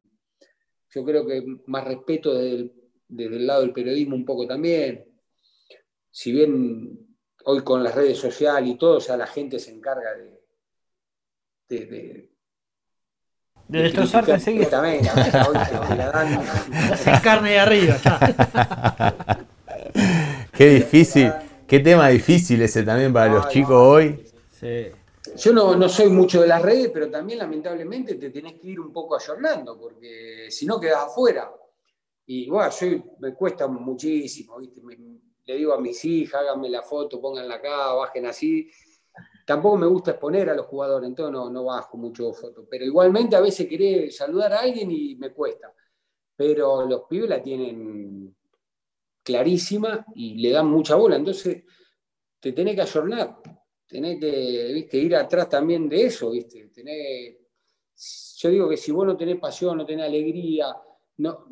yo 0.90 1.04
creo 1.04 1.26
que 1.26 1.44
más 1.66 1.84
respeto 1.84 2.34
desde 2.34 2.56
el, 2.56 2.74
desde 3.08 3.36
el 3.38 3.48
lado 3.48 3.62
del 3.62 3.74
periodismo 3.74 4.16
un 4.16 4.26
poco 4.26 4.48
también. 4.48 5.06
Si 6.12 6.32
bien 6.32 7.18
hoy 7.46 7.64
con 7.64 7.84
las 7.84 7.96
redes 7.96 8.18
sociales 8.18 8.70
y 8.70 8.78
todo, 8.78 8.98
o 8.98 9.02
sea, 9.02 9.18
la 9.18 9.28
gente 9.28 9.60
se 9.60 9.72
encarga 9.72 10.14
de, 10.14 10.40
de, 11.68 11.86
de 11.86 12.36
de 13.68 13.82
destrozarte 13.82 14.32
enseguida. 14.32 14.66
Se 16.96 17.12
carne 17.24 17.52
de 17.52 17.60
arriba, 17.60 17.98
Qué 20.54 20.70
difícil, 20.70 21.32
qué 21.68 21.80
tema 21.80 22.10
difícil 22.10 22.62
ese 22.62 22.84
también 22.84 23.14
para 23.14 23.34
los 23.34 23.50
chicos 23.50 23.76
hoy. 23.76 24.24
Yo 25.38 25.52
no, 25.52 25.76
no, 25.76 25.90
soy 25.90 26.10
mucho 26.10 26.42
de 26.42 26.48
las 26.48 26.62
redes, 26.62 26.92
pero 26.94 27.10
también 27.10 27.40
lamentablemente 27.40 28.16
te 28.16 28.30
tenés 28.30 28.54
que 28.54 28.70
ir 28.70 28.80
un 28.80 28.94
poco 28.94 29.16
ayornando, 29.16 29.78
porque 29.78 30.48
si 30.50 30.66
no 30.66 30.80
quedas 30.80 31.06
afuera. 31.06 31.52
Y 32.28 32.50
bueno, 32.50 32.72
yo 32.72 32.88
me 33.20 33.34
cuesta 33.34 33.68
muchísimo, 33.68 34.58
¿viste? 34.60 34.82
le 35.46 35.56
digo 35.58 35.74
a 35.74 35.82
mis 35.82 36.04
hijas, 36.06 36.42
háganme 36.42 36.70
la 36.70 36.82
foto, 36.82 37.22
pónganla 37.22 37.56
acá, 37.56 37.94
bajen 37.94 38.26
así. 38.26 38.70
Tampoco 39.46 39.78
me 39.78 39.86
gusta 39.86 40.12
exponer 40.12 40.50
a 40.50 40.56
los 40.56 40.66
jugadores, 40.66 41.08
entonces 41.08 41.34
no, 41.34 41.50
no 41.50 41.66
bajo 41.66 41.98
mucho 41.98 42.34
fotos. 42.34 42.66
Pero 42.70 42.86
igualmente 42.86 43.36
a 43.36 43.42
veces 43.42 43.68
querés 43.68 44.16
saludar 44.16 44.54
a 44.54 44.62
alguien 44.62 44.90
y 44.90 45.16
me 45.16 45.32
cuesta. 45.32 45.72
Pero 46.36 46.86
los 46.88 47.04
pibes 47.04 47.30
la 47.30 47.42
tienen 47.42 48.36
clarísima 49.26 50.06
y 50.14 50.36
le 50.36 50.52
dan 50.52 50.68
mucha 50.68 50.96
bola. 50.96 51.18
Entonces 51.18 51.64
te 52.40 52.54
tenés 52.54 52.76
que 52.76 52.82
ayornar, 52.82 53.38
tenés 53.88 54.20
que 54.20 54.98
ir 54.98 55.16
atrás 55.16 55.50
también 55.50 55.90
de 55.90 56.06
eso. 56.06 56.32
¿viste? 56.32 56.70
yo 58.38 58.50
digo 58.50 58.70
que 58.70 58.78
si 58.78 58.92
vos 58.92 59.06
no 59.06 59.18
tenés 59.18 59.40
pasión, 59.40 59.78
no 59.78 59.86
tenés 59.86 60.06
alegría, 60.06 60.68
no, 61.18 61.48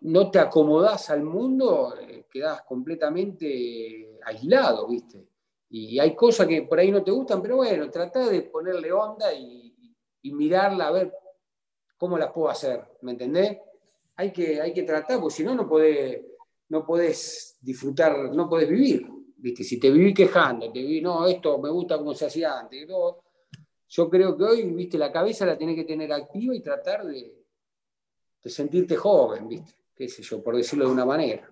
no, 0.00 0.30
te 0.30 0.38
acomodás 0.38 1.08
al 1.10 1.22
mundo, 1.22 1.94
eh, 2.00 2.26
quedás 2.30 2.62
completamente 2.62 4.18
aislado, 4.24 4.88
¿viste? 4.88 5.28
Y 5.70 5.98
hay 5.98 6.14
cosas 6.16 6.46
que 6.48 6.62
por 6.62 6.78
ahí 6.78 6.90
no 6.90 7.04
te 7.04 7.10
gustan, 7.10 7.40
pero 7.40 7.56
bueno, 7.56 7.88
trata 7.90 8.28
de 8.28 8.42
ponerle 8.42 8.92
onda 8.92 9.32
y, 9.32 9.66
mirarla 10.30 10.88
a 10.88 10.90
ver 10.90 11.10
cómo 11.96 12.18
las 12.18 12.30
puedo 12.32 12.50
hacer, 12.50 12.84
¿me 13.00 13.12
entendés? 13.12 13.56
Hay 14.16 14.30
que, 14.30 14.60
hay 14.60 14.74
que 14.74 14.82
tratar, 14.82 15.18
porque 15.18 15.36
si 15.36 15.42
no, 15.42 15.54
no 15.54 15.66
podés, 15.66 16.20
no 16.68 16.84
podés 16.84 17.56
disfrutar, 17.60 18.34
no 18.34 18.48
podés 18.48 18.68
vivir, 18.68 19.06
¿viste? 19.36 19.64
Si 19.64 19.78
te 19.78 19.90
viví 19.90 20.12
quejando, 20.12 20.70
te 20.70 20.80
viví, 20.80 21.00
no, 21.00 21.26
esto 21.26 21.58
me 21.58 21.70
gusta 21.70 21.98
como 21.98 22.14
se 22.14 22.26
hacía 22.26 22.58
antes, 22.58 22.86
yo 23.90 24.10
creo 24.10 24.36
que 24.36 24.44
hoy, 24.44 24.62
¿viste? 24.72 24.98
La 24.98 25.10
cabeza 25.10 25.46
la 25.46 25.56
tenés 25.56 25.76
que 25.76 25.84
tener 25.84 26.12
activa 26.12 26.54
y 26.54 26.60
tratar 26.60 27.06
de, 27.06 27.34
de 28.42 28.50
sentirte 28.50 28.96
joven, 28.96 29.48
¿viste? 29.48 29.72
Qué 29.94 30.08
sé 30.08 30.22
yo, 30.22 30.42
por 30.42 30.56
decirlo 30.56 30.86
de 30.86 30.92
una 30.92 31.06
manera. 31.06 31.50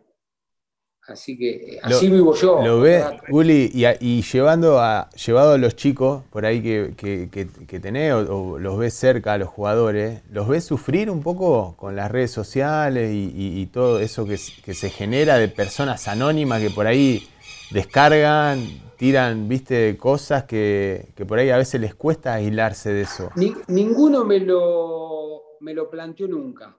Así 1.08 1.38
que 1.38 1.78
así 1.82 2.10
vivo 2.10 2.34
yo. 2.34 2.62
Lo 2.64 2.80
ves, 2.80 3.04
Uli, 3.28 3.70
y, 4.00 4.22
llevando 4.22 4.80
a, 4.80 5.08
llevado 5.10 5.52
a 5.52 5.58
los 5.58 5.76
chicos 5.76 6.24
por 6.30 6.44
ahí 6.44 6.60
que, 6.60 6.94
que, 7.30 7.80
tenés 7.80 8.12
o, 8.12 8.58
los 8.58 8.76
ves 8.76 8.94
cerca 8.94 9.34
a 9.34 9.38
los 9.38 9.48
jugadores, 9.48 10.22
¿los 10.30 10.48
ves 10.48 10.64
sufrir 10.64 11.08
un 11.08 11.22
poco 11.22 11.76
con 11.76 11.94
las 11.94 12.10
redes 12.10 12.32
sociales 12.32 13.12
y, 13.12 13.66
todo 13.72 14.00
eso 14.00 14.26
que, 14.26 14.36
se 14.36 14.90
genera 14.90 15.38
de 15.38 15.48
personas 15.48 16.08
anónimas 16.08 16.60
que 16.60 16.70
por 16.70 16.88
ahí 16.88 17.28
descargan, 17.70 18.66
tiran, 18.96 19.48
viste, 19.48 19.96
cosas 19.96 20.42
que, 20.44 21.06
por 21.28 21.38
ahí 21.38 21.50
a 21.50 21.56
veces 21.56 21.80
les 21.80 21.94
cuesta 21.94 22.34
aislarse 22.34 22.92
de 22.92 23.02
eso? 23.02 23.30
ninguno 23.68 24.24
me 24.24 24.40
lo, 24.40 25.58
me 25.60 25.72
lo 25.72 25.88
planteó 25.88 26.26
nunca 26.26 26.74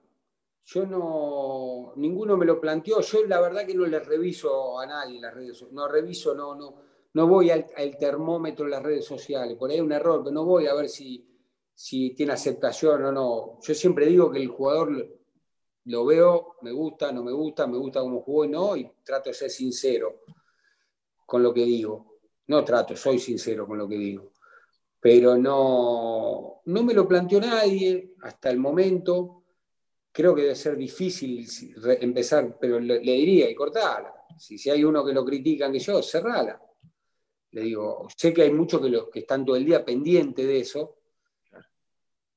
yo 0.70 0.84
no, 0.84 1.94
ninguno 1.96 2.36
me 2.36 2.44
lo 2.44 2.60
planteó, 2.60 3.00
yo 3.00 3.24
la 3.24 3.40
verdad 3.40 3.64
que 3.66 3.74
no 3.74 3.86
le 3.86 4.00
reviso 4.00 4.78
a 4.78 4.84
nadie 4.84 5.18
las 5.18 5.32
redes 5.32 5.56
sociales, 5.56 5.74
no 5.74 5.88
reviso, 5.88 6.34
no, 6.34 6.54
no, 6.54 6.82
no 7.14 7.26
voy 7.26 7.50
al, 7.50 7.64
termómetro 7.98 8.66
de 8.66 8.72
las 8.72 8.82
redes 8.82 9.06
sociales, 9.06 9.56
por 9.56 9.70
ahí 9.70 9.76
hay 9.76 9.80
un 9.80 9.92
error, 9.92 10.20
pero 10.22 10.34
no 10.34 10.44
voy 10.44 10.66
a 10.66 10.74
ver 10.74 10.90
si, 10.90 11.26
si 11.72 12.10
tiene 12.10 12.34
aceptación 12.34 13.02
o 13.02 13.10
no. 13.12 13.58
Yo 13.62 13.74
siempre 13.74 14.04
digo 14.04 14.30
que 14.30 14.40
el 14.40 14.48
jugador 14.48 15.18
lo 15.86 16.04
veo, 16.04 16.56
me 16.60 16.72
gusta, 16.72 17.12
no 17.12 17.24
me 17.24 17.32
gusta, 17.32 17.66
me 17.66 17.78
gusta 17.78 18.00
cómo 18.00 18.20
jugó 18.20 18.44
y 18.44 18.48
no, 18.48 18.76
y 18.76 18.92
trato 19.02 19.30
de 19.30 19.34
ser 19.34 19.48
sincero 19.48 20.20
con 21.24 21.42
lo 21.42 21.54
que 21.54 21.64
digo. 21.64 22.18
No 22.48 22.62
trato, 22.62 22.94
soy 22.94 23.18
sincero 23.18 23.66
con 23.66 23.78
lo 23.78 23.88
que 23.88 23.96
digo. 23.96 24.32
Pero 25.00 25.38
no, 25.38 26.60
no 26.66 26.82
me 26.82 26.92
lo 26.92 27.08
planteó 27.08 27.40
nadie 27.40 28.16
hasta 28.20 28.50
el 28.50 28.58
momento 28.58 29.37
creo 30.12 30.34
que 30.34 30.42
debe 30.42 30.54
ser 30.54 30.76
difícil 30.76 31.46
empezar, 32.00 32.56
pero 32.60 32.80
le, 32.80 32.98
diría, 32.98 33.50
y 33.50 33.54
cortala. 33.54 34.14
Si, 34.38 34.58
si 34.58 34.70
hay 34.70 34.84
uno 34.84 35.04
que 35.04 35.12
lo 35.12 35.24
critican 35.24 35.72
que 35.72 35.78
yo, 35.78 36.02
cerrala. 36.02 36.60
Le 37.50 37.62
digo, 37.62 38.06
sé 38.16 38.32
que 38.32 38.42
hay 38.42 38.52
muchos 38.52 38.80
que, 38.80 39.10
que 39.12 39.18
están 39.20 39.44
todo 39.44 39.56
el 39.56 39.64
día 39.64 39.84
pendientes 39.84 40.46
de 40.46 40.60
eso, 40.60 40.96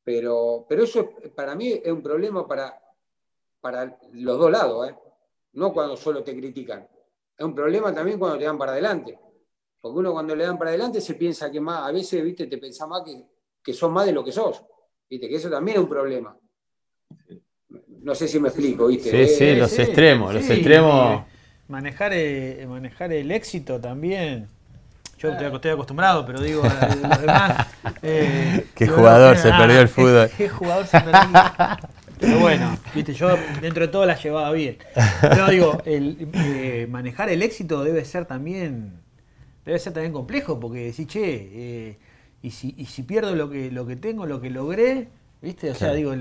pero, 0.03 0.65
pero 0.67 0.83
eso 0.83 1.13
para 1.35 1.55
mí 1.55 1.71
es 1.71 1.91
un 1.91 2.01
problema 2.01 2.47
para, 2.47 2.81
para 3.59 3.99
los 4.13 4.39
dos 4.39 4.51
lados, 4.51 4.89
¿eh? 4.89 4.95
no 5.53 5.73
cuando 5.73 5.95
solo 5.95 6.23
te 6.23 6.35
critican. 6.35 6.87
Es 7.37 7.45
un 7.45 7.53
problema 7.53 7.93
también 7.93 8.17
cuando 8.17 8.37
te 8.37 8.45
dan 8.45 8.57
para 8.57 8.71
adelante. 8.71 9.19
Porque 9.79 9.99
uno 9.99 10.11
cuando 10.11 10.35
le 10.35 10.45
dan 10.45 10.57
para 10.57 10.69
adelante 10.69 11.01
se 11.01 11.15
piensa 11.15 11.51
que 11.51 11.59
más, 11.59 11.87
a 11.87 11.91
veces, 11.91 12.23
viste, 12.23 12.47
te 12.47 12.57
pensás 12.57 12.87
más 12.87 13.03
que, 13.03 13.25
que 13.63 13.73
sos 13.73 13.91
más 13.91 14.05
de 14.05 14.11
lo 14.11 14.23
que 14.23 14.31
sos. 14.31 14.63
Viste, 15.09 15.27
que 15.27 15.35
eso 15.35 15.49
también 15.49 15.77
es 15.77 15.83
un 15.83 15.89
problema. 15.89 16.37
No 18.03 18.15
sé 18.15 18.27
si 18.27 18.39
me 18.39 18.47
explico, 18.47 18.87
¿viste? 18.87 19.27
Sí, 19.27 19.35
sí, 19.35 19.55
los 19.55 19.77
extremos, 19.77 20.33
los 20.33 20.49
extremos. 20.49 21.23
Manejar, 21.67 22.11
eh, 22.13 22.65
manejar 22.67 23.13
el 23.13 23.31
éxito 23.31 23.79
también. 23.79 24.47
Yo 25.19 25.29
estoy 25.29 25.71
acostumbrado, 25.71 26.25
pero 26.25 26.41
digo, 26.41 26.63
los 26.63 27.21
demás. 27.21 27.67
Eh, 28.03 28.65
¿Qué 28.75 28.87
jugador 28.87 29.37
se 29.37 29.51
perdió 29.51 29.79
el 29.79 29.87
fútbol? 29.87 30.31
¿Qué 30.35 30.49
jugador 30.49 30.87
se 30.87 30.99
perdió? 31.01 31.41
Pero 32.19 32.39
bueno, 32.39 32.75
viste, 32.95 33.13
yo 33.13 33.37
dentro 33.61 33.85
de 33.85 33.91
todo 33.91 34.07
la 34.07 34.15
llevaba 34.15 34.51
bien. 34.51 34.77
Pero 35.21 35.47
digo, 35.49 35.81
el, 35.85 36.27
eh, 36.33 36.87
manejar 36.89 37.29
el 37.29 37.43
éxito 37.43 37.83
debe 37.83 38.03
ser 38.05 38.25
también 38.25 39.01
debe 39.65 39.77
ser 39.77 39.93
también 39.93 40.13
complejo, 40.13 40.59
porque 40.59 40.85
decís, 40.85 41.05
che, 41.05 41.97
y, 42.41 42.51
si, 42.51 42.73
y 42.75 42.85
si 42.85 43.03
pierdo 43.03 43.35
lo 43.35 43.51
que, 43.51 43.69
lo 43.69 43.85
que 43.85 43.95
tengo, 43.95 44.25
lo 44.25 44.41
que 44.41 44.49
logré, 44.49 45.09
¿viste? 45.41 45.69
O 45.69 45.75
sea, 45.75 45.93
digo, 45.93 46.15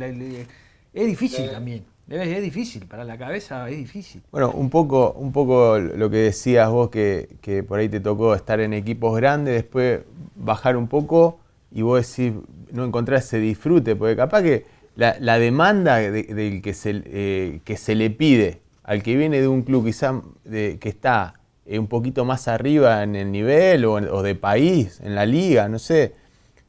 es 0.93 1.07
difícil 1.07 1.51
también. 1.51 1.85
Es 2.11 2.43
difícil, 2.43 2.87
para 2.87 3.05
la 3.05 3.17
cabeza 3.17 3.71
es 3.71 3.77
difícil. 3.77 4.21
Bueno, 4.33 4.51
un 4.51 4.69
poco, 4.69 5.13
un 5.13 5.31
poco 5.31 5.79
lo 5.79 6.11
que 6.11 6.17
decías 6.17 6.69
vos, 6.69 6.91
que, 6.91 7.65
por 7.69 7.79
ahí 7.79 7.89
te 7.89 8.01
tocó 8.01 8.35
estar 8.35 8.59
en 8.59 8.73
equipos 8.73 9.17
grandes, 9.17 9.55
después 9.55 10.01
bajar 10.35 10.77
un 10.77 10.89
poco 10.89 11.39
y 11.71 11.83
vos 11.83 12.17
decís, 12.17 12.35
no 12.73 12.85
encontrar 12.85 13.21
ese 13.21 13.39
disfrute, 13.39 13.95
porque 13.95 14.17
capaz 14.17 14.43
que 14.43 14.67
la, 14.97 15.39
demanda 15.39 15.99
del 15.99 16.61
que, 16.63 16.75
se, 16.75 17.01
eh, 17.05 17.61
que 17.65 17.77
se 17.77 17.95
le 17.95 18.11
pide 18.11 18.61
al 18.83 19.05
que 19.05 19.15
viene 19.17 19.41
de 19.41 19.47
un 19.47 19.63
club 19.63 19.85
quizá 19.85 20.21
de, 20.43 20.79
que 20.81 20.89
está 20.89 21.35
eh, 21.65 21.79
un 21.79 21.87
poquito 21.87 22.25
más 22.25 22.49
arriba 22.49 23.05
en 23.05 23.15
el 23.15 23.31
nivel 23.31 23.85
o, 23.85 23.93
o 23.93 24.23
de 24.25 24.35
país, 24.35 25.01
en 25.05 25.15
la 25.15 25.27
liga, 25.27 25.69
no 25.69 25.79
sé, 25.79 26.15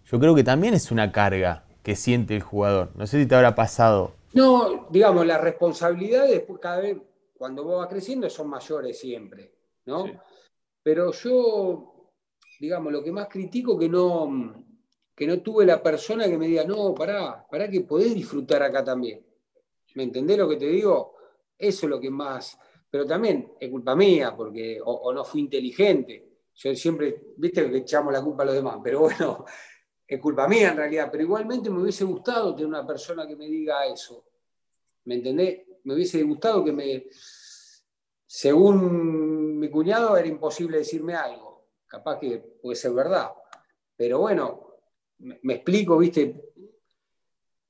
yo 0.05 0.19
creo 0.19 0.35
que 0.35 0.43
también 0.43 0.75
es 0.75 0.91
una 0.91 1.11
carga 1.11 1.63
que 1.83 1.95
siente 1.95 2.35
el 2.35 2.41
jugador. 2.41 2.91
No 2.95 3.07
sé 3.07 3.19
si 3.19 3.27
te 3.27 3.35
habrá 3.35 3.55
pasado. 3.55 4.13
No, 4.33 4.87
digamos, 4.89 5.25
las 5.25 5.41
responsabilidades 5.41 6.31
después 6.31 6.59
cada 6.59 6.81
vez, 6.81 6.97
cuando 7.37 7.63
vos 7.63 7.79
vas 7.79 7.87
creciendo, 7.87 8.29
son 8.29 8.49
mayores 8.49 8.99
siempre, 8.99 9.53
¿no? 9.85 10.05
Pero 10.83 11.11
yo, 11.11 12.11
digamos, 12.59 12.91
lo 12.93 13.03
que 13.03 13.11
más 13.11 13.27
critico 13.27 13.77
que 13.77 13.89
no, 13.89 14.65
que 15.15 15.27
no 15.27 15.41
tuve 15.41 15.65
la 15.65 15.83
persona 15.83 16.27
que 16.27 16.37
me 16.37 16.47
diga, 16.47 16.63
no, 16.63 16.93
pará, 16.95 17.45
pará 17.49 17.69
que 17.69 17.81
podés 17.81 18.13
disfrutar 18.13 18.63
acá 18.63 18.83
también. 18.83 19.25
¿Me 19.95 20.03
entendés 20.03 20.37
lo 20.37 20.47
que 20.47 20.57
te 20.57 20.67
digo? 20.67 21.15
Eso 21.57 21.85
es 21.85 21.89
lo 21.89 21.99
que 21.99 22.09
más, 22.09 22.57
pero 22.89 23.05
también 23.05 23.53
es 23.59 23.69
culpa 23.69 23.95
mía, 23.95 24.33
porque 24.35 24.79
o, 24.83 25.13
no 25.13 25.23
fui 25.23 25.41
inteligente. 25.41 26.27
Yo 26.55 26.75
siempre, 26.75 27.33
viste 27.37 27.69
que 27.69 27.77
echamos 27.77 28.11
la 28.11 28.21
culpa 28.21 28.43
a 28.43 28.47
los 28.47 28.55
demás, 28.55 28.77
pero 28.83 29.01
bueno, 29.01 29.45
es 30.11 30.19
culpa 30.19 30.45
mía 30.45 30.71
en 30.71 30.75
realidad, 30.75 31.07
pero 31.09 31.23
igualmente 31.23 31.69
me 31.69 31.81
hubiese 31.81 32.03
gustado 32.03 32.53
tener 32.53 32.67
una 32.67 32.85
persona 32.85 33.25
que 33.25 33.37
me 33.37 33.47
diga 33.47 33.85
eso. 33.85 34.25
¿Me 35.05 35.15
entendés? 35.15 35.61
Me 35.85 35.93
hubiese 35.93 36.21
gustado 36.23 36.65
que 36.65 36.73
me, 36.73 37.05
según 38.25 39.57
mi 39.57 39.69
cuñado, 39.69 40.17
era 40.17 40.27
imposible 40.27 40.79
decirme 40.79 41.13
algo. 41.13 41.69
Capaz 41.87 42.19
que 42.19 42.39
puede 42.61 42.75
ser 42.75 42.91
verdad. 42.91 43.31
Pero 43.95 44.19
bueno, 44.19 44.79
me, 45.19 45.53
explico, 45.53 45.97
¿viste? 45.97 46.51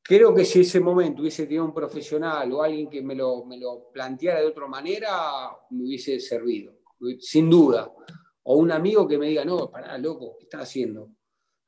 creo 0.01 0.33
que 0.33 0.43
si 0.43 0.61
ese 0.61 0.79
momento 0.79 1.21
hubiese 1.21 1.43
tenido 1.43 1.63
un 1.63 1.75
profesional 1.75 2.51
o 2.53 2.63
alguien 2.63 2.89
que 2.89 3.03
me 3.03 3.13
lo, 3.13 3.45
me 3.45 3.59
lo 3.59 3.91
planteara 3.93 4.39
de 4.39 4.47
otra 4.47 4.65
manera, 4.65 5.55
me 5.69 5.83
hubiese 5.83 6.19
servido, 6.19 6.73
sin 7.19 7.51
duda. 7.51 7.93
O 8.41 8.55
un 8.55 8.71
amigo 8.71 9.07
que 9.07 9.19
me 9.19 9.27
diga, 9.27 9.45
no, 9.45 9.69
pará, 9.69 9.95
loco, 9.99 10.37
¿qué 10.39 10.45
estás 10.45 10.63
haciendo? 10.63 11.11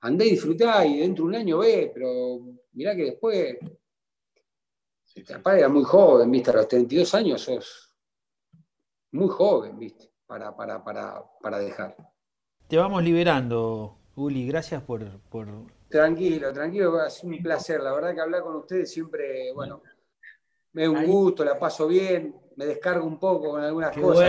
Andé 0.04 0.26
y 0.26 0.32
disfrutá 0.32 0.86
y 0.86 1.00
dentro 1.00 1.24
de 1.24 1.30
un 1.30 1.36
año 1.36 1.60
ve, 1.60 1.90
pero 1.94 2.40
mirá 2.74 2.94
que 2.96 3.06
después... 3.06 3.58
Sí, 5.06 5.24
era 5.28 5.70
muy 5.70 5.84
joven, 5.84 6.30
¿viste? 6.30 6.52
A 6.52 6.56
los 6.56 6.68
32 6.68 7.16
años 7.16 7.42
sos 7.42 7.96
muy 9.12 9.30
joven, 9.30 9.80
¿viste? 9.80 10.12
Para, 10.26 10.54
para, 10.56 10.84
para, 10.84 11.24
para 11.42 11.60
dejar. 11.60 11.96
Te 12.68 12.78
vamos 12.78 13.02
liberando, 13.02 13.98
Uli. 14.16 14.46
Gracias 14.46 14.82
por, 14.82 15.20
por 15.30 15.48
Tranquilo, 15.88 16.52
tranquilo, 16.52 17.06
es 17.06 17.24
un 17.24 17.42
placer. 17.42 17.80
La 17.80 17.94
verdad 17.94 18.14
que 18.14 18.22
hablar 18.22 18.42
con 18.42 18.56
ustedes 18.56 18.92
siempre, 18.92 19.54
bueno, 19.54 19.84
me 20.74 20.84
da 20.84 20.90
un 20.90 21.06
gusto, 21.06 21.46
la 21.46 21.58
paso 21.58 21.88
bien, 21.88 22.36
me 22.58 22.66
descargo 22.66 23.06
un 23.06 23.20
poco 23.20 23.52
con 23.52 23.64
algunas 23.64 23.96
cosas. 23.96 24.28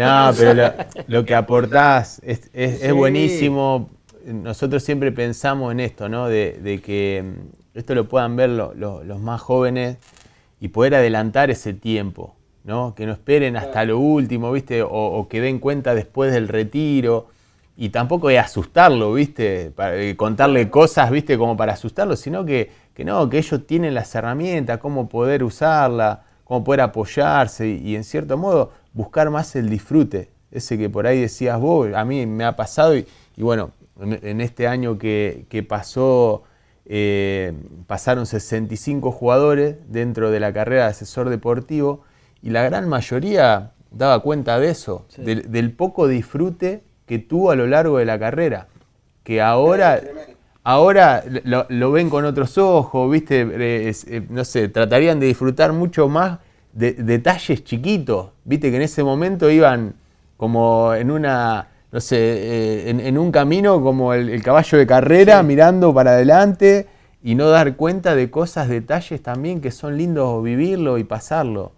No, 0.00 0.32
pero 0.36 0.72
lo, 1.06 1.24
que 1.24 1.34
aportás 1.34 2.20
es, 2.24 2.92
buenísimo. 2.94 3.90
Nosotros 4.26 4.82
siempre 4.82 5.12
pensamos 5.12 5.72
en 5.72 5.80
esto, 5.80 6.08
¿no? 6.08 6.28
De, 6.28 6.80
que 6.84 7.24
mm, 7.24 7.78
esto 7.78 7.94
lo 7.94 8.08
puedan 8.08 8.36
ver 8.36 8.50
los 8.50 9.20
más 9.20 9.40
jóvenes 9.40 9.96
y 10.60 10.68
poder 10.68 10.94
adelantar 10.94 11.50
ese 11.50 11.72
tiempo, 11.72 12.34
¿no? 12.64 12.94
Que 12.94 13.06
no 13.06 13.12
esperen 13.12 13.56
hasta 13.56 13.84
lo 13.84 13.98
último, 13.98 14.52
¿viste? 14.52 14.82
o 14.82 15.26
que 15.28 15.40
den 15.40 15.58
cuenta 15.58 15.94
después 15.94 16.32
del 16.32 16.48
retiro 16.48 17.28
y 17.80 17.88
tampoco 17.88 18.28
es 18.28 18.38
asustarlo, 18.38 19.14
¿viste? 19.14 19.70
Para, 19.70 19.96
eh, 19.96 20.14
contarle 20.14 20.68
cosas, 20.68 21.10
¿viste? 21.10 21.38
Como 21.38 21.56
para 21.56 21.72
asustarlo, 21.72 22.14
sino 22.14 22.44
que, 22.44 22.70
que 22.92 23.06
no, 23.06 23.26
que 23.30 23.38
ellos 23.38 23.66
tienen 23.66 23.94
las 23.94 24.14
herramientas, 24.14 24.76
cómo 24.76 25.08
poder 25.08 25.42
usarla, 25.42 26.24
cómo 26.44 26.62
poder 26.62 26.82
apoyarse 26.82 27.66
y, 27.66 27.96
en 27.96 28.04
cierto 28.04 28.36
modo 28.36 28.72
buscar 28.92 29.30
más 29.30 29.54
el 29.56 29.68
disfrute, 29.68 30.30
ese 30.50 30.78
que 30.78 30.90
por 30.90 31.06
ahí 31.06 31.20
decías 31.20 31.58
vos, 31.60 31.92
a 31.94 32.04
mí 32.04 32.26
me 32.26 32.44
ha 32.44 32.56
pasado 32.56 32.96
y, 32.96 33.06
bueno, 33.36 33.70
en, 34.00 34.40
este 34.40 34.66
año 34.66 34.98
que, 34.98 35.66
pasó, 35.68 36.44
eh, 36.86 37.52
pasaron 37.86 38.26
65 38.26 39.12
jugadores 39.12 39.76
dentro 39.88 40.30
de 40.30 40.40
la 40.40 40.52
carrera 40.52 40.84
de 40.84 40.90
asesor 40.90 41.28
deportivo 41.28 42.02
y 42.42 42.50
la 42.50 42.62
gran 42.62 42.88
mayoría 42.88 43.72
daba 43.90 44.20
cuenta 44.20 44.58
de 44.58 44.70
eso, 44.70 45.06
del 45.16 45.72
poco 45.72 46.08
disfrute 46.08 46.82
que 47.06 47.18
tuvo 47.18 47.50
a 47.50 47.56
lo 47.56 47.66
largo 47.66 47.98
de 47.98 48.04
la 48.04 48.18
carrera, 48.18 48.68
que 49.24 49.42
ahora, 49.42 50.00
ahora 50.62 51.24
lo, 51.44 51.92
ven 51.92 52.08
con 52.08 52.24
otros 52.24 52.56
ojos, 52.56 53.10
¿viste? 53.10 53.40
Eh, 53.40 53.92
eh, 54.06 54.26
no 54.28 54.44
sé, 54.44 54.68
tratarían 54.68 55.18
de 55.18 55.26
disfrutar 55.26 55.72
mucho 55.72 56.08
más 56.08 56.38
de, 56.72 56.92
detalles 56.92 57.64
chiquitos, 57.64 58.30
¿viste? 58.44 58.70
Que 58.70 58.76
en 58.76 58.82
ese 58.82 59.02
momento 59.02 59.50
iban 59.50 59.94
como 60.36 60.94
en 60.94 61.10
una, 61.10 61.68
no 61.92 62.00
sé, 62.00 62.16
eh, 62.18 62.90
en, 62.90 63.18
un 63.18 63.30
camino 63.30 63.82
como 63.82 64.14
el, 64.14 64.42
caballo 64.42 64.78
de 64.78 64.86
carrera, 64.86 65.42
mirando 65.42 65.92
para 65.92 66.12
adelante 66.12 66.86
y 67.22 67.34
no 67.34 67.48
dar 67.48 67.76
cuenta 67.76 68.14
de 68.14 68.30
cosas, 68.30 68.68
detalles 68.68 69.22
también 69.22 69.60
que 69.60 69.70
son 69.70 69.96
lindos 69.96 70.42
vivirlo 70.42 70.98
y 70.98 71.04
pasarlo. 71.04 71.72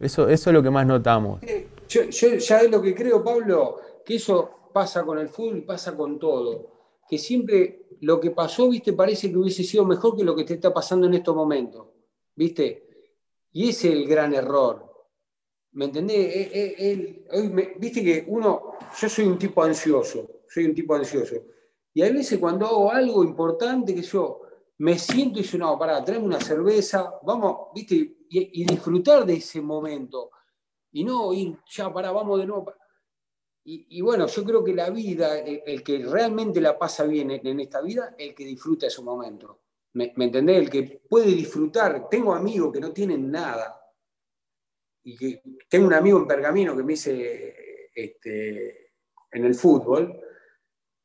Eso, 0.00 0.28
eso 0.28 0.50
es 0.50 0.54
lo 0.54 0.62
que 0.62 0.70
más 0.70 0.86
notamos. 0.86 1.40
Yo, 1.88 2.04
yo 2.04 2.34
ya 2.36 2.60
es 2.60 2.70
lo 2.70 2.80
que 2.82 2.94
creo, 2.94 3.22
Pablo, 3.22 3.76
que 4.04 4.16
eso 4.16 4.50
pasa 4.72 5.04
con 5.04 5.18
el 5.18 5.28
fútbol 5.28 5.58
y 5.58 5.60
pasa 5.62 5.96
con 5.96 6.18
todo. 6.18 6.72
Que 7.08 7.18
siempre 7.18 7.86
lo 8.00 8.20
que 8.20 8.30
pasó, 8.30 8.68
viste, 8.68 8.92
parece 8.92 9.30
que 9.30 9.36
hubiese 9.36 9.64
sido 9.64 9.84
mejor 9.84 10.16
que 10.16 10.24
lo 10.24 10.34
que 10.34 10.44
te 10.44 10.54
está 10.54 10.72
pasando 10.72 11.06
en 11.06 11.14
estos 11.14 11.34
momentos. 11.34 11.86
¿Viste? 12.34 12.85
Y 13.56 13.70
ese 13.70 13.88
es 13.88 13.94
el 13.94 14.06
gran 14.06 14.34
error. 14.34 15.08
¿Me 15.72 15.86
entendés? 15.86 16.36
Eh, 16.36 16.74
eh, 16.78 17.74
viste 17.78 18.04
que 18.04 18.26
uno, 18.28 18.74
yo 19.00 19.08
soy 19.08 19.24
un 19.24 19.38
tipo 19.38 19.62
ansioso, 19.62 20.42
soy 20.46 20.66
un 20.66 20.74
tipo 20.74 20.94
ansioso. 20.94 21.36
Y 21.94 22.02
a 22.02 22.12
veces 22.12 22.38
cuando 22.38 22.66
hago 22.66 22.92
algo 22.92 23.24
importante 23.24 23.94
que 23.94 24.02
yo 24.02 24.42
me 24.76 24.98
siento 24.98 25.38
y 25.38 25.42
digo, 25.42 25.56
no, 25.56 25.78
pará, 25.78 26.04
tráeme 26.04 26.26
una 26.26 26.38
cerveza, 26.38 27.18
vamos, 27.22 27.68
viste, 27.74 27.94
y, 28.28 28.66
disfrutar 28.66 29.24
de 29.24 29.36
ese 29.36 29.62
momento. 29.62 30.32
Y 30.92 31.02
no 31.02 31.32
ir, 31.32 31.56
ya, 31.70 31.90
pará, 31.90 32.12
vamos 32.12 32.38
de 32.38 32.46
nuevo. 32.46 32.74
Y, 33.64 34.02
bueno, 34.02 34.26
yo 34.26 34.44
creo 34.44 34.62
que 34.62 34.74
la 34.74 34.90
vida, 34.90 35.38
el, 35.38 35.82
que 35.82 36.04
realmente 36.04 36.60
la 36.60 36.78
pasa 36.78 37.04
bien 37.04 37.30
en, 37.30 37.60
esta 37.60 37.80
vida, 37.80 38.14
el 38.18 38.34
que 38.34 38.44
disfruta 38.44 38.90
su 38.90 39.02
momento. 39.02 39.62
¿Me, 39.96 40.12
¿Me, 40.16 40.26
entendés? 40.26 40.58
El 40.58 40.70
que 40.70 41.00
puede 41.08 41.26
disfrutar. 41.26 42.08
Tengo 42.10 42.34
amigos 42.34 42.70
que 42.72 42.80
no 42.80 42.92
tienen 42.92 43.30
nada. 43.30 43.80
Y 45.02 45.16
que 45.16 45.42
tengo 45.68 45.86
un 45.86 45.94
amigo 45.94 46.18
en 46.18 46.26
Pergamino 46.26 46.76
que 46.76 46.82
me 46.82 46.92
dice 46.92 47.90
este, 47.94 48.92
en 49.30 49.44
el 49.44 49.54
fútbol. 49.54 50.20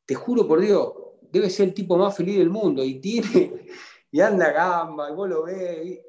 Te 0.05 0.13
juro 0.13 0.45
por 0.45 0.59
Dios, 0.59 0.93
debe 1.21 1.49
ser 1.49 1.69
el 1.69 1.73
tipo 1.73 1.97
más 1.97 2.17
feliz 2.17 2.37
del 2.37 2.49
mundo. 2.49 2.83
Y 2.83 2.99
tiene, 2.99 3.65
y 4.11 4.19
anda 4.19 4.51
gamba, 4.51 5.09
y 5.09 5.13
vos 5.13 5.29
lo 5.29 5.43
ves, 5.43 5.99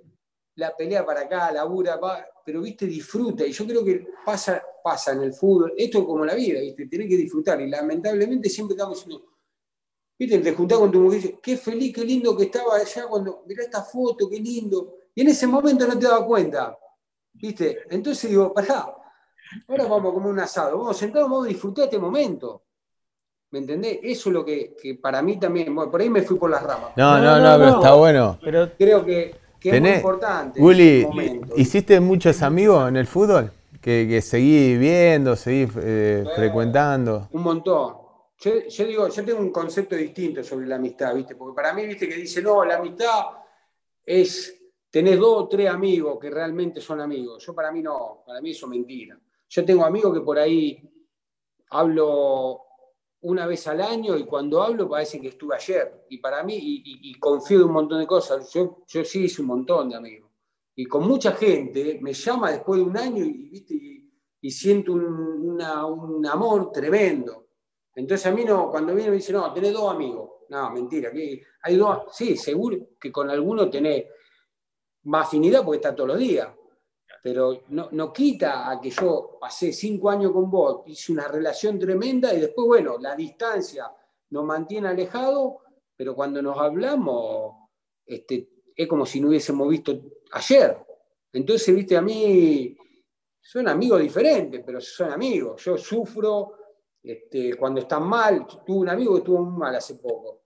la 0.56 0.74
pelea 0.76 1.06
para 1.06 1.20
acá, 1.20 1.52
labura, 1.52 2.00
pero 2.44 2.62
viste, 2.62 2.86
disfruta. 2.86 3.46
Y 3.46 3.52
yo 3.52 3.64
creo 3.64 3.84
que 3.84 4.08
pasa 4.26 4.60
pasa 4.82 5.12
en 5.12 5.22
el 5.22 5.32
fútbol, 5.32 5.72
esto 5.76 6.00
es 6.00 6.04
como 6.04 6.24
la 6.24 6.34
vida, 6.34 6.60
¿viste? 6.60 6.86
Tenés 6.86 7.08
que 7.08 7.16
disfrutar. 7.16 7.60
Y 7.60 7.68
lamentablemente 7.68 8.48
siempre 8.48 8.74
estamos 8.74 8.98
diciendo, 8.98 9.31
¿viste? 10.22 10.38
Te 10.38 10.54
juntás 10.54 10.78
con 10.78 10.90
tu 10.92 11.00
mujer 11.00 11.18
y 11.18 11.22
dices, 11.22 11.38
qué 11.42 11.56
feliz, 11.56 11.92
qué 11.92 12.04
lindo 12.04 12.36
que 12.36 12.44
estaba 12.44 12.76
allá 12.76 13.06
cuando, 13.08 13.42
mirá 13.46 13.64
esta 13.64 13.82
foto, 13.82 14.28
qué 14.30 14.38
lindo. 14.38 14.94
Y 15.14 15.22
en 15.22 15.28
ese 15.28 15.48
momento 15.48 15.86
no 15.86 15.98
te 15.98 16.06
das 16.06 16.22
cuenta, 16.22 16.78
¿viste? 17.32 17.80
Entonces 17.90 18.30
digo, 18.30 18.52
pará, 18.52 18.86
ahora 19.68 19.84
vamos 19.84 20.12
a 20.12 20.14
comer 20.14 20.30
un 20.30 20.38
asado, 20.38 20.78
vamos 20.78 20.96
sentados, 20.96 21.28
vamos 21.28 21.46
a 21.46 21.48
disfrutar 21.48 21.84
este 21.86 21.98
momento. 21.98 22.62
¿Me 23.50 23.58
entendés? 23.58 23.98
Eso 24.02 24.30
es 24.30 24.32
lo 24.32 24.44
que, 24.44 24.76
para 25.02 25.20
mí 25.20 25.38
también, 25.38 25.74
bueno, 25.74 25.90
por 25.90 26.00
ahí 26.00 26.08
me 26.08 26.22
fui 26.22 26.38
por 26.38 26.50
las 26.50 26.62
ramas. 26.62 26.92
No, 26.96 27.18
no, 27.18 27.38
no, 27.38 27.58
pero 27.58 27.76
está 27.76 27.94
bueno. 27.94 28.38
Pero 28.42 28.70
creo 28.78 29.04
que, 29.04 29.34
es 29.60 29.80
muy 29.80 29.90
importante. 29.90 30.60
Willy, 30.60 31.06
¿hiciste 31.56 31.98
muchos 32.00 32.42
amigos 32.42 32.88
en 32.88 32.96
el 32.96 33.06
fútbol? 33.06 33.50
que, 33.80 34.22
seguí 34.22 34.78
viendo, 34.78 35.34
seguí 35.34 35.68
eh, 35.76 36.24
frecuentando? 36.36 37.28
Un 37.32 37.42
montón. 37.42 38.01
Yo, 38.42 38.84
digo, 38.84 39.08
yo 39.08 39.24
tengo 39.24 39.38
un 39.38 39.50
concepto 39.50 39.94
distinto 39.94 40.42
sobre 40.42 40.66
la 40.66 40.76
amistad, 40.76 41.14
¿viste? 41.14 41.36
Porque 41.36 41.54
para 41.54 41.72
mí, 41.72 41.86
¿viste? 41.86 42.08
Que 42.08 42.16
dice, 42.16 42.42
no, 42.42 42.64
la 42.64 42.76
amistad 42.76 43.26
es 44.04 44.60
tener 44.90 45.18
dos 45.18 45.44
o 45.44 45.48
tres 45.48 45.68
amigos 45.68 46.18
que 46.20 46.28
realmente 46.28 46.80
son 46.80 47.00
amigos. 47.00 47.44
Yo 47.46 47.54
para 47.54 47.70
mí 47.70 47.82
no, 47.82 48.22
para 48.26 48.40
mí 48.40 48.50
eso 48.50 48.66
es 48.66 48.70
mentira. 48.70 49.18
Yo 49.48 49.64
tengo 49.64 49.84
amigos 49.84 50.12
que 50.12 50.20
por 50.20 50.38
ahí 50.38 50.82
hablo 51.70 52.60
una 53.20 53.46
vez 53.46 53.66
al 53.68 53.80
año 53.80 54.16
y 54.16 54.24
cuando 54.24 54.60
hablo 54.60 54.88
parece 54.88 55.20
que 55.20 55.28
estuve 55.28 55.54
ayer. 55.54 56.06
Y 56.08 56.18
para 56.18 56.42
mí, 56.42 56.56
y, 56.58 57.14
confío 57.20 57.60
en 57.60 57.64
un 57.66 57.72
montón 57.72 58.00
de 58.00 58.06
cosas. 58.06 58.52
Yo, 58.52 58.82
yo 58.88 59.04
sí 59.04 59.24
hice 59.24 59.42
un 59.42 59.48
montón 59.48 59.90
de 59.90 59.96
amigos 59.96 60.32
y 60.74 60.86
con 60.86 61.06
mucha 61.06 61.32
gente 61.32 61.98
me 62.00 62.12
llama 62.12 62.50
después 62.50 62.80
de 62.80 62.86
un 62.86 62.96
año 62.96 63.24
y, 63.24 64.08
y, 64.40 64.50
siento 64.50 64.92
un, 64.92 65.60
amor 66.26 66.72
tremendo. 66.72 67.41
Entonces 67.94 68.26
a 68.26 68.30
mí 68.30 68.44
no, 68.44 68.70
cuando 68.70 68.94
viene 68.94 69.10
me 69.10 69.16
dice, 69.16 69.32
no, 69.32 69.52
tenés 69.52 69.72
dos 69.72 69.92
amigos. 69.92 70.30
No, 70.48 70.70
mentira, 70.70 71.10
hay 71.62 71.76
dos, 71.76 72.04
sí, 72.12 72.36
seguro 72.36 72.76
que 73.00 73.10
con 73.10 73.30
alguno 73.30 73.70
tenés 73.70 74.04
más 75.04 75.26
afinidad 75.26 75.64
porque 75.64 75.76
está 75.76 75.94
todos 75.94 76.10
los 76.10 76.18
días. 76.18 76.48
Pero 77.22 77.62
no, 77.68 77.88
no 77.92 78.12
quita 78.12 78.70
a 78.70 78.80
que 78.80 78.90
yo 78.90 79.38
pasé 79.40 79.72
cinco 79.72 80.10
años 80.10 80.32
con 80.32 80.50
vos, 80.50 80.82
hice 80.86 81.12
una 81.12 81.28
relación 81.28 81.78
tremenda 81.78 82.34
y 82.34 82.40
después, 82.40 82.66
bueno, 82.66 82.98
la 82.98 83.14
distancia 83.14 83.90
nos 84.30 84.44
mantiene 84.44 84.88
alejados, 84.88 85.54
pero 85.96 86.14
cuando 86.14 86.42
nos 86.42 86.58
hablamos, 86.58 87.54
este, 88.04 88.48
es 88.74 88.88
como 88.88 89.06
si 89.06 89.20
no 89.20 89.28
hubiésemos 89.28 89.68
visto 89.68 90.00
ayer. 90.32 90.76
Entonces, 91.32 91.74
viste, 91.74 91.96
a 91.96 92.02
mí 92.02 92.76
son 93.40 93.68
amigos 93.68 94.00
diferentes, 94.00 94.62
pero 94.64 94.80
son 94.80 95.12
amigos. 95.12 95.62
Yo 95.64 95.76
sufro 95.78 96.61
este, 97.02 97.54
cuando 97.56 97.80
están 97.80 98.04
mal. 98.04 98.46
Tuve 98.46 98.78
un 98.78 98.88
amigo 98.88 99.12
que 99.12 99.18
estuvo 99.18 99.44
muy 99.44 99.58
mal 99.58 99.74
hace 99.74 99.94
poco 99.96 100.42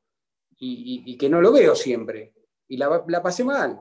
y, 0.58 1.16
que 1.16 1.28
no 1.28 1.40
lo 1.40 1.52
veo 1.52 1.74
siempre. 1.74 2.34
Y 2.68 2.76
la, 2.76 3.22
pasé 3.22 3.44
mal. 3.44 3.80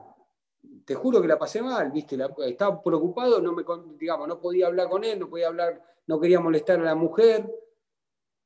Te 0.84 0.94
juro 0.94 1.20
que 1.20 1.28
la 1.28 1.38
pasé 1.38 1.62
mal, 1.62 1.90
viste. 1.90 2.16
estaba 2.46 2.82
preocupado, 2.82 3.40
no, 3.40 3.52
me, 3.52 3.64
digamos, 3.98 4.28
no 4.28 4.40
podía 4.40 4.66
hablar 4.66 4.88
con 4.88 5.04
él, 5.04 5.18
no 5.18 5.28
podía 5.28 5.48
hablar, 5.48 5.82
no 6.06 6.20
quería 6.20 6.40
molestar 6.40 6.80
a 6.80 6.84
la 6.84 6.94
mujer. 6.94 7.50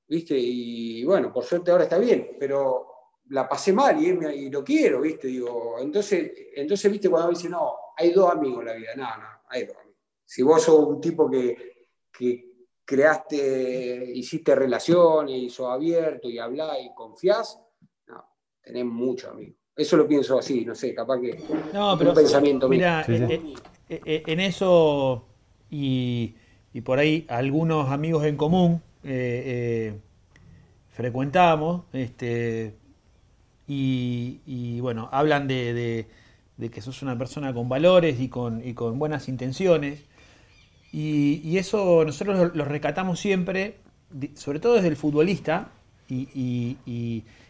¿Viste? 0.06 0.36
Y 0.36 1.04
bueno, 1.04 1.32
por 1.32 1.44
suerte 1.44 1.70
ahora 1.70 1.84
está 1.84 1.98
bien, 1.98 2.36
pero 2.38 2.90
la 3.30 3.48
pasé 3.48 3.72
mal 3.72 4.02
y, 4.02 4.50
lo 4.50 4.64
quiero, 4.64 5.00
¿viste? 5.02 5.28
Digo, 5.28 5.76
entonces, 5.78 6.32
entonces, 6.54 6.90
¿viste? 6.90 7.08
Cuando 7.08 7.30
dice, 7.30 7.48
no, 7.48 7.74
hay 7.96 8.10
dos 8.10 8.30
amigos 8.30 8.60
en 8.60 8.66
la 8.66 8.74
vida. 8.74 8.90
No, 8.96 9.04
no, 9.04 9.28
hay 9.48 9.66
dos 9.66 9.76
amigos. 9.76 9.98
Si 10.24 10.42
vos 10.42 10.62
sos 10.62 10.86
un 10.86 11.00
tipo 11.00 11.30
que, 11.30 12.49
creaste, 12.90 14.10
hiciste 14.16 14.52
relaciones 14.52 15.36
y 15.36 15.48
sos 15.48 15.68
abierto 15.68 16.28
y 16.28 16.40
hablás 16.40 16.76
y 16.84 16.92
confiás, 16.92 17.56
tenés 18.60 18.84
muchos 18.84 19.30
amigos. 19.30 19.54
Eso 19.76 19.96
lo 19.96 20.08
pienso 20.08 20.36
así, 20.36 20.64
no 20.64 20.74
sé, 20.74 20.92
capaz 20.92 21.20
que 21.20 21.40
no, 21.72 21.96
pero, 21.96 22.10
un 22.10 22.16
pensamiento 22.16 22.68
mira, 22.68 23.04
eh, 23.06 23.40
eh, 23.88 24.00
eh, 24.04 24.22
en 24.26 24.40
eso 24.40 25.24
y, 25.70 26.34
por 26.84 26.98
ahí 26.98 27.24
algunos 27.28 27.90
amigos 27.90 28.24
en 28.24 28.36
común 28.36 28.82
frecuentamos, 30.90 31.82
este, 31.92 32.74
y, 33.68 34.80
bueno, 34.80 35.08
hablan 35.12 35.46
de, 35.46 36.06
que 36.72 36.80
sos 36.80 37.02
una 37.02 37.16
persona 37.16 37.54
con 37.54 37.68
valores 37.68 38.18
y 38.18 38.28
con, 38.28 38.60
con 38.74 38.98
buenas 38.98 39.28
intenciones. 39.28 40.09
Y, 40.92 41.56
eso 41.56 42.04
nosotros 42.04 42.52
lo, 42.54 42.64
rescatamos 42.64 43.20
siempre, 43.20 43.76
sobre 44.34 44.58
todo 44.58 44.74
desde 44.74 44.88
el 44.88 44.96
futbolista 44.96 45.68
y, 46.08 46.76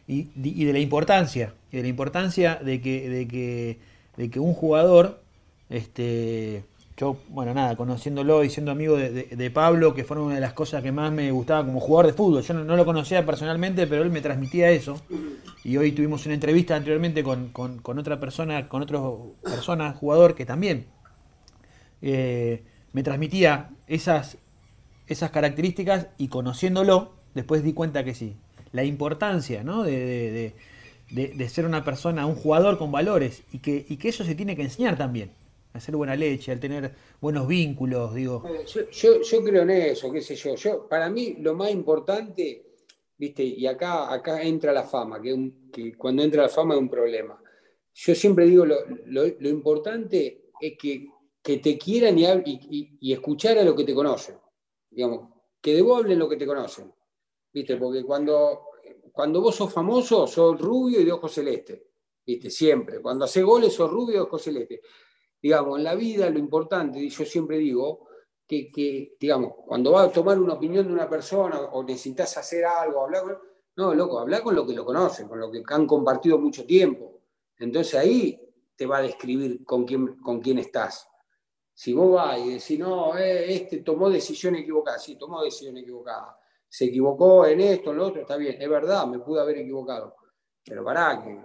de 0.06 0.72
la 0.72 0.78
importancia, 0.78 1.54
de 1.72 1.82
la 1.82 1.88
importancia 1.88 2.56
de 2.56 2.80
que, 2.80 3.08
de 3.08 3.28
que, 3.28 3.78
de 4.16 4.30
que 4.30 4.40
un 4.40 4.52
jugador 4.52 5.22
este, 5.70 6.64
yo, 7.00 7.16
bueno, 7.30 7.54
nada, 7.54 7.76
conociéndolo 7.76 8.44
y 8.44 8.50
siendo 8.50 8.72
amigo 8.72 8.94
de, 8.94 9.50
Pablo, 9.50 9.94
que 9.94 10.04
fue 10.04 10.20
una 10.20 10.34
de 10.34 10.40
las 10.42 10.52
cosas 10.52 10.82
que 10.82 10.92
más 10.92 11.10
me 11.10 11.30
gustaba 11.30 11.64
como 11.64 11.80
jugador 11.80 12.08
de 12.08 12.12
fútbol. 12.12 12.42
Yo 12.42 12.52
no, 12.52 12.76
lo 12.76 12.84
conocía 12.84 13.24
personalmente, 13.24 13.86
pero 13.86 14.02
él 14.02 14.10
me 14.10 14.20
transmitía 14.20 14.68
eso. 14.70 15.00
Y 15.64 15.78
hoy 15.78 15.92
tuvimos 15.92 16.26
una 16.26 16.34
entrevista 16.34 16.76
anteriormente 16.76 17.22
con, 17.22 17.52
otra 17.82 18.20
persona, 18.20 18.68
con 18.68 18.82
otro 18.82 19.32
persona, 19.42 19.92
jugador, 19.92 20.34
que 20.34 20.44
también 20.44 20.84
eh, 22.02 22.64
me 22.92 23.02
transmitía 23.02 23.70
esas, 23.86 24.38
esas 25.06 25.30
características 25.30 26.08
y 26.18 26.28
conociéndolo, 26.28 27.12
después 27.34 27.62
di 27.62 27.72
cuenta 27.72 28.04
que 28.04 28.14
sí. 28.14 28.36
La 28.72 28.84
importancia 28.84 29.64
¿no? 29.64 29.82
de, 29.82 30.54
ser 31.48 31.66
una 31.66 31.84
persona, 31.84 32.26
un 32.26 32.36
jugador 32.36 32.78
con 32.78 32.92
valores 32.92 33.42
y 33.52 33.58
que, 33.58 33.84
y 33.88 33.96
que 33.96 34.08
eso 34.08 34.24
se 34.24 34.34
tiene 34.34 34.56
que 34.56 34.62
enseñar 34.62 34.96
también 34.96 35.30
hacer 35.72 35.96
buena 35.96 36.16
leche, 36.16 36.52
al 36.52 36.60
tener 36.60 36.90
buenos 37.20 37.46
vínculos, 37.46 38.14
digo. 38.14 38.42
Yo, 38.92 39.44
creo 39.44 39.62
en 39.62 39.70
eso, 39.70 40.10
qué 40.12 40.20
sé 40.20 40.34
yo. 40.34 40.54
yo. 40.56 40.88
Para 40.88 41.08
mí 41.08 41.36
lo 41.40 41.54
más 41.54 41.70
importante, 41.70 42.64
viste, 43.16 43.42
y 43.42 43.66
acá, 43.66 44.12
acá 44.12 44.42
entra 44.42 44.72
la 44.72 44.84
fama, 44.84 45.20
que, 45.20 45.94
cuando 45.96 46.22
entra 46.22 46.42
la 46.42 46.48
fama 46.48 46.74
es 46.74 46.80
un 46.80 46.90
problema. 46.90 47.40
Yo 47.94 48.14
siempre 48.14 48.46
digo, 48.46 48.64
lo, 48.64 49.48
importante 49.48 50.50
es 50.60 50.72
que, 50.78 51.08
te 51.42 51.78
quieran 51.78 52.18
y, 52.18 52.98
y, 53.00 53.12
escuchar 53.12 53.58
a 53.58 53.64
lo 53.64 53.74
que 53.74 53.84
te 53.84 53.94
conocen. 53.94 54.38
Digamos, 54.90 55.28
que 55.60 55.74
de 55.74 55.82
vos 55.82 56.00
hablen 56.00 56.18
lo 56.18 56.28
que 56.28 56.36
te 56.36 56.46
conocen. 56.46 56.92
¿Viste? 57.52 57.76
Porque 57.76 58.04
cuando, 58.04 58.66
cuando 59.12 59.40
vos 59.40 59.56
sos 59.56 59.72
famoso, 59.72 60.26
sos 60.26 60.60
rubio 60.60 61.00
y 61.00 61.04
de 61.04 61.12
ojos 61.12 61.32
celeste. 61.32 61.88
¿Viste? 62.26 62.50
Siempre. 62.50 63.00
Cuando 63.00 63.24
haces 63.24 63.44
goles, 63.44 63.72
sos 63.72 63.90
rubio 63.90 64.10
y 64.10 64.14
de 64.14 64.20
ojos 64.20 64.42
celeste 64.42 64.80
digamos, 65.42 65.78
en 65.78 65.84
la 65.84 65.94
vida 65.94 66.28
lo 66.30 66.38
importante, 66.38 66.98
y 66.98 67.08
yo 67.08 67.24
siempre 67.24 67.58
digo, 67.58 68.08
que, 68.46 69.16
digamos, 69.18 69.54
cuando 69.64 69.92
vas 69.92 70.08
a 70.08 70.12
tomar 70.12 70.38
una 70.38 70.54
opinión 70.54 70.86
de 70.86 70.92
una 70.92 71.08
persona 71.08 71.60
o 71.60 71.84
necesitas 71.84 72.36
hacer 72.36 72.64
algo, 72.64 73.04
hablar 73.04 73.22
con... 73.22 73.38
No, 73.76 73.94
loco, 73.94 74.18
habla 74.18 74.42
con 74.42 74.56
lo 74.56 74.66
que 74.66 74.74
lo 74.74 74.84
conocen, 74.84 75.28
con 75.28 75.38
lo 75.38 75.50
que 75.50 75.62
han 75.68 75.86
compartido 75.86 76.38
mucho 76.38 76.66
tiempo. 76.66 77.20
Entonces 77.58 77.94
ahí 77.94 78.38
te 78.74 78.86
va 78.86 78.98
a 78.98 79.02
describir 79.02 79.64
con 79.64 79.84
quién, 79.84 80.16
con 80.16 80.40
quién 80.40 80.58
estás. 80.58 81.08
Si 81.80 81.94
vos 81.94 82.12
vas 82.12 82.38
y 82.38 82.50
decís, 82.50 82.78
no, 82.78 83.16
eh, 83.16 83.54
este 83.54 83.78
tomó 83.78 84.10
decisión 84.10 84.54
equivocada, 84.54 84.98
sí, 84.98 85.16
tomó 85.16 85.42
decisión 85.42 85.78
equivocada. 85.78 86.38
Se 86.68 86.84
equivocó 86.84 87.46
en 87.46 87.58
esto, 87.60 87.92
en 87.92 87.96
lo 87.96 88.08
otro, 88.08 88.20
está 88.20 88.36
bien, 88.36 88.60
es 88.60 88.68
verdad, 88.68 89.06
me 89.06 89.18
pude 89.18 89.40
haber 89.40 89.56
equivocado. 89.56 90.14
Pero 90.62 90.84
pará, 90.84 91.22
que 91.24 91.40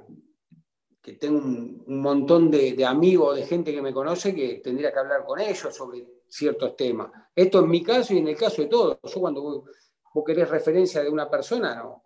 que 1.01 1.13
tengo 1.13 1.37
un, 1.37 2.01
montón 2.01 2.51
de, 2.51 2.83
amigos, 2.83 3.37
de 3.37 3.45
gente 3.45 3.71
que 3.71 3.81
me 3.81 3.93
conoce, 3.93 4.35
que 4.35 4.55
tendría 4.55 4.91
que 4.91 4.99
hablar 4.99 5.23
con 5.23 5.39
ellos 5.39 5.73
sobre 5.73 6.05
ciertos 6.27 6.75
temas. 6.75 7.11
Esto 7.33 7.59
en 7.59 7.69
mi 7.69 7.81
caso 7.81 8.13
y 8.13 8.17
en 8.17 8.27
el 8.27 8.35
caso 8.35 8.61
de 8.61 8.67
todos. 8.67 8.97
Yo 9.03 9.21
cuando 9.21 9.41
vos, 9.41 10.25
querés 10.25 10.49
referencia 10.49 11.01
de 11.01 11.09
una 11.09 11.29
persona, 11.29 11.75
no. 11.75 12.03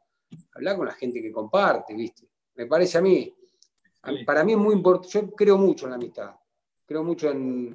Hablar 0.53 0.77
con 0.77 0.85
la 0.85 0.93
gente 0.93 1.19
que 1.19 1.31
comparte, 1.31 1.95
¿viste? 1.95 2.27
Me 2.53 2.67
parece 2.67 2.99
a 2.99 3.01
mí, 3.01 3.33
para 4.23 4.43
mí 4.43 4.51
es 4.51 4.57
muy 4.59 4.75
importante, 4.75 5.07
yo 5.13 5.31
creo 5.31 5.57
mucho 5.57 5.87
en 5.87 5.89
la 5.89 5.95
amistad, 5.95 6.35
creo 6.85 7.03
mucho 7.03 7.31
en, 7.31 7.73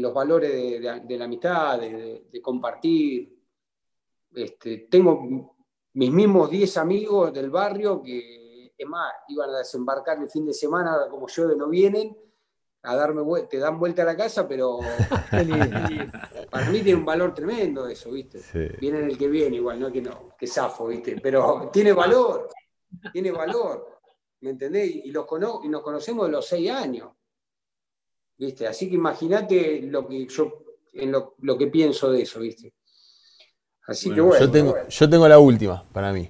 los 0.00 0.14
valores 0.14 0.50
de, 0.50 1.18
la 1.18 1.24
amistad, 1.24 1.80
de, 1.80 2.40
compartir. 2.42 3.38
Este, 4.34 4.86
tengo 4.90 5.56
mis 5.94 6.10
mismos 6.10 6.50
10 6.50 6.76
amigos 6.78 7.32
del 7.32 7.50
barrio 7.50 8.02
que 8.02 8.72
más, 8.86 9.12
iban 9.28 9.50
a 9.50 9.58
desembarcar 9.58 10.18
el 10.20 10.30
fin 10.30 10.46
de 10.46 10.52
semana, 10.52 11.06
como 11.10 11.28
yo 11.28 11.48
de 11.48 11.56
no 11.56 11.68
vienen, 11.68 12.16
a 12.84 12.96
darme 12.96 13.22
te 13.48 13.58
dan 13.58 13.78
vuelta 13.78 14.02
a 14.02 14.06
la 14.06 14.16
casa, 14.16 14.46
pero 14.48 14.80
para 16.50 16.70
mí 16.70 16.80
tiene 16.80 16.96
un 16.98 17.04
valor 17.04 17.32
tremendo 17.32 17.86
eso, 17.86 18.10
¿viste? 18.10 18.40
Viene 18.80 19.00
el 19.00 19.16
que 19.16 19.28
viene, 19.28 19.56
igual, 19.56 19.78
no 19.78 19.92
que 19.92 20.02
no, 20.02 20.34
que 20.36 20.46
zafo, 20.46 20.88
¿viste? 20.88 21.20
Pero 21.20 21.70
tiene 21.72 21.92
valor, 21.92 22.48
tiene 23.12 23.30
valor, 23.30 24.00
¿me 24.40 24.50
entendés? 24.50 24.90
Y, 24.90 25.10
los 25.12 25.26
y 25.62 25.68
nos 25.68 25.82
conocemos 25.82 26.26
de 26.26 26.32
los 26.32 26.46
seis 26.46 26.70
años, 26.70 27.10
¿viste? 28.38 28.66
Así 28.66 28.88
que 28.88 28.96
imagínate 28.96 29.82
lo 29.82 30.06
que 30.06 30.26
yo, 30.26 30.64
en 30.92 31.12
lo, 31.12 31.58
que 31.58 31.66
pienso 31.66 32.10
de 32.10 32.22
eso, 32.22 32.40
¿viste? 32.40 32.72
Así 33.86 34.12
que 34.12 34.20
bueno. 34.20 34.44
Yo 34.44 34.50
tengo, 34.50 34.76
yo 34.88 35.10
tengo 35.10 35.28
la 35.28 35.38
última 35.38 35.82
para 35.92 36.12
mí. 36.12 36.28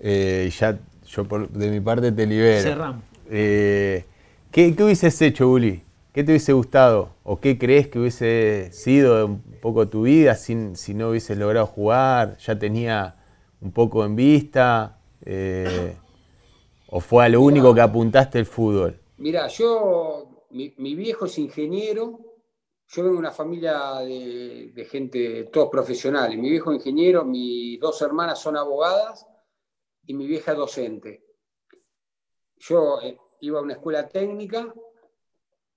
Eh, 0.00 0.50
ya 0.58 0.78
yo 1.06 1.24
de 1.24 1.70
mi 1.70 1.80
parte 1.80 2.12
te 2.12 2.26
libero. 2.26 2.62
Cerramos. 2.62 3.02
Eh, 3.30 4.04
¿qué, 4.50 4.74
hubieses 4.78 5.20
hecho, 5.22 5.48
Uli? 5.48 5.82
¿Qué 6.12 6.24
te 6.24 6.32
hubiese 6.32 6.52
gustado? 6.52 7.10
¿O 7.24 7.40
qué 7.40 7.58
crees 7.58 7.88
que 7.88 7.98
hubiese 7.98 8.70
sido 8.72 9.26
un 9.26 9.42
poco 9.60 9.88
tu 9.88 10.02
vida 10.02 10.34
sin, 10.34 10.76
si 10.76 10.94
no 10.94 11.10
hubieses 11.10 11.36
logrado 11.36 11.66
jugar? 11.66 12.38
¿Ya 12.38 12.58
tenía 12.58 13.14
un 13.60 13.72
poco 13.72 14.04
en 14.04 14.16
vista? 14.16 14.98
Eh, 15.24 15.96
¿O 16.88 17.00
fue 17.00 17.24
a 17.24 17.28
lo 17.28 17.40
único 17.40 17.74
que 17.74 17.80
apuntaste 17.80 18.38
el 18.38 18.46
fútbol? 18.46 18.98
Mira, 19.18 19.48
yo, 19.48 20.25
mi, 20.56 20.94
viejo 20.94 21.26
es 21.26 21.38
ingeniero, 21.38 22.18
yo 22.88 23.02
vengo 23.02 23.14
de 23.14 23.20
una 23.20 23.32
familia 23.32 23.98
de, 24.00 24.72
de, 24.74 24.84
gente, 24.84 25.44
todos 25.52 25.68
profesionales. 25.68 26.38
Mi 26.38 26.50
viejo 26.50 26.72
es 26.72 26.78
ingeniero, 26.78 27.24
mis 27.24 27.78
dos 27.80 28.00
hermanas 28.02 28.40
son 28.40 28.56
abogadas 28.56 29.26
y 30.04 30.14
mi 30.14 30.26
vieja 30.26 30.54
docente. 30.54 31.24
Yo 32.56 33.00
eh, 33.02 33.18
iba 33.40 33.58
a 33.58 33.62
una 33.62 33.74
escuela 33.74 34.08
técnica, 34.08 34.72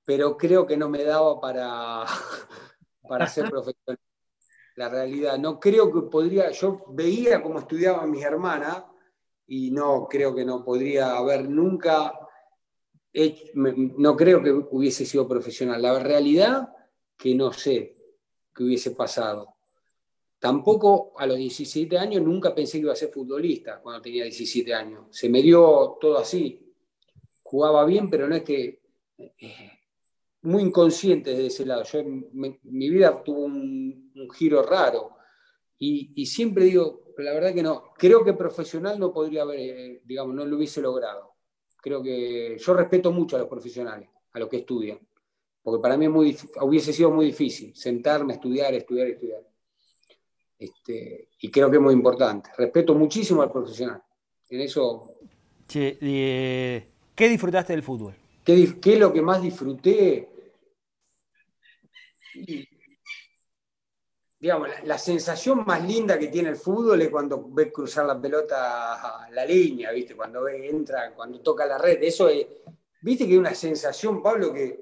pero 0.05 0.37
creo 0.37 0.65
que 0.65 0.77
no 0.77 0.89
me 0.89 1.03
daba 1.03 1.39
para, 1.39 2.05
para 3.07 3.27
ser 3.27 3.49
profesional. 3.49 3.99
La 4.75 4.87
realidad, 4.87 5.37
no 5.37 5.59
creo 5.59 5.91
que 5.91 6.09
podría, 6.09 6.51
yo 6.51 6.85
veía 6.89 7.41
cómo 7.41 7.59
estudiaban 7.59 8.09
mis 8.09 8.23
hermanas 8.23 8.85
y 9.45 9.71
no 9.71 10.07
creo 10.09 10.33
que 10.33 10.45
no 10.45 10.63
podría 10.63 11.17
haber 11.17 11.49
nunca, 11.49 12.13
no 13.13 14.15
creo 14.15 14.43
que 14.43 14.51
hubiese 14.51 15.05
sido 15.05 15.27
profesional. 15.27 15.81
La 15.81 15.99
realidad 15.99 16.69
que 17.17 17.35
no 17.35 17.51
sé 17.51 17.97
qué 18.53 18.63
hubiese 18.63 18.91
pasado. 18.91 19.55
Tampoco 20.39 21.13
a 21.17 21.25
los 21.25 21.37
17 21.37 21.97
años 21.97 22.23
nunca 22.23 22.55
pensé 22.55 22.77
que 22.77 22.83
iba 22.83 22.93
a 22.93 22.95
ser 22.95 23.09
futbolista 23.09 23.81
cuando 23.81 24.01
tenía 24.01 24.23
17 24.23 24.73
años. 24.73 25.07
Se 25.11 25.27
me 25.27 25.41
dio 25.41 25.97
todo 25.99 26.17
así. 26.17 26.73
Jugaba 27.43 27.85
bien, 27.85 28.09
pero 28.09 28.27
no 28.27 28.35
es 28.35 28.43
que... 28.43 28.81
Eh, 29.17 29.79
muy 30.41 30.63
inconsciente 30.63 31.35
de 31.35 31.47
ese 31.47 31.65
lado. 31.65 31.83
Yo, 31.83 32.03
mi 32.03 32.89
vida 32.89 33.21
tuvo 33.23 33.45
un, 33.45 34.11
giro 34.33 34.63
raro. 34.63 35.17
Y, 35.77 36.25
siempre 36.25 36.65
digo, 36.65 37.13
la 37.17 37.33
verdad 37.33 37.53
que 37.53 37.63
no. 37.63 37.93
Creo 37.97 38.23
que 38.23 38.33
profesional 38.33 38.99
no 38.99 39.13
podría 39.13 39.43
haber, 39.43 39.59
eh, 39.59 40.01
digamos, 40.05 40.35
no 40.35 40.45
lo 40.45 40.57
hubiese 40.57 40.81
logrado. 40.81 41.35
Creo 41.81 42.03
que 42.03 42.57
yo 42.57 42.73
respeto 42.73 43.11
mucho 43.11 43.35
a 43.35 43.39
los 43.39 43.47
profesionales, 43.47 44.09
a 44.33 44.39
los 44.39 44.49
que 44.49 44.57
estudian. 44.57 44.99
Porque 45.61 45.81
para 45.81 45.97
mí 45.97 46.07
hubiese 46.07 46.93
sido 46.93 47.11
muy 47.11 47.27
difícil 47.27 47.75
sentarme, 47.75 48.33
estudiar, 48.33 48.73
estudiar, 48.73 49.07
estudiar. 49.07 49.41
Este, 50.57 51.29
y 51.39 51.49
creo 51.49 51.69
que 51.69 51.77
es 51.77 51.81
muy 51.81 51.93
importante. 51.93 52.49
Respeto 52.57 52.93
muchísimo 52.95 53.41
al 53.41 53.51
profesional. 53.51 54.01
En 54.49 54.61
eso. 54.61 55.15
¿Qué 55.67 57.29
disfrutaste 57.29 57.73
del 57.73 57.83
fútbol? 57.83 58.15
¿Qué, 58.43 58.75
es 58.83 58.99
lo 58.99 59.13
que 59.13 59.21
más 59.21 59.41
disfruté? 59.41 60.27
Digamos, 64.39 64.69
la, 64.83 64.97
sensación 64.97 65.63
más 65.65 65.83
linda 65.83 66.17
que 66.17 66.27
tiene 66.27 66.49
el 66.49 66.55
fútbol 66.55 67.01
es 67.01 67.09
cuando 67.09 67.49
ves 67.49 67.71
cruzar 67.73 68.05
la 68.05 68.19
pelota 68.19 69.25
a 69.25 69.29
la 69.31 69.45
línea, 69.45 69.91
¿viste? 69.91 70.15
Cuando 70.15 70.47
entra, 70.47 71.13
cuando 71.13 71.41
toca 71.41 71.65
la 71.65 71.77
red. 71.77 72.01
Eso 72.01 72.29
es. 72.29 72.47
¿Viste 73.01 73.25
que 73.25 73.33
hay 73.33 73.37
una 73.37 73.53
sensación, 73.53 74.21
Pablo, 74.21 74.53
que, 74.53 74.81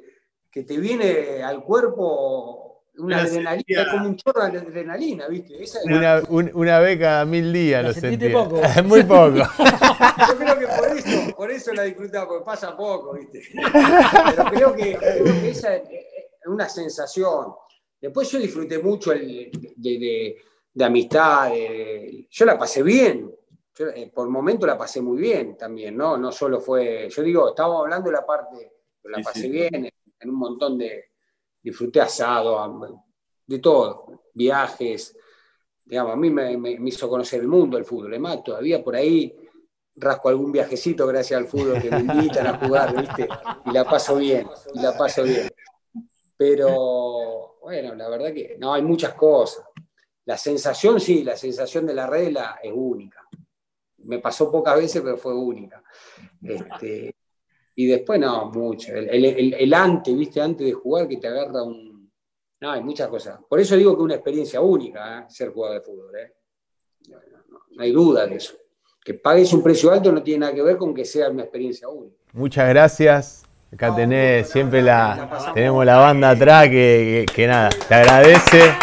que 0.52 0.64
te 0.64 0.78
viene 0.78 1.44
al 1.44 1.64
cuerpo 1.64 2.68
una 2.98 3.22
adrenalina, 3.22 3.92
como 3.92 4.08
un 4.08 4.16
chorro 4.16 4.48
de 4.48 4.58
adrenalina, 4.58 5.28
¿viste? 5.28 5.56
una, 5.86 6.22
una 6.30 6.80
vez 6.80 7.00
cada 7.00 7.26
mil 7.26 7.54
días 7.54 7.84
lo 7.84 7.94
sentí. 7.94 8.30
poco? 8.30 8.62
Muy 8.86 9.04
poco. 9.04 9.38
Yo 9.38 10.38
creo 10.38 10.60
que 10.60 10.68
por 10.68 10.98
eso, 10.98 11.36
por 11.36 11.52
eso 11.52 11.74
la 11.74 11.84
disfrutaba, 11.84 12.28
porque 12.28 12.46
pasa 12.46 12.76
poco, 12.76 13.14
¿viste? 13.14 13.42
Pero 14.36 14.46
creo 14.46 14.76
que, 14.76 15.50
esa 15.50 15.76
es 15.76 15.84
una 16.46 16.68
sensación. 16.68 17.54
Después 18.00 18.30
yo 18.32 18.40
disfruté 18.40 18.80
mucho 18.80 19.12
el, 19.12 19.50
de, 19.76 20.38
de, 20.74 20.86
amistad, 20.86 21.52
yo 22.30 22.46
la 22.46 22.58
pasé 22.58 22.84
bien. 22.84 23.32
Eh, 23.80 24.12
por 24.14 24.28
momento 24.28 24.66
la 24.66 24.78
pasé 24.78 25.02
muy 25.02 25.20
bien 25.20 25.56
también, 25.56 25.96
¿no? 25.96 26.18
No 26.18 26.32
solo 26.32 26.60
fue, 26.60 27.10
yo 27.10 27.22
digo, 27.22 27.50
estábamos 27.50 27.82
hablando 27.82 28.10
de 28.10 28.16
la 28.16 28.26
parte, 28.26 28.74
la 29.04 29.22
pasé 29.22 29.48
bien 29.50 29.90
en 30.20 30.30
un 30.30 30.36
montón 30.36 30.78
de, 30.78 31.12
disfruté 31.62 32.02
asado, 32.02 33.00
de 33.46 33.60
todo, 33.60 34.24
viajes, 34.34 35.16
digamos, 35.86 36.14
a 36.14 36.16
mí 36.16 36.30
me, 36.30 36.78
hizo 36.86 37.10
conocer 37.10 37.42
el 37.42 37.48
mundo 37.48 37.78
el 37.78 37.86
fútbol, 37.86 38.08
además 38.08 38.44
todavía 38.44 38.84
por 38.84 38.96
ahí 38.96 39.36
rasco 39.96 40.30
algún 40.30 40.52
viajecito 40.52 41.08
gracias 41.08 41.40
al 41.40 41.48
fútbol 41.48 41.82
que 41.82 41.90
me 41.90 42.00
invitan 42.00 42.48
a 42.48 42.58
jugar, 42.58 42.96
¿viste? 42.96 43.28
Y 43.66 43.72
la 43.72 43.84
paso 43.84 44.16
bien, 44.16 44.48
y 44.74 44.80
la 44.80 44.98
paso 44.98 45.24
bien. 45.24 45.50
Pero, 46.38 47.58
bueno, 47.62 47.96
la 47.96 48.08
verdad 48.10 48.32
que 48.34 48.56
no, 48.60 48.74
hay 48.74 48.84
muchas 48.84 49.14
cosas. 49.16 49.66
La 50.26 50.38
sensación, 50.38 51.00
sí, 51.00 51.24
la 51.24 51.36
sensación 51.36 51.86
de 51.86 51.96
la 51.96 52.06
regla 52.06 52.60
es 52.62 52.72
única. 52.74 53.28
Me 54.00 54.20
pasó 54.20 54.52
pocas 54.52 54.78
veces, 54.78 55.02
pero 55.02 55.18
fue 55.18 55.34
única. 55.34 55.82
Este, 56.44 57.16
y 57.76 57.88
después, 57.88 58.20
no, 58.20 58.52
mucho. 58.52 58.94
El, 58.94 59.74
antes, 59.74 60.16
viste, 60.16 60.42
antes 60.42 60.68
de 60.68 60.74
jugar 60.74 61.08
que 61.08 61.18
te 61.18 61.28
agarra 61.28 61.64
un... 61.64 62.12
No, 62.60 62.72
hay 62.72 62.84
muchas 62.84 63.08
cosas. 63.08 63.40
Por 63.48 63.60
eso 63.60 63.76
digo 63.76 63.96
que 63.96 64.02
es 64.02 64.06
una 64.06 64.16
experiencia 64.16 64.62
única 64.62 65.20
¿eh? 65.20 65.26
ser 65.30 65.50
jugador 65.50 65.80
de 65.80 65.86
fútbol. 65.86 66.16
¿eh? 66.18 66.34
No, 67.10 67.82
hay 67.82 67.92
duda 67.92 68.26
de 68.26 68.36
eso. 68.36 68.56
Que 69.04 69.14
pagues 69.14 69.54
un 69.54 69.64
precio 69.64 69.92
alto 69.92 70.12
no 70.12 70.24
tiene 70.24 70.40
nada 70.42 70.54
que 70.54 70.64
ver 70.64 70.78
con 70.78 70.94
que 70.94 71.06
sea 71.06 71.30
una 71.30 71.44
experiencia 71.44 71.88
única. 71.88 72.18
Muchas 72.34 72.68
gracias. 72.68 73.47
Acá 73.74 73.94
tenés, 73.94 74.50
siempre 74.50 74.82
la, 74.82 75.30
tenemos 75.54 75.86
la 75.86 75.98
banda 75.98 76.30
atrás 76.30 76.70
que, 76.70 77.26
que, 77.36 77.48
nada, 77.48 77.70
te 77.70 77.96
agradece. 77.96 78.74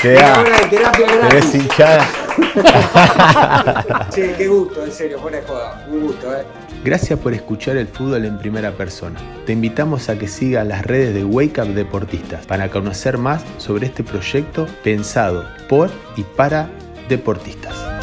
Te 0.00 0.12
da, 0.14 0.44
terapia 0.70 1.40
hinchada. 1.54 2.06
sí, 4.10 4.22
qué 4.36 4.48
gusto, 4.48 4.84
en 4.84 4.92
serio, 4.92 5.18
fuera 5.20 5.38
de 5.38 5.46
joda. 5.46 5.86
Un 5.90 6.00
gusto, 6.00 6.34
eh. 6.34 6.44
Gracias 6.82 7.18
por 7.18 7.34
escuchar 7.34 7.76
el 7.76 7.88
fútbol 7.88 8.24
en 8.24 8.38
primera 8.38 8.70
persona. 8.72 9.18
Te 9.44 9.52
invitamos 9.52 10.08
a 10.08 10.18
que 10.18 10.28
sigas 10.28 10.66
las 10.66 10.82
redes 10.86 11.14
de 11.14 11.24
Wake 11.24 11.60
Up 11.60 11.74
Deportistas 11.74 12.46
para 12.46 12.70
conocer 12.70 13.18
más 13.18 13.44
sobre 13.58 13.86
este 13.86 14.04
proyecto 14.04 14.66
pensado 14.82 15.44
por 15.68 15.90
y 16.16 16.22
para 16.22 16.70
deportistas. 17.08 17.95